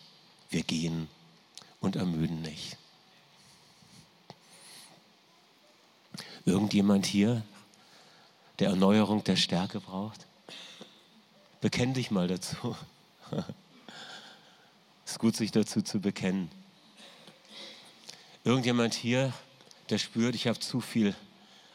Wir 0.51 0.63
gehen 0.63 1.09
und 1.81 1.97
ermüden 1.97 2.43
nicht. 2.43 2.77
Irgendjemand 6.45 7.07
hier, 7.07 7.43
der 8.59 8.69
Erneuerung 8.69 9.25
der 9.25 9.37
Stärke 9.37 9.81
braucht? 9.81 10.27
Bekenn 11.61 11.95
dich 11.95 12.11
mal 12.11 12.29
dazu. 12.29 12.75
Es 15.05 15.13
ist 15.13 15.19
gut, 15.19 15.37
sich 15.37 15.51
dazu 15.51 15.83
zu 15.83 16.01
bekennen. 16.01 16.51
Irgendjemand 18.45 18.95
hier, 18.95 19.33
der 19.91 19.99
spürt, 19.99 20.35
ich 20.35 20.47
habe 20.47 20.59
zu 20.59 20.81
viel 20.81 21.15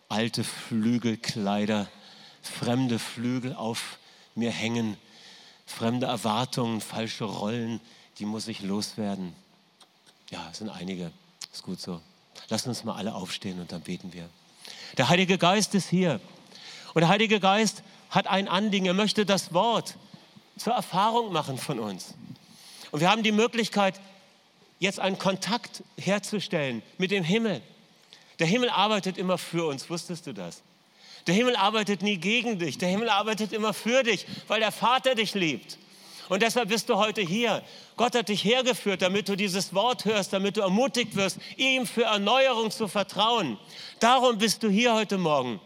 alte 0.09 0.43
Flügelkleider, 0.43 1.87
fremde 2.41 2.97
Flügel 2.97 3.55
auf 3.55 3.99
mir 4.33 4.51
hängen, 4.51 4.97
fremde 5.65 6.07
Erwartungen, 6.07 6.81
falsche 6.81 7.25
Rollen, 7.25 7.79
die 8.17 8.25
muss 8.25 8.47
ich 8.47 8.61
loswerden. 8.61 9.33
Ja, 10.31 10.47
es 10.51 10.59
sind 10.59 10.69
einige. 10.69 11.11
Ist 11.53 11.63
gut 11.63 11.79
so. 11.79 12.01
Lass 12.49 12.65
uns 12.67 12.83
mal 12.83 12.95
alle 12.95 13.13
aufstehen 13.13 13.59
und 13.59 13.71
dann 13.71 13.81
beten 13.81 14.13
wir. 14.13 14.29
Der 14.97 15.09
Heilige 15.09 15.37
Geist 15.37 15.75
ist 15.75 15.89
hier. 15.89 16.19
Und 16.93 17.01
der 17.01 17.09
Heilige 17.09 17.39
Geist 17.39 17.83
hat 18.09 18.27
ein 18.27 18.47
Anliegen. 18.47 18.85
Er 18.85 18.93
möchte 18.93 19.25
das 19.25 19.53
Wort 19.53 19.95
zur 20.57 20.73
Erfahrung 20.73 21.33
machen 21.33 21.57
von 21.57 21.79
uns. 21.79 22.13
Und 22.91 23.01
wir 23.01 23.09
haben 23.09 23.23
die 23.23 23.31
Möglichkeit, 23.31 23.99
jetzt 24.79 24.99
einen 24.99 25.17
Kontakt 25.17 25.83
herzustellen 25.97 26.81
mit 26.97 27.11
dem 27.11 27.23
Himmel. 27.23 27.61
Der 28.39 28.47
Himmel 28.47 28.69
arbeitet 28.69 29.17
immer 29.17 29.37
für 29.37 29.67
uns. 29.67 29.89
Wusstest 29.89 30.27
du 30.27 30.33
das? 30.33 30.61
Der 31.27 31.33
Himmel 31.33 31.55
arbeitet 31.55 32.01
nie 32.01 32.17
gegen 32.17 32.59
dich. 32.59 32.77
Der 32.77 32.89
Himmel 32.89 33.09
arbeitet 33.09 33.51
immer 33.51 33.73
für 33.73 34.03
dich, 34.03 34.25
weil 34.47 34.59
der 34.59 34.71
Vater 34.71 35.15
dich 35.15 35.33
liebt. 35.33 35.77
Und 36.29 36.41
deshalb 36.41 36.69
bist 36.69 36.89
du 36.89 36.95
heute 36.97 37.21
hier. 37.21 37.63
Gott 37.97 38.15
hat 38.15 38.29
dich 38.29 38.43
hergeführt, 38.43 39.01
damit 39.01 39.29
du 39.29 39.35
dieses 39.35 39.73
Wort 39.73 40.05
hörst, 40.05 40.33
damit 40.33 40.57
du 40.57 40.61
ermutigt 40.61 41.15
wirst, 41.15 41.37
ihm 41.55 41.85
für 41.85 42.03
Erneuerung 42.03 42.71
zu 42.71 42.87
vertrauen. 42.87 43.59
Darum 43.99 44.37
bist 44.37 44.63
du 44.63 44.69
hier 44.69 44.93
heute 44.93 45.17
Morgen. 45.17 45.59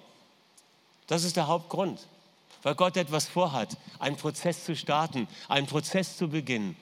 Das 1.07 1.24
ist 1.24 1.38
der 1.38 1.47
Hauptgrund, 1.47 2.05
weil 2.62 2.76
Gott 2.76 2.97
etwas 2.97 3.28
vorhat, 3.28 3.78
einen 3.99 4.18
Prozess 4.18 4.66
zu 4.66 4.76
starten, 4.76 5.28
einen 5.47 5.66
Prozess 5.66 6.18
zu 6.18 6.28
beginnen, 6.28 6.76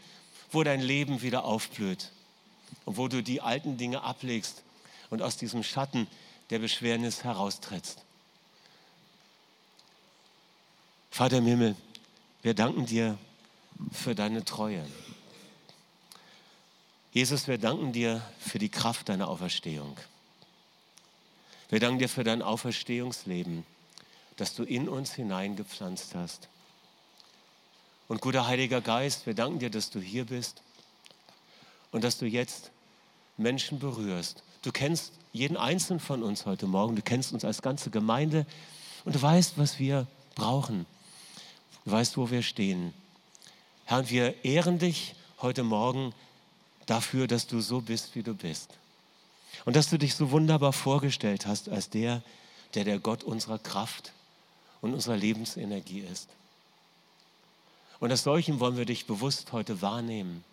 wo 0.51 0.63
dein 0.63 0.81
Leben 0.81 1.21
wieder 1.21 1.45
aufblüht 1.45 2.11
und 2.85 2.97
wo 2.97 3.07
du 3.07 3.21
die 3.21 3.41
alten 3.41 3.77
Dinge 3.77 4.01
ablegst 4.01 4.63
und 5.09 5.21
aus 5.21 5.37
diesem 5.37 5.63
Schatten 5.63 6.07
der 6.49 6.59
Beschwernis 6.59 7.23
heraustrittst. 7.23 8.03
Vater 11.11 11.37
im 11.37 11.45
Himmel, 11.45 11.75
wir 12.41 12.53
danken 12.53 12.85
dir 12.85 13.17
für 13.91 14.15
deine 14.15 14.43
Treue. 14.43 14.85
Jesus, 17.11 17.47
wir 17.47 17.57
danken 17.57 17.93
dir 17.93 18.21
für 18.39 18.59
die 18.59 18.69
Kraft 18.69 19.09
deiner 19.09 19.27
Auferstehung. 19.27 19.97
Wir 21.69 21.79
danken 21.79 21.99
dir 21.99 22.09
für 22.09 22.23
dein 22.23 22.41
Auferstehungsleben, 22.41 23.65
das 24.35 24.55
du 24.55 24.63
in 24.63 24.87
uns 24.87 25.13
hineingepflanzt 25.13 26.15
hast. 26.15 26.47
Und 28.07 28.21
guter 28.21 28.47
Heiliger 28.47 28.81
Geist, 28.81 29.25
wir 29.25 29.33
danken 29.33 29.59
dir, 29.59 29.69
dass 29.69 29.89
du 29.89 29.99
hier 29.99 30.25
bist 30.25 30.61
und 31.91 32.03
dass 32.03 32.17
du 32.17 32.25
jetzt 32.25 32.71
Menschen 33.35 33.79
berührst. 33.79 34.43
Du 34.61 34.71
kennst 34.71 35.13
jeden 35.33 35.57
einzelnen 35.57 35.99
von 35.99 36.23
uns 36.23 36.45
heute 36.45 36.67
Morgen, 36.67 36.95
du 36.95 37.01
kennst 37.01 37.33
uns 37.33 37.43
als 37.43 37.61
ganze 37.61 37.89
Gemeinde 37.89 38.45
und 39.05 39.15
du 39.15 39.21
weißt, 39.21 39.57
was 39.57 39.79
wir 39.79 40.07
brauchen. 40.35 40.85
Du 41.85 41.91
weißt, 41.91 42.17
wo 42.17 42.29
wir 42.29 42.43
stehen. 42.43 42.93
Herr, 43.87 44.09
wir 44.09 44.43
ehren 44.43 44.79
dich 44.79 45.15
heute 45.41 45.63
Morgen 45.63 46.13
dafür, 46.87 47.25
dass 47.25 47.47
du 47.47 47.61
so 47.61 47.79
bist, 47.79 48.15
wie 48.15 48.21
du 48.21 48.33
bist. 48.33 48.69
Und 49.63 49.77
dass 49.77 49.89
du 49.89 49.97
dich 49.97 50.13
so 50.13 50.31
wunderbar 50.31 50.73
vorgestellt 50.73 51.45
hast 51.45 51.69
als 51.69 51.89
der, 51.89 52.21
der 52.73 52.83
der 52.83 52.99
Gott 52.99 53.23
unserer 53.23 53.59
Kraft 53.59 54.11
und 54.81 54.93
unserer 54.93 55.15
Lebensenergie 55.15 56.01
ist. 56.01 56.27
Und 58.01 58.11
als 58.11 58.23
solchen 58.23 58.59
wollen 58.59 58.75
wir 58.75 58.83
dich 58.83 59.05
bewusst 59.05 59.53
heute 59.53 59.81
wahrnehmen 59.81 60.43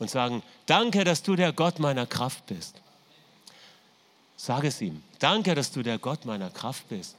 und 0.00 0.10
sagen, 0.10 0.42
danke, 0.66 1.04
dass 1.04 1.22
du 1.22 1.36
der 1.36 1.52
Gott 1.52 1.78
meiner 1.78 2.04
Kraft 2.04 2.46
bist. 2.46 2.74
Sag 4.36 4.64
es 4.64 4.80
ihm, 4.80 5.04
danke, 5.20 5.54
dass 5.54 5.70
du 5.70 5.84
der 5.84 6.00
Gott 6.00 6.24
meiner 6.24 6.50
Kraft 6.50 6.88
bist. 6.88 7.14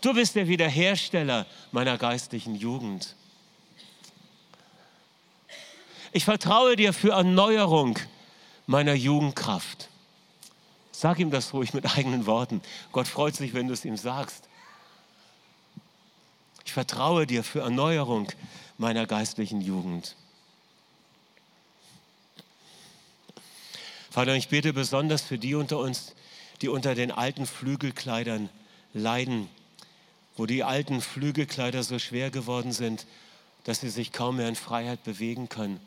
Du 0.00 0.12
bist 0.12 0.34
der 0.34 0.48
Wiederhersteller 0.48 1.46
meiner 1.70 1.96
geistlichen 1.96 2.56
Jugend. 2.56 3.14
Ich 6.12 6.26
vertraue 6.26 6.76
dir 6.76 6.92
für 6.92 7.12
Erneuerung 7.12 7.98
meiner 8.66 8.94
Jugendkraft. 8.94 9.88
Sag 10.92 11.18
ihm 11.18 11.30
das 11.30 11.54
ruhig 11.54 11.72
mit 11.72 11.96
eigenen 11.96 12.26
Worten. 12.26 12.60
Gott 12.92 13.08
freut 13.08 13.34
sich, 13.34 13.54
wenn 13.54 13.66
du 13.66 13.72
es 13.72 13.84
ihm 13.84 13.96
sagst. 13.96 14.44
Ich 16.66 16.72
vertraue 16.72 17.26
dir 17.26 17.42
für 17.42 17.60
Erneuerung 17.60 18.28
meiner 18.76 19.06
geistlichen 19.06 19.62
Jugend. 19.62 20.16
Vater, 24.10 24.36
ich 24.36 24.48
bete 24.48 24.74
besonders 24.74 25.22
für 25.22 25.38
die 25.38 25.54
unter 25.54 25.78
uns, 25.78 26.14
die 26.60 26.68
unter 26.68 26.94
den 26.94 27.10
alten 27.10 27.46
Flügelkleidern 27.46 28.50
leiden, 28.92 29.48
wo 30.36 30.44
die 30.44 30.62
alten 30.62 31.00
Flügelkleider 31.00 31.82
so 31.82 31.98
schwer 31.98 32.30
geworden 32.30 32.72
sind, 32.72 33.06
dass 33.64 33.80
sie 33.80 33.88
sich 33.88 34.12
kaum 34.12 34.36
mehr 34.36 34.48
in 34.48 34.56
Freiheit 34.56 35.02
bewegen 35.04 35.48
können, 35.48 35.80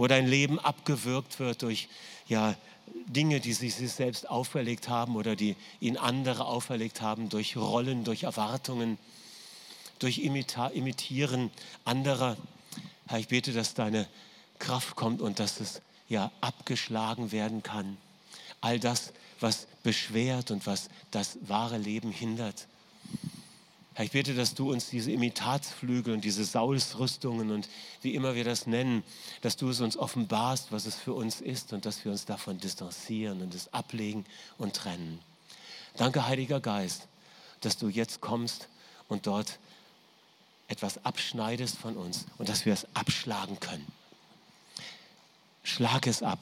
wo 0.00 0.06
dein 0.06 0.26
Leben 0.26 0.58
abgewürgt 0.58 1.38
wird 1.40 1.60
durch 1.60 1.88
ja, 2.26 2.56
Dinge, 3.04 3.38
die 3.40 3.52
sie 3.52 3.68
sich 3.68 3.92
selbst 3.92 4.30
auferlegt 4.30 4.88
haben 4.88 5.14
oder 5.14 5.36
die 5.36 5.56
ihnen 5.78 5.98
andere 5.98 6.46
auferlegt 6.46 7.02
haben, 7.02 7.28
durch 7.28 7.56
Rollen, 7.58 8.02
durch 8.02 8.22
Erwartungen 8.22 8.96
durch 9.98 10.20
Imita 10.20 10.68
Imitieren 10.68 11.50
anderer. 11.84 12.38
Herr, 13.08 13.18
ich 13.18 13.28
bete, 13.28 13.52
dass 13.52 13.74
deine 13.74 14.08
Kraft 14.58 14.96
kommt 14.96 15.20
und 15.20 15.38
dass 15.38 15.60
es 15.60 15.82
ja 16.08 16.32
abgeschlagen 16.40 17.30
werden 17.30 17.62
kann. 17.62 17.98
All 18.62 18.80
das, 18.80 19.12
was 19.38 19.66
beschwert 19.82 20.50
und 20.50 20.66
was 20.66 20.88
das 21.10 21.36
wahre 21.42 21.76
Leben 21.76 22.10
hindert. 22.10 22.66
Herr, 24.00 24.06
ich 24.06 24.12
bete, 24.12 24.32
dass 24.32 24.54
du 24.54 24.72
uns 24.72 24.88
diese 24.88 25.12
Imitatsflügel 25.12 26.14
und 26.14 26.24
diese 26.24 26.42
Saulsrüstungen 26.42 27.50
und 27.50 27.68
wie 28.00 28.14
immer 28.14 28.34
wir 28.34 28.44
das 28.44 28.66
nennen, 28.66 29.04
dass 29.42 29.58
du 29.58 29.68
es 29.68 29.82
uns 29.82 29.98
offenbarst, 29.98 30.72
was 30.72 30.86
es 30.86 30.96
für 30.96 31.12
uns 31.12 31.42
ist 31.42 31.74
und 31.74 31.84
dass 31.84 32.02
wir 32.02 32.10
uns 32.10 32.24
davon 32.24 32.56
distanzieren 32.56 33.42
und 33.42 33.54
es 33.54 33.74
ablegen 33.74 34.24
und 34.56 34.74
trennen. 34.74 35.20
Danke, 35.98 36.26
Heiliger 36.26 36.60
Geist, 36.60 37.08
dass 37.60 37.76
du 37.76 37.88
jetzt 37.90 38.22
kommst 38.22 38.68
und 39.08 39.26
dort 39.26 39.58
etwas 40.68 41.04
abschneidest 41.04 41.76
von 41.76 41.98
uns 41.98 42.24
und 42.38 42.48
dass 42.48 42.64
wir 42.64 42.72
es 42.72 42.86
abschlagen 42.94 43.60
können. 43.60 43.86
Schlag 45.62 46.06
es 46.06 46.22
ab. 46.22 46.40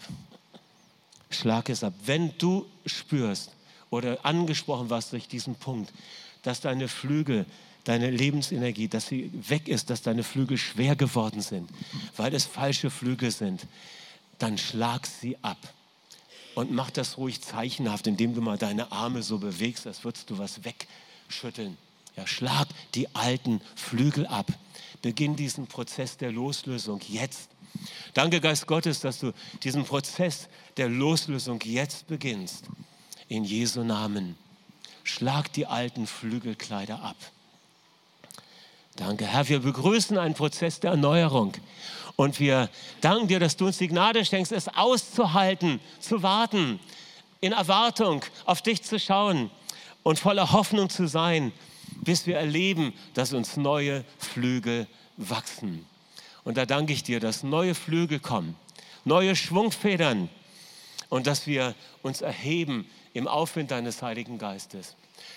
Schlag 1.29 1.69
es 1.71 1.83
ab. 1.83 1.95
Wenn 2.05 2.39
du 2.39 2.67
spürst 2.87 3.51
oder 3.91 4.25
angesprochen 4.25 4.91
warst 4.91 5.13
durch 5.13 5.27
diesen 5.27 5.57
Punkt, 5.57 5.93
dass 6.49 6.63
deine 6.63 6.89
Flügel, 6.89 7.45
deine 7.85 8.11
Lebensenergie, 8.11 8.89
dass 8.89 9.07
sie 9.07 9.31
weg 9.51 9.69
ist, 9.69 9.91
dass 9.91 10.01
deine 10.01 10.23
Flügel 10.23 10.57
schwer 10.57 10.97
geworden 10.97 11.43
sind, 11.43 11.69
weil 12.17 12.33
es 12.33 12.47
falsche 12.47 12.89
Flügel 12.89 13.31
sind, 13.31 13.67
dann 14.39 14.57
schlag 14.57 15.07
sie 15.07 15.37
ab. 15.43 15.59
Und 16.55 16.73
mach 16.73 16.91
das 16.91 17.19
ruhig 17.19 17.43
zeichenhaft, 17.43 18.07
indem 18.07 18.35
du 18.35 18.41
mal 18.41 18.57
deine 18.57 18.93
Arme 18.93 19.23
so 19.23 19.37
bewegst, 19.37 19.87
als 19.87 20.05
würdest 20.05 20.31
du 20.31 20.39
was 20.39 20.61
wegschütteln. 20.65 21.77
Ja, 22.17 22.27
schlag 22.27 22.67
die 22.95 23.15
alten 23.15 23.61
Flügel 23.77 24.27
ab. 24.27 24.51
Beginn 25.03 25.37
diesen 25.37 25.67
Prozess 25.67 26.17
der 26.17 26.33
Loslösung 26.33 27.03
jetzt. 27.09 27.51
Danke, 28.15 28.41
Geist 28.41 28.67
Gottes, 28.67 29.01
dass 29.01 29.21
du 29.21 29.33
diesen 29.63 29.85
Prozess 29.85 30.49
der 30.79 30.89
Loslösung 30.89 31.61
jetzt 31.63 32.07
beginnst. 32.07 32.65
In 33.29 33.45
Jesu 33.45 33.85
Namen. 33.85 34.48
Schlag 35.09 35.53
die 35.53 35.67
alten 35.67 36.07
Flügelkleider 36.07 37.03
ab. 37.03 37.17
Danke, 38.97 39.27
Herr. 39.27 39.49
Wir 39.49 39.61
begrüßen 39.61 40.19
einen 40.19 40.35
Prozess 40.35 40.81
der 40.81 40.93
Erneuerung. 40.93 41.55
Und 42.17 42.41
wir 42.41 42.69
danken 43.01 43.29
dir, 43.29 43.39
dass 43.39 43.57
du 43.57 43.67
uns 43.67 43.79
die 43.79 43.89
Gnade 43.89 44.25
schenkst, 44.25 44.53
es 44.53 44.69
auszuhalten, 44.69 45.81
zu 46.01 46.23
warten, 46.23 46.81
in 47.41 47.53
Erwartung 47.53 48.25
auf 48.45 48.61
dich 48.61 48.83
zu 48.83 48.99
schauen 48.99 49.51
und 50.03 50.19
voller 50.19 50.53
Hoffnung 50.53 50.91
zu 50.91 51.07
sein 51.07 51.53
bis 52.03 52.27
wir 52.27 52.37
erleben, 52.37 52.93
dass 53.15 53.33
uns 53.33 53.57
neue 53.57 54.05
Flügel 54.19 54.87
wachsen. 55.17 55.87
Und 56.45 56.57
da 56.57 56.67
danke 56.67 56.93
ich 56.93 57.03
dir, 57.03 57.21
dass 57.21 57.43
neue 57.43 57.75
Flügel 57.75 58.21
kommen, 58.21 58.57
neue 59.05 59.37
Schwungfedern 59.37 60.29
und 61.09 61.27
dass 61.27 61.47
wir 61.47 61.75
uns 62.03 62.21
erheben 62.21 62.89
im 63.13 63.29
Aufwind 63.29 63.71
deines 63.71 64.03
Heiligen 64.03 64.39
Geistes. 64.39 64.95